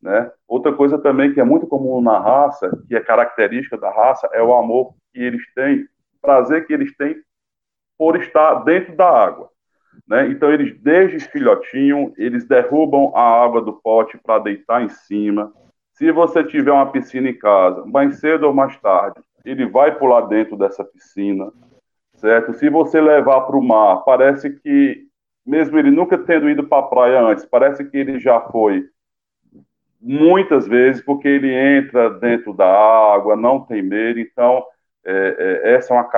Né? 0.00 0.30
Outra 0.46 0.72
coisa 0.72 0.98
também 0.98 1.32
que 1.32 1.40
é 1.40 1.44
muito 1.44 1.66
comum 1.66 2.00
na 2.00 2.18
raça, 2.18 2.70
que 2.86 2.94
é 2.94 3.00
característica 3.00 3.76
da 3.76 3.90
raça, 3.90 4.28
é 4.32 4.42
o 4.42 4.54
amor 4.54 4.94
que 5.12 5.20
eles 5.20 5.42
têm, 5.54 5.82
o 5.82 6.20
prazer 6.20 6.66
que 6.66 6.72
eles 6.72 6.94
têm 6.96 7.16
por 7.98 8.16
estar 8.16 8.64
dentro 8.64 8.94
da 8.96 9.08
água. 9.08 9.50
Né? 10.06 10.28
Então, 10.28 10.52
eles, 10.52 10.78
desde 10.82 11.20
filhotinho, 11.20 12.12
eles 12.16 12.46
derrubam 12.46 13.12
a 13.14 13.44
água 13.44 13.62
do 13.62 13.72
pote 13.72 14.18
para 14.18 14.40
deitar 14.40 14.82
em 14.82 14.88
cima. 14.88 15.52
Se 15.92 16.10
você 16.10 16.42
tiver 16.44 16.72
uma 16.72 16.90
piscina 16.90 17.28
em 17.28 17.38
casa, 17.38 17.86
mais 17.86 18.18
cedo 18.18 18.46
ou 18.46 18.52
mais 18.52 18.76
tarde, 18.80 19.20
ele 19.44 19.66
vai 19.66 19.96
pular 19.96 20.22
dentro 20.22 20.56
dessa 20.56 20.84
piscina, 20.84 21.52
certo? 22.14 22.54
Se 22.54 22.70
você 22.70 23.00
levar 23.00 23.42
para 23.42 23.56
o 23.56 23.62
mar, 23.62 23.98
parece 24.04 24.50
que, 24.50 25.06
mesmo 25.44 25.78
ele 25.78 25.90
nunca 25.90 26.16
tendo 26.16 26.48
ido 26.48 26.66
para 26.66 26.78
a 26.78 26.88
praia 26.88 27.20
antes, 27.20 27.44
parece 27.44 27.84
que 27.84 27.96
ele 27.96 28.18
já 28.18 28.40
foi 28.40 28.88
muitas 30.00 30.68
vezes, 30.68 31.02
porque 31.02 31.26
ele 31.26 31.52
entra 31.52 32.10
dentro 32.10 32.52
da 32.52 32.66
água, 32.66 33.34
não 33.34 33.60
tem 33.60 33.82
medo. 33.82 34.20
Então, 34.20 34.62
é, 35.02 35.62
é, 35.64 35.74
essa 35.74 35.94
é 35.94 35.96
uma, 35.96 36.08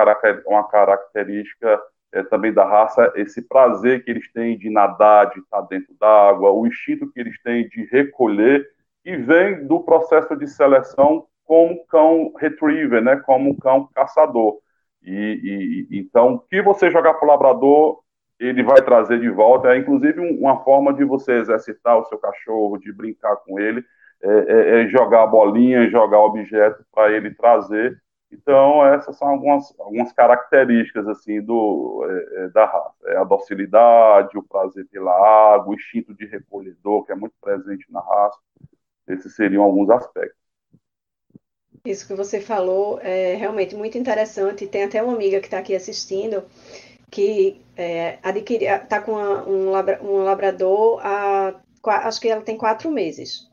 uma 0.45 0.67
característica 0.67 1.81
é, 2.11 2.21
também 2.23 2.51
da 2.53 2.65
raça, 2.65 3.11
esse 3.15 3.41
prazer 3.41 4.03
que 4.03 4.11
eles 4.11 4.31
têm 4.33 4.57
de 4.57 4.69
nadar, 4.69 5.29
de 5.29 5.39
estar 5.39 5.61
dentro 5.61 5.93
da 5.99 6.29
água, 6.29 6.51
o 6.51 6.67
instinto 6.67 7.11
que 7.11 7.19
eles 7.19 7.41
têm 7.41 7.67
de 7.69 7.85
recolher, 7.85 8.67
e 9.05 9.15
vem 9.15 9.65
do 9.65 9.79
processo 9.79 10.35
de 10.35 10.47
seleção 10.47 11.25
como 11.47 11.85
cão 11.87 12.33
retriever, 12.37 13.01
né, 13.01 13.15
como 13.25 13.57
cão 13.57 13.87
caçador. 13.95 14.59
E, 15.01 15.87
e 15.89 15.99
então, 15.99 16.35
o 16.35 16.39
que 16.39 16.61
você 16.61 16.91
jogar 16.91 17.13
para 17.15 17.25
o 17.25 17.31
labrador, 17.31 18.01
ele 18.39 18.61
vai 18.61 18.81
trazer 18.81 19.19
de 19.19 19.29
volta. 19.29 19.69
É 19.69 19.77
inclusive 19.77 20.19
uma 20.19 20.63
forma 20.63 20.93
de 20.93 21.05
você 21.05 21.33
exercitar 21.33 21.97
o 21.97 22.05
seu 22.05 22.17
cachorro, 22.19 22.77
de 22.77 22.91
brincar 22.93 23.37
com 23.37 23.59
ele, 23.59 23.83
é, 24.21 24.29
é, 24.29 24.83
é 24.83 24.87
jogar 24.89 25.27
bolinha, 25.27 25.89
jogar 25.89 26.19
objeto 26.19 26.85
para 26.93 27.11
ele 27.13 27.33
trazer. 27.33 27.99
Então, 28.29 28.85
essas 28.85 29.17
são 29.17 29.29
algumas, 29.29 29.73
algumas 29.79 30.11
características 30.11 31.07
assim 31.07 31.41
do, 31.41 32.05
é, 32.09 32.45
é 32.45 32.49
da 32.49 32.65
raça. 32.65 32.95
É 33.05 33.17
a 33.17 33.23
docilidade, 33.23 34.37
o 34.37 34.43
prazer 34.43 34.85
pela 34.91 35.13
água, 35.55 35.69
o 35.69 35.75
instinto 35.75 36.13
de 36.13 36.25
recolhedor, 36.25 37.05
que 37.05 37.13
é 37.13 37.15
muito 37.15 37.35
presente 37.41 37.85
na 37.89 38.01
raça. 38.01 38.37
Esses 39.07 39.35
seriam 39.35 39.63
alguns 39.63 39.89
aspectos. 39.89 40.46
Isso 41.85 42.07
que 42.07 42.13
você 42.13 42.41
falou 42.41 42.99
é 43.01 43.35
realmente 43.35 43.75
muito 43.75 43.97
interessante. 43.97 44.67
Tem 44.67 44.83
até 44.83 45.01
uma 45.01 45.13
amiga 45.13 45.39
que 45.39 45.47
está 45.47 45.59
aqui 45.59 45.75
assistindo 45.75 46.43
que 47.09 47.61
é, 47.75 48.19
está 48.83 49.01
com 49.01 49.13
uma, 49.13 49.47
um, 49.47 49.69
labra, 49.71 50.03
um 50.03 50.23
labrador 50.23 50.99
há, 51.01 51.55
acho 51.83 52.19
que 52.19 52.27
ela 52.27 52.41
tem 52.41 52.57
quatro 52.57 52.91
meses. 52.91 53.47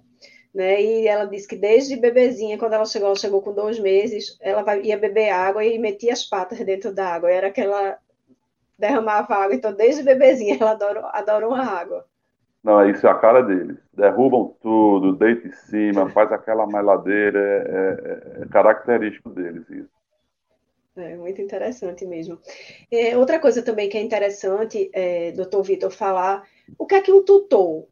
Né? 0.52 0.80
E 0.82 1.06
ela 1.06 1.24
disse 1.24 1.48
que 1.48 1.56
desde 1.56 1.96
bebezinha, 1.96 2.58
quando 2.58 2.74
ela 2.74 2.86
chegou, 2.86 3.08
ela 3.08 3.16
chegou 3.16 3.42
com 3.42 3.52
dois 3.52 3.78
meses, 3.78 4.36
ela 4.40 4.76
ia 4.78 4.96
beber 4.96 5.30
água 5.30 5.64
e 5.64 5.78
metia 5.78 6.12
as 6.12 6.24
patas 6.24 6.58
dentro 6.60 6.92
da 6.92 7.08
água. 7.08 7.30
Era 7.30 7.50
que 7.50 7.60
ela 7.60 7.98
derramava 8.78 9.34
água. 9.34 9.54
Então, 9.54 9.72
desde 9.72 10.02
bebezinha, 10.02 10.56
ela 10.60 10.72
adora, 10.72 11.10
adora 11.12 11.48
uma 11.48 11.64
água. 11.64 12.06
Não, 12.64 12.88
isso 12.88 13.06
é 13.06 13.10
a 13.10 13.14
cara 13.14 13.42
deles. 13.42 13.76
Derrubam 13.92 14.56
tudo, 14.62 15.14
deitam 15.14 15.50
em 15.50 15.52
cima, 15.52 16.08
faz 16.08 16.32
aquela 16.32 16.66
meladeira, 16.66 17.38
é, 17.38 18.40
é, 18.40 18.42
é 18.42 18.46
característico 18.46 19.28
deles 19.28 19.68
isso. 19.68 19.90
É 20.96 21.14
muito 21.16 21.42
interessante 21.42 22.06
mesmo. 22.06 22.38
É, 22.90 23.18
outra 23.18 23.38
coisa 23.38 23.62
também 23.62 23.88
que 23.88 23.98
é 23.98 24.00
interessante, 24.00 24.90
é, 24.94 25.32
doutor 25.32 25.62
Vitor, 25.62 25.90
falar 25.90 26.44
o 26.78 26.86
que 26.86 26.94
é 26.94 27.00
que 27.02 27.12
um 27.12 27.22
tutor, 27.22 27.86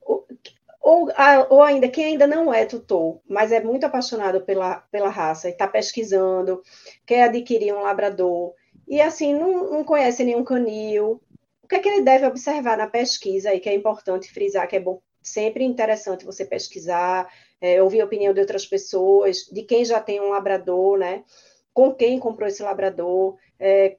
ou, 0.81 1.09
ou 1.51 1.63
ainda 1.63 1.89
quem 1.89 2.05
ainda 2.07 2.27
não 2.27 2.55
é 2.55 2.65
tutor, 2.65 3.21
mas 3.29 3.53
é 3.53 3.63
muito 3.63 3.85
apaixonado 3.85 4.41
pela, 4.41 4.77
pela 4.91 5.11
raça 5.11 5.49
e 5.49 5.53
está 5.53 5.67
pesquisando, 5.67 6.63
quer 7.05 7.25
adquirir 7.25 7.75
um 7.75 7.83
labrador, 7.83 8.55
e 8.89 9.01
assim 9.01 9.35
não, 9.35 9.71
não 9.71 9.85
conhece 9.85 10.25
nenhum 10.25 10.45
canil, 10.45 11.21
que 11.73 11.77
é 11.77 11.81
que 11.81 11.89
ele 11.89 12.03
deve 12.03 12.27
observar 12.27 12.77
na 12.77 12.87
pesquisa 12.87 13.51
aí, 13.51 13.59
que 13.59 13.69
é 13.69 13.75
importante 13.75 14.31
frisar, 14.31 14.69
que 14.69 14.77
é 14.77 14.81
bom, 14.81 15.01
sempre 15.23 15.65
interessante 15.65 16.25
você 16.25 16.45
pesquisar, 16.45 17.27
é, 17.61 17.83
ouvir 17.83 18.03
a 18.03 18.05
opinião 18.05 18.35
de 18.35 18.41
outras 18.41 18.67
pessoas, 18.67 19.45
de 19.51 19.63
quem 19.63 19.85
já 19.85 19.99
tem 20.01 20.21
um 20.21 20.29
labrador, 20.29 20.99
né? 20.99 21.25
com 21.73 21.95
quem 21.95 22.19
comprou 22.19 22.47
esse 22.47 22.63
labrador, 22.63 23.37
é, 23.59 23.97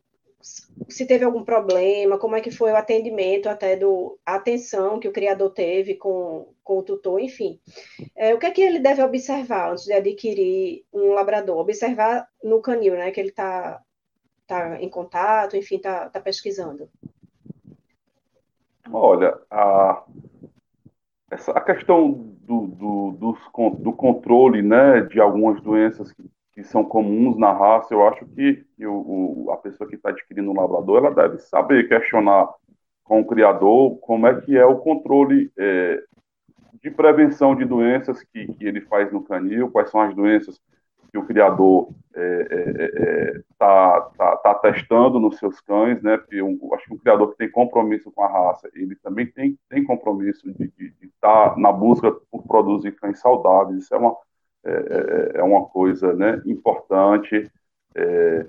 se 0.89 1.07
teve 1.07 1.26
algum 1.26 1.43
problema, 1.43 2.19
como 2.19 2.36
é 2.36 2.41
que 2.41 2.51
foi 2.51 2.71
o 2.71 2.76
atendimento 2.76 3.47
até 3.47 3.76
do 3.76 4.19
a 4.24 4.36
atenção 4.36 4.99
que 4.99 5.07
o 5.07 5.13
criador 5.13 5.49
teve 5.51 5.95
com, 5.95 6.53
com 6.63 6.78
o 6.78 6.84
tutor, 6.84 7.19
enfim. 7.19 7.59
É, 8.15 8.34
o 8.34 8.38
que 8.38 8.45
é 8.45 8.51
que 8.51 8.61
ele 8.61 8.80
deve 8.80 9.01
observar 9.01 9.71
antes 9.71 9.86
de 9.86 9.93
adquirir 9.93 10.86
um 10.93 11.13
labrador? 11.13 11.57
Observar 11.57 12.28
no 12.43 12.61
canil, 12.61 12.93
né, 12.93 13.09
que 13.09 13.19
ele 13.19 13.30
está 13.30 13.82
tá 14.45 14.80
em 14.82 14.89
contato, 14.89 15.55
enfim, 15.55 15.78
está 15.78 16.09
tá 16.09 16.19
pesquisando. 16.19 16.89
Olha, 18.91 19.38
a, 19.49 20.03
essa, 21.31 21.51
a 21.51 21.61
questão 21.61 22.11
do, 22.11 22.67
do, 22.67 23.11
do, 23.11 23.69
do 23.79 23.93
controle 23.93 24.61
né, 24.61 25.01
de 25.01 25.19
algumas 25.19 25.61
doenças 25.61 26.11
que 26.11 26.23
que 26.53 26.63
são 26.63 26.86
comuns 26.86 27.36
na 27.38 27.51
raça, 27.51 27.93
eu 27.93 28.07
acho 28.07 28.25
que, 28.27 28.63
o, 28.79 29.49
a 29.51 29.57
pessoa 29.57 29.89
que 29.89 29.95
está 29.95 30.09
adquirindo 30.09 30.51
um 30.51 30.55
labrador, 30.55 30.99
ela 30.99 31.13
deve 31.13 31.39
saber 31.39 31.88
questionar 31.88 32.47
com 33.03 33.21
o 33.21 33.25
criador 33.25 33.97
como 33.99 34.27
é 34.27 34.39
que 34.39 34.55
é 34.55 34.65
o 34.65 34.77
controle 34.77 35.51
é, 35.57 36.01
de 36.81 36.91
prevenção 36.91 37.55
de 37.55 37.65
doenças 37.65 38.23
que, 38.23 38.53
que, 38.53 38.65
ele 38.65 38.81
faz 38.81 39.11
no 39.11 39.23
canil, 39.23 39.71
quais 39.71 39.89
são 39.89 39.99
as 39.99 40.15
doenças 40.15 40.61
que 41.14 41.18
o 41.20 41.26
criador 41.26 41.93
está 42.09 42.20
é, 42.20 42.47
é, 42.51 43.38
é 43.38 43.41
tá, 43.57 44.01
tá, 44.18 44.38
tá 44.38 44.55
testando 44.55 45.20
nos 45.20 45.38
seus 45.38 45.61
cães, 45.61 46.01
né? 46.01 46.18
Porque 46.18 46.38
eu 46.38 46.57
acho 46.74 46.86
que 46.86 46.93
um 46.93 46.97
criador 46.97 47.32
que 47.32 47.38
tem 47.38 47.51
compromisso 47.51 48.11
com 48.11 48.24
a 48.24 48.28
raça, 48.28 48.68
ele 48.74 48.95
também 48.95 49.28
tem, 49.28 49.57
tem 49.70 49.84
compromisso 49.84 50.51
de 50.51 50.74
estar 51.03 51.51
tá 51.51 51.55
na 51.55 51.72
busca 51.72 52.11
por 52.32 52.43
produzir 52.47 52.93
cães 52.93 53.20
saudáveis. 53.20 53.84
Isso 53.84 53.93
é 53.93 53.97
uma 53.97 54.18
é, 54.66 54.72
é, 54.72 55.39
é 55.39 55.43
uma 55.43 55.66
coisa 55.66 56.14
né, 56.14 56.41
importante. 56.45 57.51
É, 57.95 58.45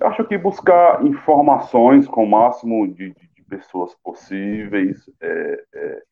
acho 0.00 0.24
que 0.24 0.36
buscar 0.36 1.04
informações 1.06 2.08
com 2.08 2.24
o 2.24 2.28
máximo 2.28 2.88
de, 2.88 3.10
de, 3.10 3.28
de 3.36 3.42
pessoas 3.44 3.94
possíveis. 4.02 5.08
É, 5.20 5.64
é, 5.74 6.02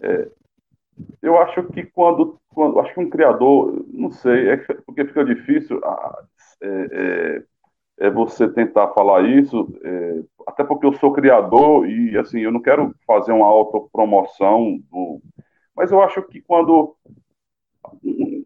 é, 0.00 0.28
eu 1.20 1.38
acho 1.38 1.62
que 1.64 1.84
quando, 1.84 2.40
quando, 2.54 2.78
acho 2.80 2.94
que 2.94 3.00
um 3.00 3.10
criador, 3.10 3.84
não 3.88 4.10
sei, 4.10 4.50
é 4.50 4.56
porque 4.86 5.04
fica 5.04 5.24
difícil 5.24 5.80
é, 6.62 7.42
é, 8.00 8.10
você 8.10 8.48
tentar 8.48 8.88
falar 8.88 9.22
isso, 9.22 9.68
até 10.46 10.64
porque 10.64 10.86
eu 10.86 10.92
sou 10.94 11.12
criador 11.12 11.88
e 11.88 12.16
assim 12.18 12.40
eu 12.40 12.52
não 12.52 12.60
quero 12.60 12.94
fazer 13.06 13.32
uma 13.32 13.46
autopromoção 13.46 14.78
do, 14.90 15.20
mas 15.74 15.90
eu 15.90 16.02
acho 16.02 16.22
que 16.22 16.40
quando 16.40 16.96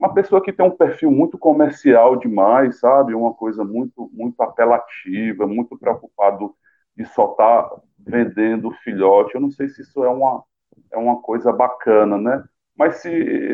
uma 0.00 0.12
pessoa 0.14 0.42
que 0.42 0.52
tem 0.52 0.64
um 0.64 0.76
perfil 0.76 1.11
muito 1.11 1.38
comercial 1.38 2.16
demais, 2.16 2.80
sabe? 2.80 3.14
Uma 3.14 3.34
coisa 3.34 3.64
muito, 3.64 4.11
muito 4.12 4.40
apelativa, 4.40 5.46
muito 5.46 5.76
preocupado 5.78 6.54
de 6.96 7.04
só 7.04 7.32
estar 7.32 7.64
tá 7.64 7.80
vendendo 7.98 8.70
filhote. 8.82 9.34
Eu 9.34 9.40
não 9.40 9.50
sei 9.50 9.68
se 9.68 9.82
isso 9.82 10.02
é 10.04 10.09
uma, 10.09 10.42
é 10.90 10.96
uma 10.96 11.20
coisa 11.20 11.52
bacana, 11.52 12.18
né? 12.18 12.44
Mas 12.76 12.96
se, 12.96 13.10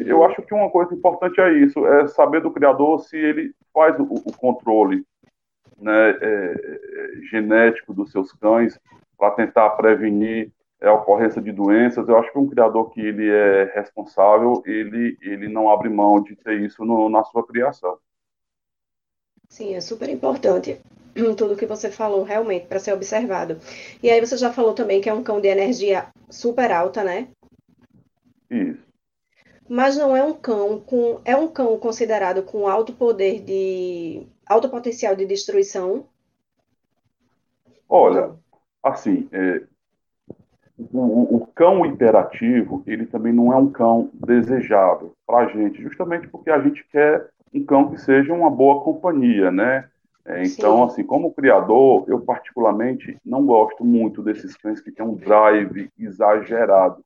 eu 0.07 0.25
acho 0.25 0.43
que 0.43 0.53
uma 0.53 0.69
coisa 0.69 0.93
importante 0.95 1.41
é 1.41 1.53
isso, 1.53 1.87
é 1.87 2.09
saber 2.09 2.41
do 2.41 2.51
criador 2.51 3.01
se 3.01 3.17
ele 3.17 3.55
faz 3.73 3.99
o, 3.99 4.03
o 4.03 4.37
controle 4.37 5.07
né, 5.79 6.11
é, 6.11 6.21
é, 6.21 7.21
genético 7.31 7.95
dos 7.95 8.11
seus 8.11 8.33
cães 8.33 8.79
para 9.17 9.31
tentar 9.31 9.71
prevenir 9.71 10.51
a 10.81 10.93
ocorrência 10.93 11.41
de 11.41 11.53
doenças. 11.53 12.09
Eu 12.09 12.19
acho 12.19 12.33
que 12.33 12.39
um 12.39 12.49
criador 12.49 12.91
que 12.91 13.01
ele 13.01 13.31
é 13.31 13.71
responsável, 13.75 14.63
ele, 14.67 15.17
ele 15.23 15.49
não 15.49 15.71
abre 15.71 15.89
mão 15.89 16.21
de 16.21 16.35
ter 16.35 16.61
isso 16.61 16.85
no, 16.85 17.09
na 17.09 17.23
sua 17.23 17.47
criação. 17.47 17.99
Sim, 19.49 19.75
é 19.75 19.81
super 19.81 20.09
importante 20.09 20.81
tudo 21.37 21.57
que 21.57 21.67
você 21.67 21.91
falou, 21.91 22.25
realmente, 22.25 22.67
para 22.67 22.81
ser 22.81 22.93
observado. 22.93 23.59
E 24.03 24.11
aí 24.11 24.19
você 24.19 24.37
já 24.37 24.53
falou 24.53 24.75
também 24.75 25.01
que 25.01 25.09
é 25.09 25.15
um 25.15 25.23
cão 25.23 25.41
de 25.41 25.47
energia 25.49 26.09
super 26.29 26.73
alta, 26.73 27.05
né? 27.05 27.29
Isso. 28.51 28.92
Mas 29.73 29.97
não 29.97 30.15
é 30.15 30.23
um 30.23 30.35
cão 30.35 30.79
com. 30.79 31.19
É 31.25 31.35
um 31.35 31.49
cão 31.49 31.79
considerado 31.79 32.43
com 32.43 32.69
alto 32.69 32.93
poder 32.93 33.41
de. 33.41 34.27
alto 34.47 34.69
potencial 34.69 35.17
de 35.17 35.25
destruição? 35.25 36.05
Olha, 37.89 38.33
assim, 38.83 39.27
é, 39.33 39.63
o, 40.93 41.37
o, 41.37 41.47
cão 41.55 41.87
hiperativo, 41.87 42.83
ele 42.87 43.07
também 43.07 43.33
não 43.33 43.51
é 43.51 43.57
um 43.57 43.71
cão 43.71 44.11
desejável 44.13 45.15
para 45.27 45.47
a 45.47 45.47
gente, 45.47 45.81
justamente 45.81 46.29
porque 46.29 46.51
a 46.51 46.61
gente 46.61 46.87
quer 46.93 47.31
um 47.55 47.65
cão 47.65 47.91
que 47.91 47.99
seja 47.99 48.31
uma 48.35 48.51
boa 48.51 48.85
companhia, 48.85 49.51
né? 49.51 49.89
É, 50.27 50.45
então, 50.45 50.77
Sim. 50.77 50.83
assim, 50.85 51.03
como 51.03 51.33
criador, 51.33 52.05
eu 52.09 52.21
particularmente 52.21 53.17
não 53.25 53.47
gosto 53.47 53.83
muito 53.83 54.23
desses 54.23 54.55
cães 54.55 54.83
que 54.83 54.93
têm 54.93 55.07
um 55.07 55.15
drive 55.15 55.89
exagerado. 55.99 57.03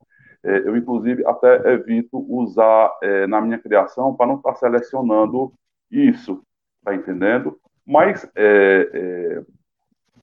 É, 0.47 0.59
eu, 0.59 0.77
inclusive, 0.77 1.27
até 1.27 1.73
evito 1.73 2.25
usar 2.29 2.97
é, 3.03 3.27
na 3.27 3.41
minha 3.41 3.59
criação 3.59 4.15
para 4.15 4.29
não 4.29 4.37
estar 4.37 4.53
tá 4.53 4.59
selecionando 4.59 5.53
isso, 5.91 6.41
tá 6.85 6.95
entendendo? 6.95 7.59
Mas 7.85 8.31
é, 8.37 8.91
é, 8.95 9.45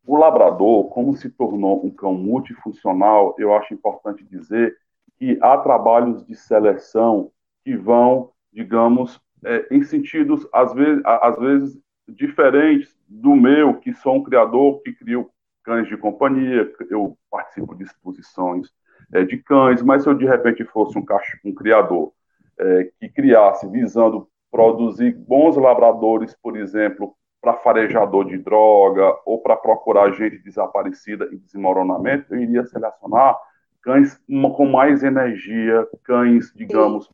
o 0.05 0.15
labrador, 0.15 0.87
como 0.91 1.13
se 1.13 1.29
tornou 1.29 1.85
um 1.85 1.91
cão 1.91 2.13
multifuncional, 2.13 3.35
eu 3.37 3.53
acho 3.53 3.73
importante 3.73 4.23
dizer 4.23 4.77
que 5.17 5.37
há 5.41 5.57
trabalhos 5.57 6.25
de 6.25 6.35
seleção 6.35 7.29
que 7.65 7.75
vão, 7.75 8.31
digamos, 8.53 9.19
é, 9.43 9.67
em 9.71 9.83
sentidos, 9.83 10.47
às 10.53 10.73
vezes, 10.73 11.03
às 11.05 11.37
vezes, 11.37 11.77
diferentes 12.07 12.97
do 13.09 13.35
meu, 13.35 13.73
que 13.73 13.93
sou 13.93 14.15
um 14.15 14.23
criador 14.23 14.81
que 14.83 14.93
crio 14.93 15.29
cães 15.63 15.87
de 15.89 15.97
companhia, 15.97 16.73
eu 16.89 17.17
participo 17.29 17.75
de 17.75 17.83
exposições 17.83 18.69
é, 19.13 19.23
de 19.23 19.37
cães, 19.37 19.81
mas 19.81 20.03
se 20.03 20.09
eu 20.09 20.13
de 20.13 20.25
repente 20.25 20.63
fosse 20.65 20.97
um, 20.97 21.05
cacho, 21.05 21.37
um 21.45 21.53
criador 21.53 22.11
é, 22.59 22.89
que 22.99 23.09
criasse 23.09 23.67
visando 23.69 24.27
produzir 24.51 25.13
bons 25.13 25.55
labradores, 25.55 26.35
por 26.41 26.57
exemplo, 26.57 27.15
para 27.41 27.53
farejador 27.53 28.25
de 28.25 28.37
droga 28.37 29.15
ou 29.25 29.39
para 29.39 29.55
procurar 29.55 30.11
gente 30.11 30.37
desaparecida 30.37 31.29
em 31.31 31.37
desmoronamento, 31.37 32.33
eu 32.33 32.41
iria 32.41 32.65
selecionar 32.65 33.37
cães 33.81 34.19
com 34.55 34.65
mais 34.65 35.03
energia, 35.03 35.85
cães, 36.03 36.53
digamos, 36.55 37.09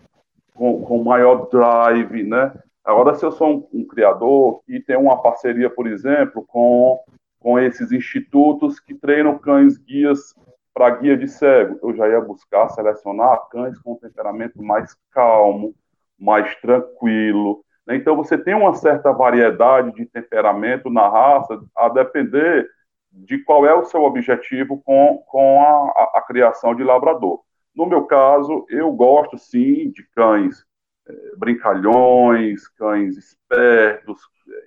com, 0.54 0.82
com 0.84 1.04
maior 1.04 1.50
drive, 1.50 2.24
né? 2.24 2.54
Agora, 2.86 3.16
se 3.16 3.26
eu 3.26 3.32
sou 3.32 3.70
um, 3.74 3.80
um, 3.80 3.88
criador 3.88 4.62
e 4.68 4.80
tem 4.80 4.98
uma 4.98 5.22
parceria, 5.22 5.70
por 5.70 5.88
exemplo, 5.88 6.46
com, 6.48 7.00
com 7.40 7.60
esses 7.60 7.92
institutos 7.92 8.80
que 8.80 8.94
treinam 8.94 9.38
cães 9.38 9.78
guias 9.78 10.36
para 10.74 10.90
guia 10.92 11.18
de 11.18 11.28
cego, 11.28 11.80
eu 11.82 11.96
já 11.96 12.08
ia 12.08 12.22
buscar 12.22 12.70
selecionar 12.70 13.48
cães 13.50 13.78
com 13.80 13.96
temperamento 13.96 14.62
mais 14.62 14.96
calmo, 15.12 15.76
mais 16.18 16.56
tranquilo, 16.58 17.64
né? 17.90 17.96
Então, 17.96 18.16
você 18.16 18.38
tem 18.38 18.54
uma 18.54 18.76
certa 18.76 19.12
variedade 19.12 19.92
de 19.96 20.06
temperamento 20.06 20.92
na 20.92 21.10
raça, 21.10 21.60
a 21.76 21.90
depender 21.90 22.70
de 23.12 23.40
qual 23.40 23.66
é 23.66 23.74
o 23.74 23.86
seu 23.86 24.04
objetivo 24.04 24.80
com, 24.84 25.24
com 25.28 25.62
a, 25.62 25.92
a, 25.96 26.12
a 26.20 26.22
criação 26.22 26.76
de 26.76 26.84
labrador. 26.84 27.42
No 27.76 27.88
meu 27.88 28.04
caso, 28.06 28.66
eu 28.70 28.92
gosto 28.92 29.40
sim 29.40 29.90
de 29.90 30.04
cães 30.16 30.64
é, 31.08 31.36
brincalhões, 31.36 32.68
cães 32.68 33.18
espertos, 33.18 34.22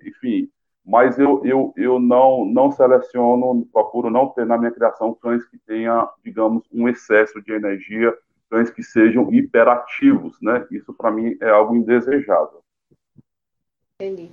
enfim, 0.05 0.50
mas 0.85 1.18
eu, 1.18 1.45
eu, 1.45 1.72
eu 1.76 2.01
não, 2.01 2.45
não 2.45 2.70
seleciono, 2.70 3.66
procuro 3.72 4.11
não 4.11 4.28
ter 4.28 4.45
na 4.45 4.59
minha 4.59 4.70
criação 4.70 5.14
cães 5.14 5.45
que 5.45 5.59
tenham, 5.59 6.09
digamos, 6.24 6.64
um 6.72 6.89
excesso 6.89 7.41
de 7.41 7.53
energia, 7.53 8.12
cães 8.51 8.68
que 8.68 8.83
sejam 8.83 9.33
hiperativos, 9.33 10.37
né? 10.43 10.66
Isso 10.70 10.93
para 10.93 11.11
mim 11.11 11.37
é 11.41 11.49
algo 11.51 11.74
indesejável. 11.74 12.62
Entendi. 14.01 14.30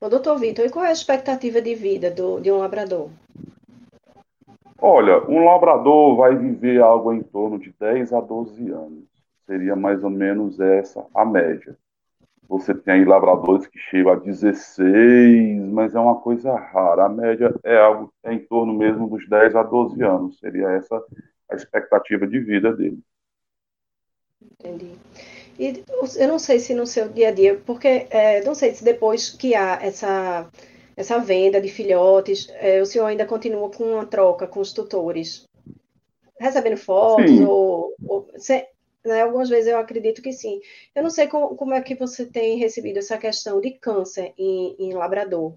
Bom, 0.00 0.08
doutor 0.08 0.38
Vitor, 0.38 0.64
e 0.64 0.70
qual 0.70 0.84
é 0.84 0.90
a 0.90 0.92
expectativa 0.92 1.60
de 1.60 1.74
vida 1.74 2.10
do, 2.10 2.38
de 2.38 2.52
um 2.52 2.58
labrador? 2.58 3.10
Olha, 4.80 5.28
um 5.28 5.44
labrador 5.44 6.16
vai 6.16 6.36
viver 6.36 6.80
algo 6.80 7.12
em 7.12 7.20
torno 7.20 7.58
de 7.58 7.74
10 7.80 8.12
a 8.12 8.20
12 8.20 8.70
anos. 8.70 9.04
Seria 9.44 9.74
mais 9.74 10.04
ou 10.04 10.10
menos 10.10 10.60
essa 10.60 11.04
a 11.12 11.24
média. 11.24 11.76
Você 12.48 12.74
tem 12.74 12.94
aí 12.94 13.04
labradores 13.04 13.66
que 13.66 13.78
chegam 13.78 14.12
a 14.12 14.16
16, 14.16 15.60
mas 15.70 15.94
é 15.94 16.00
uma 16.00 16.16
coisa 16.16 16.56
rara. 16.56 17.04
A 17.04 17.08
média 17.08 17.54
é 17.62 17.76
algo 17.76 18.12
é 18.24 18.32
em 18.32 18.38
torno 18.38 18.72
mesmo 18.72 19.08
dos 19.08 19.28
10 19.28 19.54
a 19.54 19.62
12 19.62 20.02
anos. 20.02 20.38
Seria 20.38 20.70
essa 20.70 21.04
a 21.50 21.54
expectativa 21.54 22.26
de 22.26 22.40
vida 22.40 22.74
dele. 22.74 22.98
Entendi. 24.42 24.92
E 25.58 25.84
eu 26.16 26.28
não 26.28 26.38
sei 26.38 26.58
se 26.58 26.72
no 26.72 26.86
seu 26.86 27.08
dia 27.08 27.28
a 27.28 27.32
dia, 27.32 27.60
porque 27.66 28.06
é, 28.10 28.42
não 28.44 28.54
sei 28.54 28.74
se 28.74 28.84
depois 28.84 29.28
que 29.28 29.54
há 29.54 29.78
essa, 29.82 30.48
essa 30.96 31.18
venda 31.18 31.60
de 31.60 31.68
filhotes, 31.68 32.48
é, 32.54 32.80
o 32.80 32.86
senhor 32.86 33.06
ainda 33.06 33.26
continua 33.26 33.68
com 33.70 33.84
uma 33.84 34.06
troca 34.06 34.46
com 34.46 34.60
os 34.60 34.72
tutores, 34.72 35.46
recebendo 36.40 36.76
fotos 36.76 37.40
ou, 37.40 37.92
ou 38.06 38.30
se, 38.36 38.64
né, 39.08 39.22
algumas 39.22 39.48
vezes 39.48 39.70
eu 39.70 39.78
acredito 39.78 40.22
que 40.22 40.32
sim. 40.32 40.60
Eu 40.94 41.02
não 41.02 41.10
sei 41.10 41.26
como, 41.26 41.56
como, 41.56 41.74
é 41.74 41.80
que 41.80 41.94
você 41.94 42.26
tem 42.26 42.58
recebido 42.58 42.98
essa 42.98 43.18
questão 43.18 43.60
de 43.60 43.72
câncer 43.72 44.32
em, 44.38 44.76
em 44.78 44.92
labrador. 44.92 45.54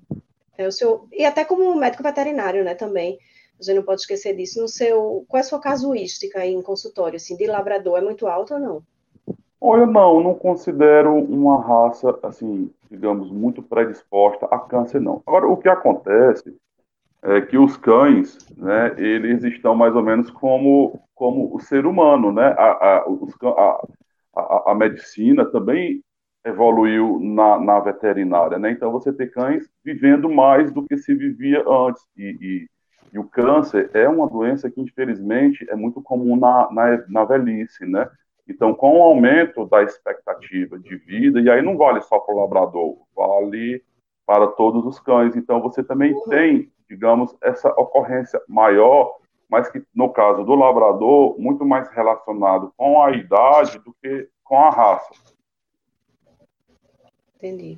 É, 0.57 0.67
o 0.67 0.71
seu, 0.71 1.07
e 1.11 1.25
até 1.25 1.45
como 1.45 1.75
médico 1.75 2.03
veterinário, 2.03 2.63
né, 2.63 2.73
também. 2.73 3.19
A 3.59 3.63
gente 3.63 3.75
não 3.75 3.83
pode 3.83 4.01
esquecer 4.01 4.35
disso. 4.35 4.59
No 4.59 4.67
seu, 4.67 5.23
qual 5.27 5.37
é 5.37 5.41
a 5.41 5.43
sua 5.43 5.59
casuística 5.59 6.43
em 6.43 6.61
consultório, 6.63 7.17
assim, 7.17 7.35
de 7.35 7.45
labrador? 7.45 7.99
É 7.99 8.01
muito 8.01 8.25
alto 8.25 8.55
ou 8.55 8.59
não? 8.59 8.83
Olha, 9.63 9.85
não, 9.85 10.19
não 10.19 10.33
considero 10.33 11.13
uma 11.13 11.61
raça, 11.61 12.17
assim, 12.23 12.71
digamos, 12.89 13.29
muito 13.29 13.61
predisposta 13.61 14.47
a 14.47 14.57
câncer, 14.57 14.99
não. 14.99 15.21
Agora, 15.27 15.47
o 15.47 15.55
que 15.55 15.69
acontece 15.69 16.51
é 17.21 17.39
que 17.41 17.55
os 17.55 17.77
cães, 17.77 18.39
né, 18.57 18.95
eles 18.97 19.43
estão 19.43 19.75
mais 19.75 19.95
ou 19.95 20.01
menos 20.01 20.31
como, 20.31 20.99
como 21.21 21.55
o 21.55 21.59
ser 21.59 21.85
humano, 21.85 22.31
né? 22.31 22.47
A, 22.57 22.71
a, 22.71 23.05
a, 23.05 23.87
a, 24.35 24.71
a 24.71 24.75
medicina 24.75 25.45
também 25.45 26.03
evoluiu 26.43 27.19
na, 27.21 27.59
na, 27.59 27.79
veterinária, 27.79 28.57
né? 28.57 28.71
Então, 28.71 28.91
você 28.91 29.13
tem 29.13 29.29
cães 29.29 29.69
vivendo 29.85 30.27
mais 30.27 30.73
do 30.73 30.83
que 30.83 30.97
se 30.97 31.13
vivia 31.13 31.63
antes. 31.69 32.03
E, 32.17 32.37
e, 32.41 32.69
e 33.13 33.19
o 33.19 33.23
câncer 33.23 33.91
é 33.93 34.09
uma 34.09 34.27
doença 34.27 34.67
que, 34.67 34.81
infelizmente, 34.81 35.63
é 35.69 35.75
muito 35.75 36.01
comum 36.01 36.35
na, 36.35 36.71
na, 36.71 37.03
na 37.07 37.23
velhice, 37.23 37.85
né? 37.85 38.09
Então, 38.47 38.73
com 38.73 38.97
o 38.97 39.03
aumento 39.03 39.67
da 39.67 39.83
expectativa 39.83 40.79
de 40.79 40.95
vida, 40.95 41.39
e 41.39 41.51
aí 41.51 41.61
não 41.61 41.77
vale 41.77 42.01
só 42.01 42.17
para 42.17 42.33
o 42.33 42.39
labrador, 42.39 42.97
vale 43.15 43.83
para 44.25 44.47
todos 44.47 44.87
os 44.87 44.99
cães. 44.99 45.35
Então, 45.35 45.61
você 45.61 45.83
também 45.83 46.13
uhum. 46.13 46.23
tem, 46.23 46.71
digamos, 46.89 47.37
essa 47.43 47.69
ocorrência 47.79 48.41
maior, 48.47 49.20
mas 49.51 49.69
que, 49.69 49.83
no 49.93 50.09
caso 50.09 50.45
do 50.45 50.55
labrador, 50.55 51.37
muito 51.37 51.65
mais 51.65 51.89
relacionado 51.89 52.73
com 52.77 53.03
a 53.03 53.11
idade 53.11 53.77
do 53.79 53.93
que 54.01 54.29
com 54.45 54.57
a 54.57 54.69
raça. 54.69 55.11
Entendi. 57.35 57.77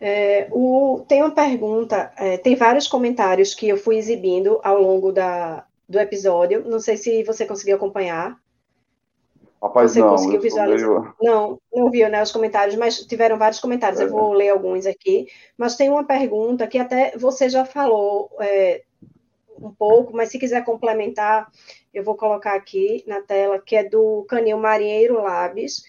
É, 0.00 0.48
o, 0.50 1.04
tem 1.06 1.22
uma 1.22 1.34
pergunta, 1.34 2.10
é, 2.16 2.38
tem 2.38 2.56
vários 2.56 2.88
comentários 2.88 3.54
que 3.54 3.68
eu 3.68 3.76
fui 3.76 3.98
exibindo 3.98 4.58
ao 4.64 4.80
longo 4.80 5.12
da, 5.12 5.66
do 5.86 5.98
episódio, 5.98 6.64
não 6.66 6.80
sei 6.80 6.96
se 6.96 7.22
você 7.24 7.44
conseguiu 7.44 7.76
acompanhar. 7.76 8.40
Rapaz, 9.62 9.92
Você 9.92 10.00
não, 10.00 10.08
conseguiu 10.08 10.40
visualizar? 10.40 10.88
Meio... 10.88 11.14
Não, 11.20 11.60
não 11.70 11.90
viu, 11.90 12.08
né, 12.08 12.22
os 12.22 12.32
comentários, 12.32 12.76
mas 12.76 13.00
tiveram 13.00 13.36
vários 13.36 13.60
comentários. 13.60 14.00
É. 14.00 14.04
Eu 14.04 14.08
vou 14.08 14.32
ler 14.32 14.48
alguns 14.48 14.86
aqui. 14.86 15.26
Mas 15.58 15.76
tem 15.76 15.90
uma 15.90 16.02
pergunta 16.02 16.66
que 16.66 16.78
até 16.78 17.14
você 17.18 17.46
já 17.50 17.66
falou 17.66 18.30
é, 18.40 18.82
um 19.60 19.70
pouco, 19.70 20.16
mas 20.16 20.30
se 20.30 20.38
quiser 20.38 20.64
complementar, 20.64 21.50
eu 21.92 22.02
vou 22.02 22.16
colocar 22.16 22.54
aqui 22.54 23.04
na 23.06 23.20
tela, 23.20 23.58
que 23.58 23.76
é 23.76 23.88
do 23.88 24.24
Canil 24.28 24.58
Marinheiro 24.58 25.20
Labs, 25.20 25.82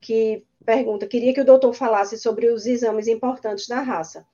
que 0.00 0.44
pergunta: 0.64 1.06
queria 1.06 1.32
que 1.32 1.40
o 1.40 1.44
doutor 1.44 1.72
falasse 1.72 2.18
sobre 2.18 2.48
os 2.48 2.66
exames 2.66 3.08
importantes 3.08 3.66
da 3.66 3.80
raça. 3.80 4.26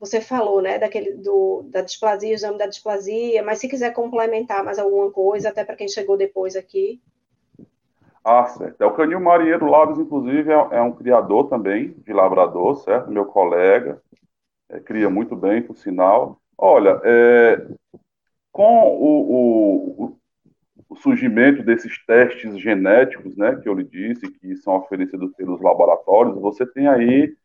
Você 0.00 0.20
falou, 0.20 0.62
né, 0.62 0.78
daquele 0.78 1.12
do, 1.14 1.62
da 1.70 1.80
displasia, 1.80 2.30
o 2.30 2.34
exame 2.34 2.56
da 2.56 2.66
displasia, 2.66 3.42
mas 3.42 3.58
se 3.58 3.68
quiser 3.68 3.92
complementar 3.92 4.64
mais 4.64 4.78
alguma 4.78 5.10
coisa, 5.10 5.48
até 5.48 5.64
para 5.64 5.74
quem 5.74 5.88
chegou 5.88 6.16
depois 6.16 6.54
aqui. 6.54 7.00
Ah, 8.24 8.44
certo. 8.46 8.80
É 8.80 8.86
o 8.86 8.92
Canil 8.92 9.20
Marinheiro 9.20 9.66
Labs, 9.66 9.98
inclusive, 9.98 10.52
é, 10.52 10.68
é, 10.72 10.82
um 10.82 10.92
criador 10.92 11.48
também 11.48 11.96
de 12.06 12.12
labrador, 12.12 12.76
certo? 12.76 13.10
Meu 13.10 13.24
colega. 13.24 14.00
É, 14.68 14.78
cria 14.78 15.08
muito 15.08 15.34
bem, 15.34 15.62
por 15.62 15.76
sinal. 15.76 16.38
Olha, 16.56 17.00
é, 17.02 17.66
com 18.58 18.88
o, 18.88 20.02
o, 20.02 20.18
o, 20.88 20.96
surgimento 20.96 21.62
desses 21.62 22.04
testes 22.04 22.58
genéticos, 22.58 23.36
né, 23.36 23.54
que 23.54 23.68
eu 23.68 23.74
lhe 23.74 23.84
disse, 23.84 24.28
que 24.32 24.56
são 24.56 24.74
oferecidos 24.74 25.30
pelos 25.36 25.60
laboratórios, 25.62 26.34
você 26.40 26.66
tem 26.66 26.88
aí, 26.88 27.36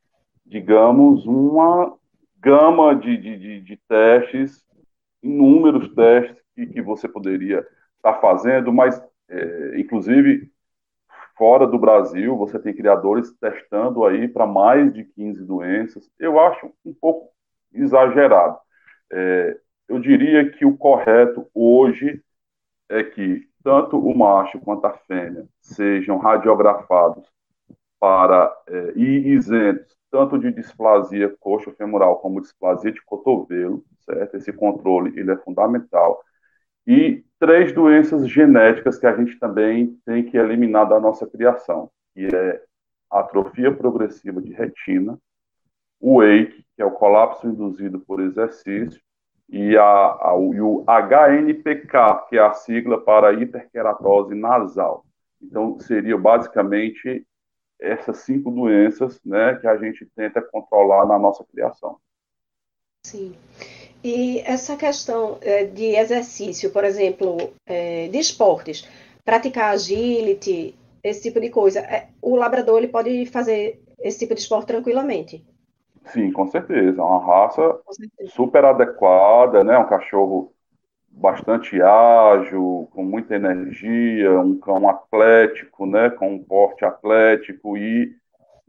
digamos, 0.44 1.28
uma 1.28 1.96
gama 2.40 2.96
de, 2.96 3.16
de, 3.16 3.62
de, 3.62 3.78
testes, 3.88 4.66
inúmeros 5.22 5.94
testes 5.94 6.44
que, 6.56 6.66
que 6.66 6.82
você 6.82 7.08
poderia 7.08 7.60
estar 7.60 8.14
tá 8.14 8.20
fazendo, 8.20 8.74
mas, 8.74 9.00
é, 9.30 9.80
inclusive, 9.80 10.52
Fora 11.38 11.68
do 11.68 11.78
Brasil, 11.78 12.36
você 12.38 12.58
tem 12.58 12.74
criadores 12.74 13.32
testando 13.40 14.04
aí 14.06 14.28
para 14.28 14.46
mais 14.46 14.94
de 14.94 15.04
15 15.04 15.44
doenças. 15.46 16.08
Eu 16.20 16.40
acho 16.40 16.72
um 16.86 16.94
pouco 16.94 17.32
exagerado. 17.74 18.58
É, 19.12 19.58
eu 19.88 20.00
diria 20.00 20.50
que 20.50 20.66
o 20.66 20.78
correto 20.78 21.48
hoje 21.54 22.22
é 22.90 23.04
que 23.04 23.48
tanto 23.64 23.98
o 23.98 24.18
macho 24.18 24.60
quanto 24.60 24.86
a 24.86 24.94
fêmea 24.94 25.48
sejam 25.62 26.18
radiografados 26.18 27.32
para 28.00 28.54
é, 28.68 28.94
e 28.96 29.30
isentos 29.30 29.94
tanto 30.14 30.38
de 30.38 30.52
displasia 30.52 31.36
coxo-femoral 31.40 32.20
como 32.20 32.40
displasia 32.40 32.92
de 32.92 33.02
cotovelo, 33.02 33.84
certo? 34.02 34.38
Esse 34.38 34.54
controle 34.54 35.20
ele 35.20 35.32
é 35.32 35.38
fundamental. 35.38 36.24
E 36.86 37.26
três 37.40 37.74
doenças 37.74 38.30
genéticas 38.30 39.00
que 39.00 39.08
a 39.08 39.16
gente 39.16 39.40
também 39.40 40.00
tem 40.06 40.24
que 40.24 40.38
eliminar 40.38 40.88
da 40.88 41.00
nossa 41.00 41.26
criação, 41.26 41.90
que 42.14 42.28
é 42.28 42.62
atrofia 43.10 43.74
progressiva 43.74 44.40
de 44.40 44.54
retina, 44.54 45.18
o 46.00 46.22
EIC, 46.22 46.64
que 46.76 46.82
é 46.84 46.86
o 46.86 46.92
colapso 46.92 47.48
induzido 47.48 48.00
por 48.00 48.20
exercício, 48.20 49.02
e, 49.50 49.78
a, 49.78 49.84
a, 49.84 50.34
e 50.54 50.62
o 50.62 50.84
HNPK, 50.88 52.28
que 52.30 52.38
é 52.38 52.42
a 52.42 52.54
sigla 52.54 53.00
para 53.00 53.34
hiperkeratose 53.34 54.34
nasal. 54.36 55.06
Então, 55.42 55.80
seriam 55.80 56.20
basicamente 56.20 57.26
essas 57.80 58.20
cinco 58.20 58.50
doenças 58.50 59.20
né, 59.26 59.56
que 59.56 59.68
a 59.68 59.78
gente 59.78 60.06
tenta 60.16 60.42
controlar 60.42 61.06
na 61.06 61.20
nossa 61.20 61.44
criação. 61.44 61.98
Sim. 63.06 63.36
E 64.04 64.40
essa 64.40 64.76
questão 64.76 65.38
é, 65.42 65.66
de 65.66 65.96
exercício, 65.96 66.72
por 66.72 66.84
exemplo, 66.84 67.54
é, 67.66 68.08
de 68.08 68.18
esportes, 68.18 68.88
praticar 69.24 69.74
agility, 69.74 70.76
esse 71.04 71.22
tipo 71.22 71.40
de 71.40 71.50
coisa, 71.50 71.80
é, 71.80 72.10
o 72.22 72.36
labrador 72.36 72.78
ele 72.78 72.88
pode 72.88 73.26
fazer 73.26 73.82
esse 74.00 74.20
tipo 74.20 74.34
de 74.34 74.42
esporte 74.42 74.68
tranquilamente? 74.68 75.44
Sim, 76.08 76.32
com 76.32 76.48
certeza. 76.48 77.00
É 77.02 77.04
uma 77.04 77.26
raça 77.26 77.80
super 78.28 78.66
adequada, 78.66 79.64
né? 79.64 79.78
Um 79.78 79.88
cachorro 79.88 80.54
bastante 81.10 81.82
ágil, 81.82 82.90
com 82.94 83.04
muita 83.04 83.36
energia, 83.36 84.32
um 84.40 84.60
cão 84.60 84.90
atlético, 84.90 85.86
né? 85.86 86.10
Com 86.12 86.36
um 86.36 86.44
porte 86.44 86.86
atlético 86.86 87.78
e, 87.78 88.16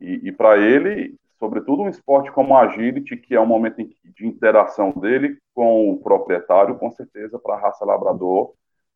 e, 0.01 0.29
e 0.29 0.33
para 0.33 0.59
ele 0.59 1.19
sobretudo 1.39 1.83
um 1.83 1.89
esporte 1.91 2.33
como 2.33 2.57
a 2.57 2.63
agility, 2.63 3.17
que 3.17 3.35
é 3.35 3.41
um 3.41 3.47
momento 3.47 3.77
de 4.05 4.27
interação 4.27 4.93
dele 4.93 5.39
com 5.55 5.91
o 5.93 5.99
proprietário, 6.01 6.77
com 6.79 6.91
certeza 6.91 7.39
para 7.39 7.55
a 7.57 7.61
raça 7.61 7.85
labrador, 7.85 8.55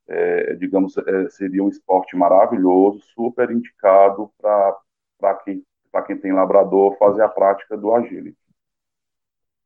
é, 0.08 0.54
digamos, 0.54 0.96
é, 0.98 1.28
seria 1.30 1.62
um 1.62 1.68
esporte 1.68 2.16
maravilhoso, 2.16 3.00
super 3.14 3.50
indicado 3.50 4.30
para 4.40 5.34
quem, 5.44 5.62
quem 6.02 6.16
tem 6.16 6.32
labrador 6.32 6.96
fazer 6.98 7.22
a 7.22 7.28
prática 7.28 7.76
do 7.76 7.94
agility. 7.94 8.36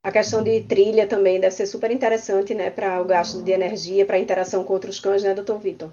A 0.05 0.11
questão 0.11 0.43
de 0.43 0.61
trilha 0.63 1.07
também 1.07 1.41
deve 1.41 1.55
ser 1.55 1.67
super 1.67 1.91
interessante, 1.91 2.55
né, 2.55 2.71
para 2.71 3.01
o 3.01 3.05
gasto 3.05 3.43
de 3.43 3.53
energia, 3.53 4.05
para 4.05 4.17
a 4.17 4.21
interação 4.21 4.65
com 4.65 4.73
outros 4.73 4.99
cães, 4.99 5.23
né, 5.23 5.33
doutor 5.33 5.59
Vitor? 5.59 5.91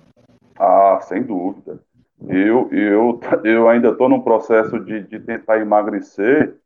Ah, 0.57 0.99
sem 1.01 1.21
dúvida. 1.21 1.79
Eu, 2.27 2.69
eu, 2.71 3.19
eu 3.43 3.69
ainda 3.69 3.89
estou 3.89 4.09
no 4.09 4.23
processo 4.23 4.79
de, 4.79 5.03
de 5.03 5.19
tentar 5.19 5.59
emagrecer 5.59 6.59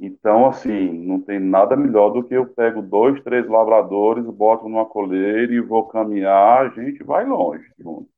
então, 0.00 0.46
assim, 0.46 0.92
não 0.92 1.20
tem 1.20 1.40
nada 1.40 1.76
melhor 1.76 2.10
do 2.10 2.22
que 2.22 2.34
eu 2.34 2.46
pego 2.46 2.80
dois, 2.80 3.20
três 3.22 3.46
lavradores, 3.48 4.24
boto 4.24 4.68
numa 4.68 4.86
coleira 4.86 5.52
e 5.52 5.60
vou 5.60 5.86
caminhar, 5.88 6.66
a 6.66 6.68
gente 6.68 7.02
vai 7.02 7.26
longe 7.26 7.68
junto. 7.78 8.08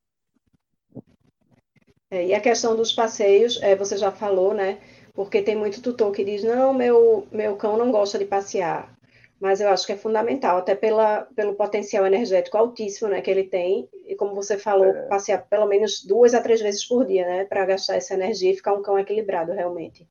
É, 2.11 2.27
e 2.27 2.35
a 2.35 2.41
questão 2.41 2.75
dos 2.75 2.93
passeios, 2.93 3.61
é, 3.63 3.77
você 3.77 3.97
já 3.97 4.11
falou, 4.11 4.53
né? 4.53 4.79
Porque 5.15 5.43
tem 5.43 5.57
muito 5.57 5.81
tutor 5.81 6.11
que 6.13 6.25
diz, 6.25 6.43
não, 6.43 6.75
meu, 6.75 7.27
meu 7.31 7.57
cão 7.57 7.77
não 7.77 7.93
gosta 7.93 8.19
de 8.19 8.25
passear. 8.25 8.93
Mas 9.41 9.61
eu 9.61 9.69
acho 9.71 9.87
que 9.87 9.93
é 9.93 9.97
fundamental, 9.97 10.59
até 10.59 10.75
pela, 10.75 11.23
pelo 11.35 11.55
potencial 11.55 12.05
energético 12.05 12.59
altíssimo 12.59 13.09
né, 13.09 13.23
que 13.23 13.31
ele 13.31 13.45
tem. 13.45 13.89
E 14.07 14.15
como 14.15 14.35
você 14.35 14.59
falou, 14.59 14.87
é. 14.87 15.07
passear 15.07 15.47
pelo 15.49 15.67
menos 15.67 16.05
duas 16.05 16.35
a 16.35 16.43
três 16.43 16.61
vezes 16.61 16.87
por 16.87 17.07
dia, 17.07 17.25
né? 17.25 17.45
Para 17.45 17.65
gastar 17.65 17.95
essa 17.95 18.15
energia 18.15 18.53
e 18.53 18.57
ficar 18.57 18.75
um 18.75 18.83
cão 18.83 18.99
equilibrado, 18.99 19.53
realmente. 19.53 20.07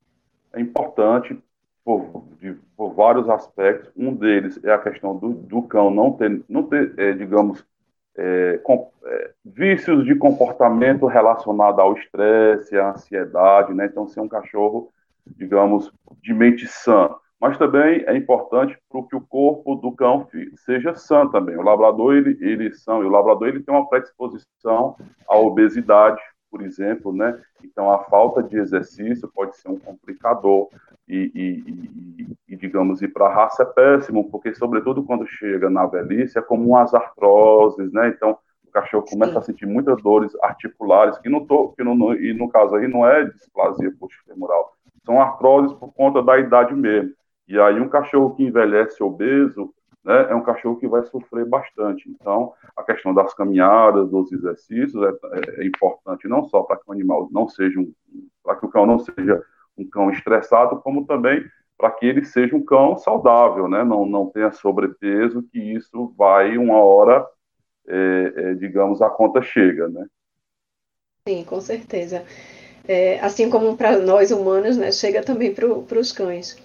é 0.53 0.59
importante 0.59 1.37
por, 1.83 2.23
de, 2.39 2.55
por, 2.75 2.93
vários 2.93 3.29
aspectos. 3.29 3.91
Um 3.95 4.15
deles 4.15 4.59
é 4.63 4.71
a 4.71 4.79
questão 4.79 5.15
do, 5.17 5.33
do 5.33 5.61
cão 5.63 5.91
não 5.91 6.13
ter, 6.13 6.41
não 6.47 6.63
ter 6.63 6.93
é, 6.97 7.11
digamos, 7.13 7.63
é, 8.21 8.57
com, 8.63 8.91
é, 9.05 9.31
vícios 9.45 10.03
de 10.03 10.13
comportamento 10.13 11.05
relacionado 11.05 11.79
ao 11.79 11.93
estresse, 11.93 12.77
à 12.77 12.91
ansiedade, 12.91 13.73
né? 13.73 13.85
Então, 13.85 14.07
ser 14.07 14.19
um 14.19 14.27
cachorro, 14.27 14.89
digamos, 15.25 15.89
de 16.21 16.33
mente 16.33 16.67
sã. 16.67 17.15
Mas 17.39 17.57
também 17.57 18.03
é 18.05 18.17
importante 18.17 18.77
para 18.89 19.01
que 19.03 19.15
o 19.15 19.21
corpo 19.21 19.75
do 19.75 19.93
cão 19.93 20.27
seja 20.65 20.93
sã 20.95 21.25
também. 21.29 21.55
O 21.55 21.61
labrador, 21.61 22.13
ele, 22.13 22.37
ele 22.41 22.73
são, 22.73 23.01
e 23.01 23.05
o 23.05 23.09
labrador 23.09 23.47
ele 23.47 23.63
tem 23.63 23.73
uma 23.73 23.87
predisposição 23.87 24.97
à 25.25 25.37
obesidade, 25.37 26.21
por 26.51 26.61
exemplo, 26.61 27.13
né? 27.13 27.39
Então, 27.63 27.89
a 27.89 27.99
falta 27.99 28.43
de 28.43 28.57
exercício 28.57 29.31
pode 29.33 29.55
ser 29.55 29.69
um 29.69 29.79
complicador 29.79 30.67
e, 31.09 31.31
e, 31.33 32.27
e, 32.47 32.55
digamos, 32.55 33.01
ir 33.01 33.07
para 33.07 33.25
a 33.25 33.33
raça 33.33 33.63
é 33.63 33.65
péssimo, 33.65 34.29
porque, 34.29 34.53
sobretudo, 34.53 35.03
quando 35.03 35.25
chega 35.25 35.69
na 35.69 35.87
velhice, 35.87 36.37
é 36.37 36.41
como 36.41 36.77
as 36.77 36.93
artroses, 36.93 37.91
né? 37.91 38.09
Então, 38.09 38.37
o 38.63 38.71
cachorro 38.71 39.05
começa 39.09 39.33
Sim. 39.33 39.37
a 39.39 39.41
sentir 39.41 39.65
muitas 39.65 40.01
dores 40.03 40.31
articulares, 40.43 41.17
que, 41.17 41.27
não 41.27 41.43
tô, 41.45 41.69
que 41.69 41.83
não, 41.83 42.13
e 42.13 42.31
no 42.33 42.47
caso 42.47 42.75
aí 42.75 42.87
não 42.87 43.07
é 43.07 43.25
displasia 43.25 43.91
femoral, 44.27 44.71
são 45.03 45.19
artroses 45.19 45.73
por 45.73 45.91
conta 45.93 46.21
da 46.21 46.37
idade 46.37 46.75
mesmo. 46.75 47.11
E 47.47 47.59
aí, 47.59 47.79
um 47.81 47.89
cachorro 47.89 48.35
que 48.35 48.43
envelhece 48.43 49.01
obeso, 49.01 49.73
né, 50.05 50.27
é 50.29 50.35
um 50.35 50.43
cachorro 50.43 50.77
que 50.77 50.87
vai 50.87 51.03
sofrer 51.05 51.45
bastante. 51.45 52.07
Então, 52.07 52.53
a 52.77 52.83
questão 52.83 53.15
das 53.15 53.33
caminhadas, 53.33 54.07
dos 54.11 54.31
exercícios 54.31 55.01
é, 55.03 55.09
é, 55.09 55.63
é 55.63 55.65
importante 55.65 56.27
não 56.27 56.43
só 56.43 56.61
para 56.61 56.77
que 56.77 56.83
o 56.85 56.93
animal 56.93 57.27
não 57.31 57.49
seja 57.49 57.79
um, 57.79 57.91
para 58.43 58.55
que 58.55 58.65
o 58.67 58.69
cão 58.69 58.85
não 58.85 58.99
seja 58.99 59.43
um 59.81 59.89
cão 59.89 60.11
estressado, 60.11 60.81
como 60.81 61.05
também 61.05 61.43
para 61.79 61.91
que 61.91 62.05
ele 62.05 62.25
seja 62.25 62.55
um 62.55 62.63
cão 62.63 62.97
saudável, 62.97 63.69
né? 63.69 63.85
Não, 63.85 64.05
não 64.05 64.25
tenha 64.25 64.51
sobrepeso, 64.51 65.41
que 65.43 65.57
isso 65.57 66.13
vai 66.17 66.57
uma 66.57 66.83
hora, 66.83 67.25
é, 67.87 68.33
é, 68.35 68.53
digamos, 68.55 69.01
a 69.01 69.09
conta 69.09 69.41
chega, 69.41 69.87
né? 69.87 70.05
Sim, 71.25 71.45
com 71.45 71.61
certeza. 71.61 72.25
É, 72.85 73.19
assim 73.21 73.49
como 73.49 73.77
para 73.77 73.97
nós 73.97 74.29
humanos, 74.29 74.75
né? 74.75 74.91
Chega 74.91 75.23
também 75.23 75.53
para 75.53 75.99
os 75.99 76.11
cães. 76.11 76.57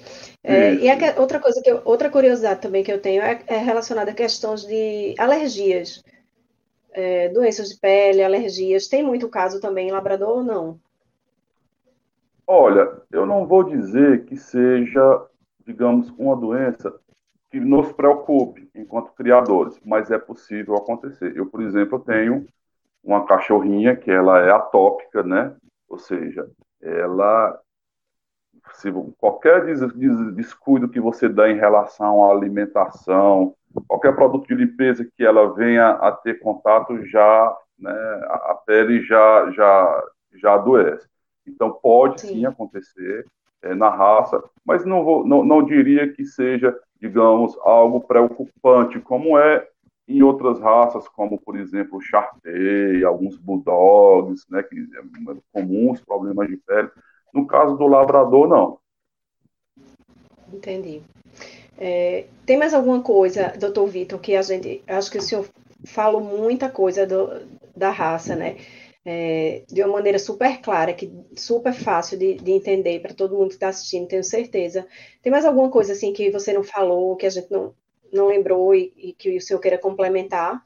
É, 0.43 0.75
e 0.75 0.91
a, 0.91 1.21
outra 1.21 1.39
coisa 1.39 1.61
que 1.63 1.71
eu, 1.71 1.81
outra 1.85 2.11
curiosidade 2.11 2.61
também 2.61 2.83
que 2.83 2.93
eu 2.93 3.01
tenho 3.01 3.23
é, 3.23 3.41
é 3.47 3.57
relacionada 3.59 4.11
a 4.11 4.15
questões 4.15 4.67
de 4.67 5.15
alergias, 5.17 6.03
é, 6.93 7.29
doenças 7.29 7.69
de 7.69 7.79
pele, 7.79 8.23
alergias. 8.23 8.89
Tem 8.89 9.03
muito 9.03 9.29
caso 9.29 9.61
também 9.61 9.89
em 9.89 9.93
labrador 9.93 10.39
ou 10.39 10.43
não? 10.43 10.81
Olha, 12.47 13.01
eu 13.11 13.25
não 13.27 13.47
vou 13.47 13.65
dizer 13.65 14.25
que 14.27 14.37
seja, 14.37 15.27
digamos, 15.67 16.11
uma 16.19 16.37
doença 16.37 16.95
que 17.51 17.61
nos 17.61 17.93
preocupe 17.93 18.69
enquanto 18.75 19.13
criadores, 19.15 19.81
mas 19.85 20.11
é 20.11 20.19
possível 20.19 20.77
acontecer. 20.77 21.37
Eu, 21.37 21.47
por 21.47 21.63
exemplo, 21.63 21.99
tenho 22.01 22.47
uma 23.03 23.27
cachorrinha 23.27 23.97
que 23.97 24.11
ela 24.11 24.41
é 24.41 24.51
atópica, 24.51 25.23
né? 25.23 25.57
Ou 25.89 25.99
seja, 25.99 26.51
ela 26.83 27.61
se 28.75 28.91
qualquer 29.19 29.65
descuido 30.35 30.89
que 30.89 31.01
você 31.01 31.29
dá 31.29 31.49
em 31.49 31.57
relação 31.57 32.25
à 32.25 32.33
alimentação, 32.33 33.55
qualquer 33.87 34.15
produto 34.15 34.47
de 34.49 34.55
limpeza 34.55 35.07
que 35.17 35.25
ela 35.25 35.53
venha 35.55 35.91
a 35.91 36.13
ter 36.13 36.41
contato 36.41 37.05
já, 37.07 37.57
né, 37.79 37.93
a 38.29 38.55
pele 38.67 39.03
já 39.03 39.51
já 39.53 40.05
já 40.35 40.55
adoece. 40.55 41.07
Então, 41.47 41.73
pode 41.73 42.21
sim, 42.21 42.29
sim 42.29 42.47
acontecer 42.47 43.27
é, 43.63 43.75
na 43.75 43.89
raça, 43.89 44.43
mas 44.65 44.85
não, 44.85 45.05
vou, 45.05 45.27
não, 45.27 45.45
não 45.45 45.65
diria 45.65 46.13
que 46.13 46.25
seja, 46.25 46.77
digamos, 47.01 47.57
algo 47.63 48.01
preocupante, 48.01 49.01
como 49.01 49.39
é 49.39 49.67
em 50.07 50.23
outras 50.23 50.61
raças, 50.61 51.09
como, 51.09 51.41
por 51.41 51.57
exemplo, 51.57 51.99
o 51.99 52.01
Charpei, 52.01 53.03
alguns 53.05 53.37
Bulldogs, 53.37 54.45
né, 54.51 54.63
que 54.63 54.77
é 54.77 55.37
comuns 55.53 56.01
problemas 56.01 56.49
de 56.49 56.59
pele. 56.59 56.91
No 57.33 57.47
caso 57.47 57.77
do 57.77 57.87
Labrador, 57.87 58.47
não. 58.47 58.79
Entendi. 60.53 61.03
É, 61.77 62.27
tem 62.47 62.57
mais 62.57 62.75
alguma 62.75 63.03
coisa, 63.03 63.55
doutor 63.59 63.87
Vitor, 63.87 64.21
que 64.21 64.37
a 64.37 64.43
gente. 64.43 64.83
Acho 64.87 65.11
que 65.11 65.19
o 65.19 65.23
senhor 65.23 65.49
falou 65.87 66.21
muita 66.21 66.69
coisa 66.69 67.07
do, 67.07 67.29
da 67.75 67.91
raça, 67.91 68.37
né? 68.37 68.57
É, 69.05 69.65
de 69.69 69.83
uma 69.83 69.93
maneira 69.95 70.19
super 70.19 70.61
clara, 70.61 70.95
que 70.95 71.13
super 71.37 71.75
fácil 71.75 72.19
de, 72.19 72.35
de 72.35 72.53
entender 72.53 73.01
para 73.01 73.15
todo 73.15 73.37
mundo 73.37 73.49
que 73.49 73.55
está 73.55 73.69
assistindo, 73.69 74.09
tenho 74.09 74.25
certeza. 74.25 74.87
Tem 75.23 75.31
mais 75.31 75.45
alguma 75.45 75.71
coisa 75.71 75.93
assim 75.93 76.13
que 76.13 76.31
você 76.31 76.53
não 76.53 76.65
falou, 76.65 77.17
que 77.17 77.27
a 77.27 77.31
gente 77.31 77.51
não, 77.51 77.75
não 78.13 78.27
lembrou 78.27 78.75
e, 78.75 78.93
e 78.97 79.13
que 79.13 79.37
o 79.37 79.41
senhor 79.41 79.61
queira 79.61 79.79
complementar? 79.79 80.65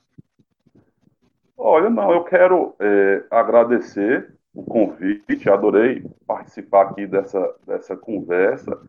Olha, 1.57 1.91
não, 1.91 2.13
eu 2.13 2.23
quero 2.23 2.77
é, 2.79 3.25
agradecer 3.31 4.33
o 4.55 4.63
convite, 4.63 5.51
adorei 5.51 6.05
participar 6.27 6.83
aqui 6.83 7.07
dessa, 7.07 7.55
dessa 7.67 7.97
conversa. 7.97 8.81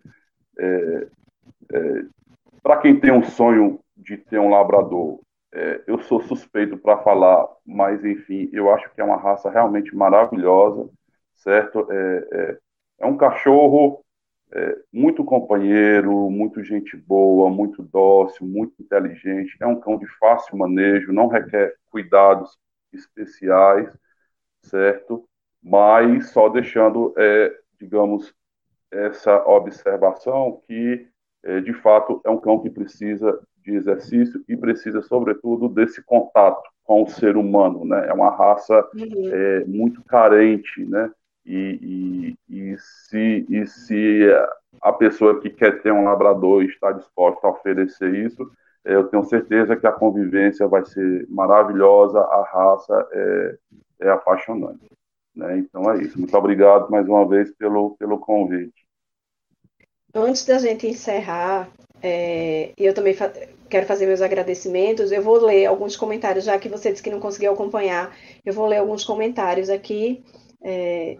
É, 0.58 1.08
é, 1.74 2.04
Para 2.62 2.78
quem 2.78 3.00
tem 3.00 3.12
um 3.12 3.24
sonho 3.24 3.80
de 3.98 4.18
ter 4.18 4.40
um 4.40 4.50
labrador, 4.50 5.20
é, 5.54 5.84
eu 5.88 6.00
sou 6.02 6.22
suspeito 6.22 6.78
para 6.78 7.02
falar, 7.04 7.48
mas 7.66 8.04
enfim, 8.06 8.50
eu 8.54 8.72
acho 8.74 8.90
que 8.94 9.02
é 9.02 9.04
uma 9.04 9.18
raça 9.18 9.50
realmente 9.50 9.96
maravilhosa, 9.96 10.90
certo? 11.36 11.88
É, 11.92 12.28
é, 12.34 12.58
é 13.00 13.06
um 13.06 13.18
cachorro 13.18 14.04
é, 14.52 14.78
muito 14.92 15.24
companheiro, 15.24 16.30
muito 16.30 16.64
gente 16.64 16.96
boa, 16.98 17.50
muito 17.50 17.84
dócil, 17.84 18.46
muito 18.48 18.74
inteligente. 18.82 19.56
É 19.60 19.68
um 19.68 19.80
cão 19.80 19.98
de 19.98 20.08
fácil 20.18 20.58
manejo, 20.58 21.14
não 21.14 21.28
requer 21.28 21.76
cuidados 21.92 22.58
especiais, 22.94 23.96
certo? 24.64 25.28
Mas 25.62 26.32
só 26.32 26.50
deixando, 26.50 27.14
é, 27.18 27.56
digamos, 27.80 28.34
essa 28.92 29.44
observação 29.48 30.62
que, 30.68 31.08
é, 31.44 31.62
de 31.62 31.74
fato, 31.74 32.22
é 32.26 32.30
um 32.30 32.40
cão 32.40 32.60
que 32.62 32.70
precisa 32.70 33.40
de 33.64 33.76
exercício 33.76 34.44
e 34.48 34.56
precisa, 34.56 35.02
sobretudo, 35.02 35.70
desse 35.70 36.04
contato 36.04 36.70
com 36.84 37.04
o 37.04 37.08
ser 37.08 37.38
humano, 37.38 37.86
né? 37.86 38.08
É 38.08 38.14
uma 38.14 38.30
raça 38.30 38.88
uhum. 38.96 39.30
é, 39.32 39.66
muito 39.66 40.04
carente, 40.04 40.84
né? 40.86 41.12
E, 41.46 42.36
e, 42.50 42.72
e, 42.72 42.78
se, 42.78 43.46
e 43.50 43.66
se 43.66 44.28
a 44.82 44.94
pessoa 44.94 45.40
que 45.40 45.50
quer 45.50 45.82
ter 45.82 45.92
um 45.92 46.04
labrador 46.04 46.64
está 46.64 46.92
disposta 46.92 47.48
a 47.48 47.52
oferecer 47.52 48.14
isso, 48.14 48.52
é, 48.86 48.96
eu 48.96 49.08
tenho 49.08 49.24
certeza 49.24 49.76
que 49.76 49.88
a 49.88 49.92
convivência 49.92 50.68
vai 50.68 50.86
ser 50.86 51.28
maravilhosa, 51.30 52.20
a 52.20 52.44
raça 52.44 53.08
é, 53.12 53.58
é 54.02 54.10
apaixonante. 54.10 54.90
Né? 55.36 55.60
Então 55.60 55.92
é 55.92 56.02
isso. 56.02 56.18
Muito 56.18 56.36
obrigado 56.36 56.90
mais 56.90 57.08
uma 57.08 57.28
vez 57.28 57.52
pelo, 57.54 57.96
pelo 57.98 58.20
convite. 58.20 58.86
Antes 60.14 60.46
da 60.46 60.58
gente 60.58 60.88
encerrar, 60.88 61.70
é, 62.02 62.74
eu 62.78 62.94
também 62.94 63.14
fa 63.14 63.32
quero 63.70 63.86
fazer 63.86 64.08
meus 64.08 64.22
agradecimentos. 64.22 65.12
Eu 65.12 65.22
vou 65.22 65.38
ler 65.38 65.66
alguns 65.66 65.96
comentários, 65.96 66.46
já 66.46 66.58
que 66.58 66.70
você 66.70 66.92
disse 66.92 67.04
que 67.04 67.12
não 67.12 67.20
conseguiu 67.20 67.54
acompanhar. 67.54 68.16
Eu 68.46 68.54
vou 68.54 68.66
ler 68.66 68.78
alguns 68.78 69.04
comentários 69.04 69.70
aqui. 69.70 70.24
É, 70.62 71.18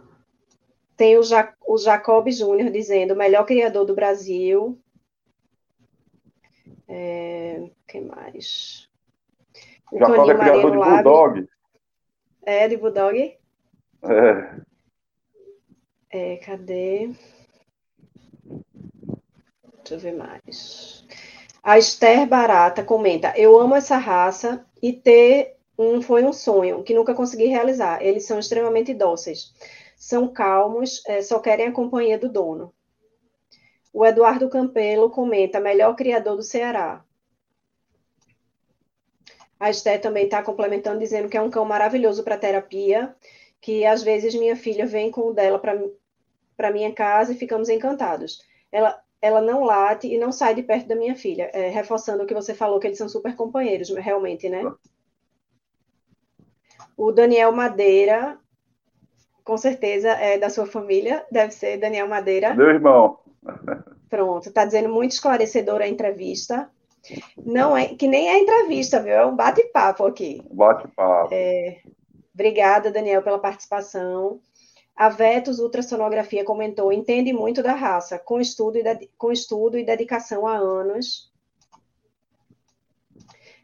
tem 0.98 1.18
o, 1.18 1.24
ja 1.24 1.54
o 1.68 1.78
Jacob 1.78 2.30
Júnior 2.30 2.72
dizendo: 2.72 3.16
melhor 3.16 3.46
criador 3.46 3.86
do 3.86 3.94
Brasil. 3.94 4.80
É, 6.88 7.70
quem 7.88 8.06
mais? 8.06 8.90
O 9.92 10.00
Jacob 10.00 10.30
é 10.30 10.36
criador 10.36 10.72
de 10.72 10.78
Bulldog. 10.78 11.50
É, 12.46 12.68
de 12.68 12.78
Bulldog? 12.78 13.38
É. 14.02 14.60
é 16.10 16.38
cadê? 16.38 17.12
Deixa 19.90 20.08
eu 20.08 20.12
ver 20.12 20.16
mais. 20.16 21.04
A 21.64 21.80
Esther 21.80 22.28
Barata 22.28 22.84
comenta: 22.84 23.34
Eu 23.36 23.60
amo 23.60 23.76
essa 23.76 23.98
raça 23.98 24.64
e 24.80 24.94
ter 24.94 25.56
um 25.76 26.00
foi 26.00 26.24
um 26.24 26.32
sonho 26.32 26.84
que 26.84 26.94
nunca 26.94 27.16
consegui 27.16 27.46
realizar. 27.46 28.00
Eles 28.04 28.26
são 28.26 28.38
extremamente 28.38 28.94
dóceis, 28.94 29.52
são 29.98 30.28
calmos, 30.28 31.02
é, 31.08 31.24
só 31.24 31.40
querem 31.40 31.68
a 31.68 31.72
companhia 31.72 32.20
do 32.20 32.30
dono. 32.30 32.72
O 33.92 34.06
Eduardo 34.06 34.48
Campelo 34.48 35.10
comenta: 35.10 35.60
melhor 35.60 35.96
criador 35.96 36.36
do 36.36 36.44
Ceará. 36.44 37.04
A 39.60 39.72
Esther 39.72 40.00
também 40.00 40.26
está 40.26 40.44
complementando, 40.44 41.00
dizendo 41.00 41.28
que 41.28 41.36
é 41.36 41.42
um 41.42 41.50
cão 41.50 41.66
maravilhoso 41.66 42.24
para 42.24 42.38
terapia, 42.38 43.16
que 43.60 43.84
às 43.88 44.04
vezes 44.04 44.36
minha 44.36 44.56
filha 44.56 44.86
vem 44.86 45.10
com 45.10 45.22
o 45.30 45.34
dela 45.34 45.60
para 45.60 46.72
minha 46.72 46.94
casa 46.94 47.34
e 47.34 47.38
ficamos 47.38 47.70
encantados. 47.70 48.40
Ela, 48.72 49.02
ela 49.22 49.42
não 49.42 49.64
late 49.64 50.08
e 50.08 50.18
não 50.18 50.32
sai 50.32 50.56
de 50.56 50.64
perto 50.64 50.88
da 50.88 50.96
minha 50.96 51.16
filha, 51.16 51.50
é, 51.54 51.70
reforçando 51.70 52.24
o 52.24 52.26
que 52.26 52.34
você 52.34 52.54
falou, 52.54 52.80
que 52.80 52.88
eles 52.88 52.98
são 52.98 53.10
super 53.10 53.36
companheiros, 53.36 53.90
realmente, 53.90 54.48
né? 54.50 54.64
O 56.96 57.12
Daniel 57.12 57.52
Madeira 57.52 58.40
com 59.50 59.58
certeza 59.58 60.10
é 60.10 60.38
da 60.38 60.48
sua 60.48 60.68
família, 60.68 61.26
deve 61.32 61.52
ser 61.52 61.78
Daniel 61.78 62.08
Madeira. 62.08 62.54
Meu 62.54 62.70
irmão. 62.70 63.18
Pronto, 64.08 64.48
está 64.48 64.64
dizendo 64.64 64.90
muito 64.90 65.14
esclarecedora 65.14 65.86
a 65.86 65.88
entrevista. 65.88 66.70
Não 67.36 67.76
é 67.76 67.88
que 67.88 68.08
nem 68.08 68.30
é 68.30 68.38
entrevista, 68.38 69.02
viu? 69.02 69.14
É 69.14 69.26
um 69.26 69.36
bate-papo 69.36 70.06
aqui. 70.06 70.40
Bate-papo. 70.52 71.30
É, 71.32 71.80
obrigada, 72.32 72.92
Daniel, 72.92 73.24
pela 73.24 73.40
participação. 73.40 74.40
A 75.00 75.08
Vetus 75.08 75.60
Ultrassonografia 75.60 76.44
comentou, 76.44 76.92
entende 76.92 77.32
muito 77.32 77.64
da 77.64 77.72
raça, 77.72 78.20
com 78.20 78.38
estudo 78.42 78.80
e, 78.80 79.10
com 79.18 79.32
estudo 79.32 79.78
e 79.78 79.86
dedicação 79.86 80.46
há 80.46 80.58
anos. 80.58 81.32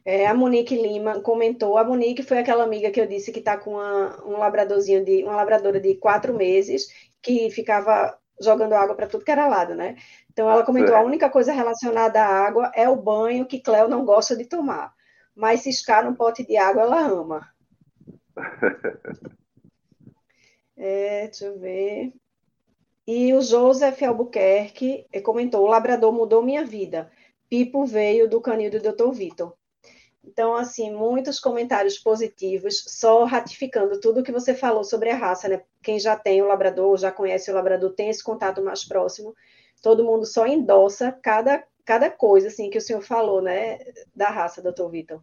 É, 0.06 0.28
a 0.28 0.34
Monique 0.34 0.74
Lima 0.74 1.20
comentou, 1.20 1.78
a 1.78 1.84
Monique 1.84 2.24
foi 2.24 2.38
aquela 2.38 2.64
amiga 2.64 2.90
que 2.90 3.02
eu 3.02 3.06
disse 3.06 3.34
que 3.34 3.40
está 3.40 3.58
com 3.58 3.72
uma, 3.72 4.26
um 4.26 4.38
labradorzinho 4.38 5.04
de, 5.04 5.26
uma 5.26 5.36
labradora 5.36 5.78
de 5.78 5.96
quatro 5.96 6.34
meses, 6.34 6.88
que 7.22 7.50
ficava 7.50 8.18
jogando 8.40 8.72
água 8.72 8.96
para 8.96 9.08
tudo 9.08 9.26
que 9.26 9.32
era 9.32 9.46
lado, 9.46 9.76
né? 9.76 9.98
Então 10.32 10.50
ela 10.50 10.64
comentou, 10.64 10.96
é. 10.96 11.00
a 11.00 11.04
única 11.04 11.30
coisa 11.30 11.52
relacionada 11.52 12.22
à 12.22 12.28
água 12.48 12.72
é 12.74 12.88
o 12.88 12.96
banho 12.96 13.46
que 13.46 13.60
Cleo 13.60 13.90
não 13.90 14.06
gosta 14.06 14.38
de 14.38 14.46
tomar. 14.46 14.94
Mas 15.36 15.64
ciscar 15.64 16.06
num 16.06 16.16
pote 16.16 16.48
de 16.48 16.56
água 16.56 16.84
ela 16.84 17.02
ama. 17.02 17.50
É, 20.78 21.26
deixa 21.28 21.46
eu 21.46 21.60
ver. 21.60 22.14
E 23.08 23.34
o 23.34 23.42
Joseph 23.42 24.02
Albuquerque 24.04 25.06
comentou: 25.24 25.64
o 25.64 25.68
labrador 25.68 26.12
mudou 26.12 26.42
minha 26.42 26.66
vida. 26.66 27.12
Pipo 27.50 27.86
veio 27.86 28.28
do 28.28 28.42
canil 28.42 28.72
do 28.72 28.80
Dr. 28.80 29.12
Vitor. 29.12 29.54
Então, 30.24 30.56
assim, 30.56 30.92
muitos 30.92 31.40
comentários 31.40 32.00
positivos, 32.00 32.84
só 32.88 33.24
ratificando 33.26 34.00
tudo 34.00 34.24
que 34.24 34.32
você 34.32 34.56
falou 34.56 34.84
sobre 34.84 35.12
a 35.12 35.16
raça, 35.16 35.48
né? 35.48 35.62
Quem 35.84 36.00
já 36.00 36.16
tem 36.16 36.42
o 36.42 36.48
labrador, 36.48 36.98
já 36.98 37.12
conhece 37.12 37.52
o 37.52 37.54
labrador, 37.54 37.94
tem 37.94 38.10
esse 38.10 38.24
contato 38.24 38.62
mais 38.64 38.84
próximo, 38.84 39.36
todo 39.84 40.04
mundo 40.04 40.26
só 40.26 40.48
endossa 40.48 41.12
cada, 41.12 41.64
cada 41.86 42.10
coisa, 42.10 42.48
assim, 42.48 42.72
que 42.72 42.78
o 42.80 42.82
senhor 42.82 43.04
falou, 43.04 43.40
né, 43.40 43.78
da 44.16 44.30
raça, 44.30 44.64
doutor 44.64 44.90
Vitor. 44.90 45.22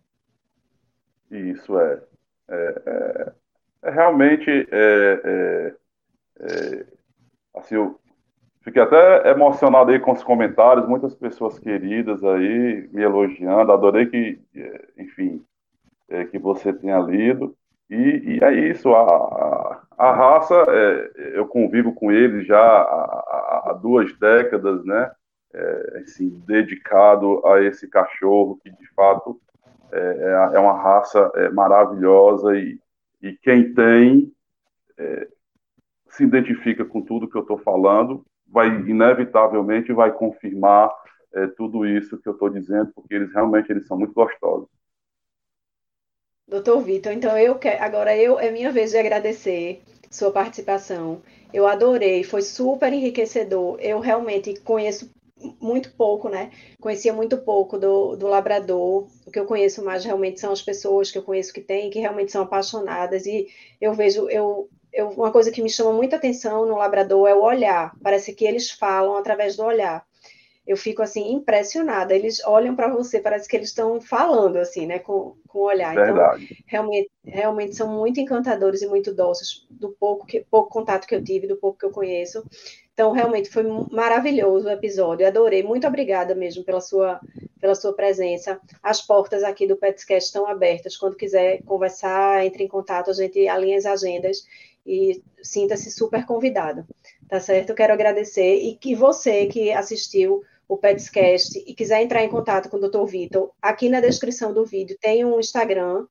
Isso 1.29 1.77
é. 1.79 2.03
é, 2.49 2.83
é, 2.87 3.33
é 3.83 3.91
realmente, 3.91 4.49
é, 4.51 5.21
é, 5.25 5.75
é, 6.41 6.87
assim, 7.57 7.75
eu 7.75 7.99
fiquei 8.63 8.81
até 8.81 9.31
emocionado 9.31 9.91
aí 9.91 9.99
com 9.99 10.13
os 10.13 10.23
comentários, 10.23 10.89
muitas 10.89 11.15
pessoas 11.15 11.59
queridas 11.59 12.23
aí 12.23 12.89
me 12.93 13.03
elogiando, 13.03 13.73
adorei 13.73 14.07
que, 14.07 14.41
enfim, 14.97 15.45
é, 16.09 16.25
que 16.25 16.39
você 16.39 16.73
tenha 16.73 16.99
lido. 17.01 17.57
E, 17.91 18.39
e 18.39 18.45
é 18.45 18.53
isso, 18.71 18.95
a, 18.95 19.83
a, 19.99 20.13
raça, 20.13 20.55
é, 20.69 21.39
eu 21.39 21.47
convivo 21.47 21.93
com 21.93 22.11
eles 22.11 22.47
já 22.47 22.59
há, 22.59 23.63
há 23.67 23.73
duas 23.75 24.17
décadas, 24.19 24.85
né? 24.85 25.11
É, 25.55 26.03
assim, 26.03 26.31
dedicado 26.47 27.47
a 27.47 27.61
esse 27.61 27.87
cachorro 27.87 28.59
que 28.63 28.71
de 28.71 28.89
fato 28.95 29.39
é, 29.93 30.55
é 30.55 30.59
uma 30.59 30.81
raça 30.81 31.31
maravilhosa 31.53 32.57
e, 32.57 32.79
e 33.23 33.33
quem 33.35 33.73
tem 33.73 34.33
é, 34.99 35.29
se 36.09 36.25
identifica 36.25 36.85
com 36.85 37.01
tudo 37.01 37.29
que 37.29 37.37
eu 37.37 37.43
estou 37.43 37.59
falando, 37.59 38.25
vai 38.47 38.69
inevitavelmente 38.69 39.93
vai 39.93 40.13
confirmar 40.13 40.91
é, 41.33 41.47
tudo 41.47 41.87
isso 41.87 42.19
que 42.19 42.29
eu 42.29 42.35
estou 42.35 42.51
dizendo, 42.51 42.93
porque 42.95 43.15
eles 43.15 43.33
realmente 43.33 43.71
eles 43.71 43.87
são 43.87 43.99
muito 43.99 44.13
gostosos. 44.13 44.69
Doutor 46.47 46.81
Vitor, 46.81 47.13
então 47.13 47.39
eu 47.39 47.55
quero, 47.55 47.83
agora 47.83 48.15
eu 48.15 48.39
é 48.39 48.51
minha 48.51 48.71
vez 48.71 48.91
de 48.91 48.99
agradecer 48.99 49.83
sua 50.11 50.31
participação. 50.31 51.23
Eu 51.53 51.67
adorei, 51.67 52.25
foi 52.25 52.43
super 52.43 52.93
enriquecedor. 52.93 53.79
Eu 53.81 54.01
realmente 54.01 54.61
conheço 54.61 55.11
muito 55.61 55.93
pouco, 55.93 56.29
né? 56.29 56.51
Conhecia 56.81 57.13
muito 57.13 57.39
pouco 57.39 57.79
do, 57.79 58.17
do 58.17 58.27
labrador. 58.27 59.09
O 59.27 59.31
que 59.31 59.39
eu 59.39 59.47
conheço 59.47 59.85
mais 59.85 60.05
realmente 60.05 60.41
são 60.41 60.53
as 60.53 60.63
pessoas 60.63 61.11
que 61.11 61.19
eu 61.19 61.23
conheço 61.23 61.53
que 61.53 61.61
têm, 61.61 61.91
que 61.91 61.99
realmente 61.99 62.33
são 62.33 62.43
apaixonadas. 62.43 63.27
E 63.27 63.49
eu 63.81 63.95
vejo, 63.95 64.29
eu, 64.29 64.69
eu, 64.93 65.09
uma 65.11 65.33
coisa 65.33 65.51
que 65.51 65.63
me 65.63 65.71
chama 65.71 65.93
muita 65.93 66.17
atenção 66.17 66.67
no 66.67 66.77
labrador 66.77 67.29
é 67.29 67.35
o 67.35 67.43
olhar. 67.43 67.93
Parece 68.03 68.35
que 68.35 68.45
eles 68.45 68.71
falam 68.71 69.17
através 69.17 69.57
do 69.57 69.65
olhar. 69.65 70.05
Eu 70.67 70.77
fico 70.77 71.03
assim 71.03 71.33
impressionada. 71.33 72.15
Eles 72.15 72.45
olham 72.45 72.77
para 72.77 72.89
você, 72.89 73.21
parece 73.21 73.49
que 73.49 73.57
eles 73.57 73.69
estão 73.69 74.01
falando 74.01 74.59
assim, 74.59 74.87
né, 74.87 74.99
com, 74.99 75.37
com 75.49 75.59
o 75.59 75.67
olhar. 75.67 75.93
Então, 75.93 76.05
Verdade. 76.05 76.45
Então, 76.45 76.65
realmente, 76.67 77.11
realmente 77.25 77.75
são 77.75 77.89
muito 77.89 78.21
encantadores 78.21 78.81
e 78.83 78.87
muito 78.87 79.13
doces 79.13 79.67
do 79.71 79.91
pouco 79.91 80.25
que 80.25 80.41
pouco 80.49 80.71
contato 80.71 81.07
que 81.07 81.15
eu 81.15 81.23
tive, 81.23 81.49
do 81.49 81.57
pouco 81.57 81.79
que 81.79 81.87
eu 81.87 81.91
conheço. 81.91 82.45
Então, 83.03 83.11
realmente 83.11 83.51
foi 83.51 83.65
maravilhoso 83.91 84.69
o 84.69 84.71
episódio, 84.71 85.27
adorei. 85.27 85.61
Muito 85.61 85.85
obrigada 85.89 86.37
mesmo 86.37 86.63
pela 86.63 86.81
sua, 86.81 87.21
pela 87.61 87.75
sua 87.75 87.93
presença. 87.93 88.61
As 88.81 89.03
portas 89.03 89.43
aqui 89.43 89.67
do 89.67 89.77
Petscast 89.77 90.29
estão 90.29 90.47
abertas. 90.47 90.97
Quando 90.97 91.17
quiser 91.17 91.61
conversar, 91.65 92.47
entre 92.47 92.63
em 92.63 92.69
contato, 92.69 93.11
a 93.11 93.13
gente 93.13 93.49
alinha 93.49 93.77
as 93.77 93.87
agendas 93.87 94.47
e 94.87 95.21
sinta-se 95.43 95.91
super 95.91 96.25
convidado. 96.25 96.87
Tá 97.29 97.41
certo? 97.41 97.75
Quero 97.75 97.93
agradecer 97.93 98.59
e 98.59 98.77
que 98.77 98.95
você 98.95 99.47
que 99.47 99.73
assistiu 99.73 100.45
o 100.69 100.77
Petscast 100.77 101.59
e 101.59 101.75
quiser 101.75 102.03
entrar 102.03 102.23
em 102.23 102.31
contato 102.31 102.71
com 102.71 102.77
o 102.77 102.89
Dr. 102.89 103.05
Vitor, 103.05 103.51
aqui 103.61 103.89
na 103.89 104.01
descrição 104.01 104.55
do 104.55 104.65
vídeo 104.65 104.97
tem 105.01 105.25
um 105.25 105.41
Instagram 105.41 106.07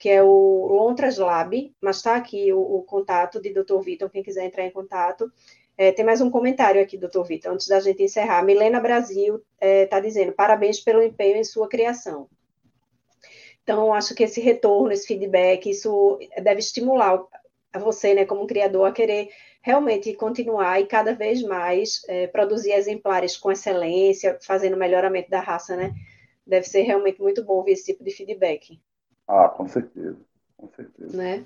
que 0.00 0.08
é 0.08 0.22
o 0.22 0.66
Lontras 0.66 1.18
Lab, 1.18 1.74
mas 1.78 1.96
está 1.96 2.16
aqui 2.16 2.50
o, 2.54 2.58
o, 2.58 2.82
contato 2.84 3.38
de 3.38 3.52
Dr. 3.52 3.80
Vitor, 3.84 4.08
quem 4.08 4.22
quiser 4.22 4.46
entrar 4.46 4.64
em 4.64 4.70
contato. 4.70 5.30
É, 5.80 5.90
tem 5.90 6.04
mais 6.04 6.20
um 6.20 6.28
comentário 6.28 6.82
aqui, 6.82 6.98
doutor 6.98 7.24
Vitor, 7.24 7.54
antes 7.54 7.66
da 7.66 7.80
gente 7.80 8.02
encerrar. 8.02 8.44
Milena 8.44 8.78
Brasil 8.78 9.36
está 9.36 9.66
é, 9.66 9.86
tá 9.86 9.98
dizendo: 9.98 10.30
parabéns 10.30 10.78
pelo 10.78 11.02
empenho 11.02 11.38
em 11.38 11.42
sua 11.42 11.70
criação. 11.70 12.28
Então, 13.62 13.94
acho 13.94 14.14
que 14.14 14.24
esse 14.24 14.42
retorno, 14.42 14.92
esse 14.92 15.06
feedback, 15.06 15.70
isso 15.70 16.18
deve 16.42 16.60
estimular 16.60 17.24
você, 17.78 18.12
né, 18.12 18.26
como 18.26 18.46
criador, 18.46 18.88
a 18.88 18.92
querer 18.92 19.30
realmente 19.62 20.12
continuar 20.12 20.82
e 20.82 20.86
cada 20.86 21.14
vez 21.14 21.42
mais 21.42 22.02
é, 22.08 22.26
produzir 22.26 22.72
exemplares 22.72 23.38
com 23.38 23.50
excelência, 23.50 24.38
fazendo 24.42 24.76
melhoramento 24.76 25.30
da 25.30 25.40
raça, 25.40 25.76
né? 25.76 25.94
Deve 26.46 26.68
ser 26.68 26.82
realmente 26.82 27.22
muito 27.22 27.42
bom 27.42 27.62
ver 27.62 27.72
esse 27.72 27.86
tipo 27.86 28.04
de 28.04 28.10
feedback. 28.10 28.78
Ah, 29.26 29.48
com 29.48 29.66
certeza, 29.66 30.18
com 30.58 30.68
certeza. 30.68 31.16
Né? 31.16 31.44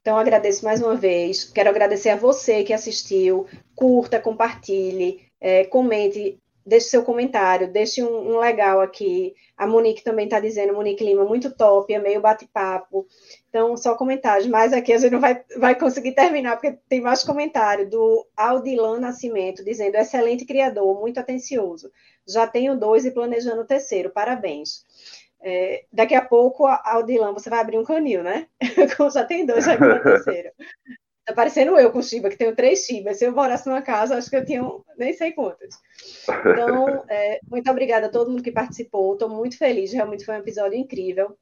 Então, 0.00 0.16
agradeço 0.16 0.64
mais 0.64 0.80
uma 0.80 0.94
vez. 0.94 1.44
Quero 1.44 1.68
agradecer 1.68 2.10
a 2.10 2.16
você 2.16 2.64
que 2.64 2.72
assistiu. 2.72 3.46
Curta, 3.74 4.20
compartilhe, 4.20 5.20
é, 5.40 5.64
comente, 5.64 6.40
deixe 6.68 6.88
seu 6.88 7.02
comentário, 7.02 7.72
deixe 7.72 8.02
um, 8.02 8.34
um 8.34 8.38
legal 8.38 8.80
aqui. 8.80 9.34
A 9.56 9.66
Monique 9.66 10.04
também 10.04 10.26
está 10.26 10.38
dizendo, 10.38 10.74
Monique 10.74 11.02
Lima, 11.02 11.24
muito 11.24 11.50
top, 11.50 11.92
é 11.92 11.98
meio 11.98 12.20
bate-papo. 12.20 13.06
Então, 13.48 13.76
só 13.76 13.94
comentários. 13.96 14.46
Mas 14.46 14.72
aqui 14.72 14.92
a 14.92 14.98
gente 14.98 15.12
não 15.12 15.20
vai, 15.20 15.42
vai 15.56 15.74
conseguir 15.74 16.12
terminar, 16.12 16.56
porque 16.56 16.78
tem 16.88 17.00
mais 17.00 17.24
comentário 17.24 17.88
do 17.88 18.26
Aldilan 18.36 19.00
Nascimento, 19.00 19.64
dizendo, 19.64 19.96
excelente 19.96 20.44
criador, 20.44 21.00
muito 21.00 21.18
atencioso. 21.18 21.90
Já 22.26 22.46
tenho 22.46 22.78
dois 22.78 23.06
e 23.06 23.10
planejando 23.10 23.62
o 23.62 23.66
terceiro, 23.66 24.10
parabéns. 24.10 24.84
É, 25.40 25.84
daqui 25.92 26.14
a 26.14 26.24
pouco, 26.24 26.66
Aldilão, 26.66 27.32
você 27.32 27.48
vai 27.48 27.60
abrir 27.60 27.78
um 27.78 27.84
canil, 27.84 28.22
né? 28.22 28.48
Já 29.12 29.24
tem 29.24 29.46
dois, 29.46 29.66
vai 29.66 29.76
abrir 29.76 30.00
um 30.00 30.02
terceiro. 30.02 30.50
Tá 31.24 31.34
parecendo 31.34 31.78
eu 31.78 31.92
com 31.92 32.00
Shiba, 32.00 32.30
que 32.30 32.38
tenho 32.38 32.56
três 32.56 32.86
Shibas. 32.86 33.18
Se 33.18 33.26
eu 33.26 33.32
morasse 33.32 33.68
numa 33.68 33.82
casa, 33.82 34.16
acho 34.16 34.30
que 34.30 34.36
eu 34.36 34.44
tinha 34.46 34.62
nem 34.96 35.12
sei 35.12 35.32
quantas. 35.32 35.74
Então, 36.26 37.04
é, 37.08 37.38
muito 37.50 37.70
obrigada 37.70 38.06
a 38.06 38.10
todo 38.10 38.30
mundo 38.30 38.42
que 38.42 38.50
participou. 38.50 39.12
Estou 39.12 39.28
muito 39.28 39.58
feliz, 39.58 39.92
realmente 39.92 40.24
foi 40.24 40.36
um 40.36 40.38
episódio 40.38 40.78
incrível. 40.78 41.36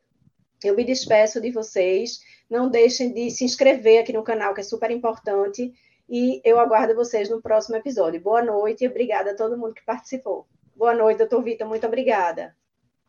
Eu 0.65 0.75
me 0.75 0.85
despeço 0.85 1.41
de 1.41 1.53
vocês. 1.53 2.19
Não 2.51 2.69
deixem 2.69 3.13
de 3.13 3.31
se 3.31 3.45
inscrever 3.45 4.01
aqui 4.01 4.13
no 4.13 4.25
canal, 4.25 4.55
que 4.55 4.61
é 4.61 4.65
super 4.65 4.91
importante. 4.91 5.73
E 6.09 6.41
eu 6.45 6.59
aguardo 6.59 6.95
vocês 6.95 7.31
no 7.31 7.41
próximo 7.41 7.77
episódio. 7.77 8.21
Boa 8.21 8.43
noite 8.43 8.85
e 8.85 8.89
obrigada 8.89 9.31
a 9.31 9.37
todo 9.37 9.57
mundo 9.57 9.75
que 9.75 9.85
participou. 9.85 10.47
Boa 10.75 10.95
noite, 10.95 11.19
doutor 11.19 11.43
Vitor. 11.43 11.67
Muito 11.67 11.87
obrigada. 11.87 12.57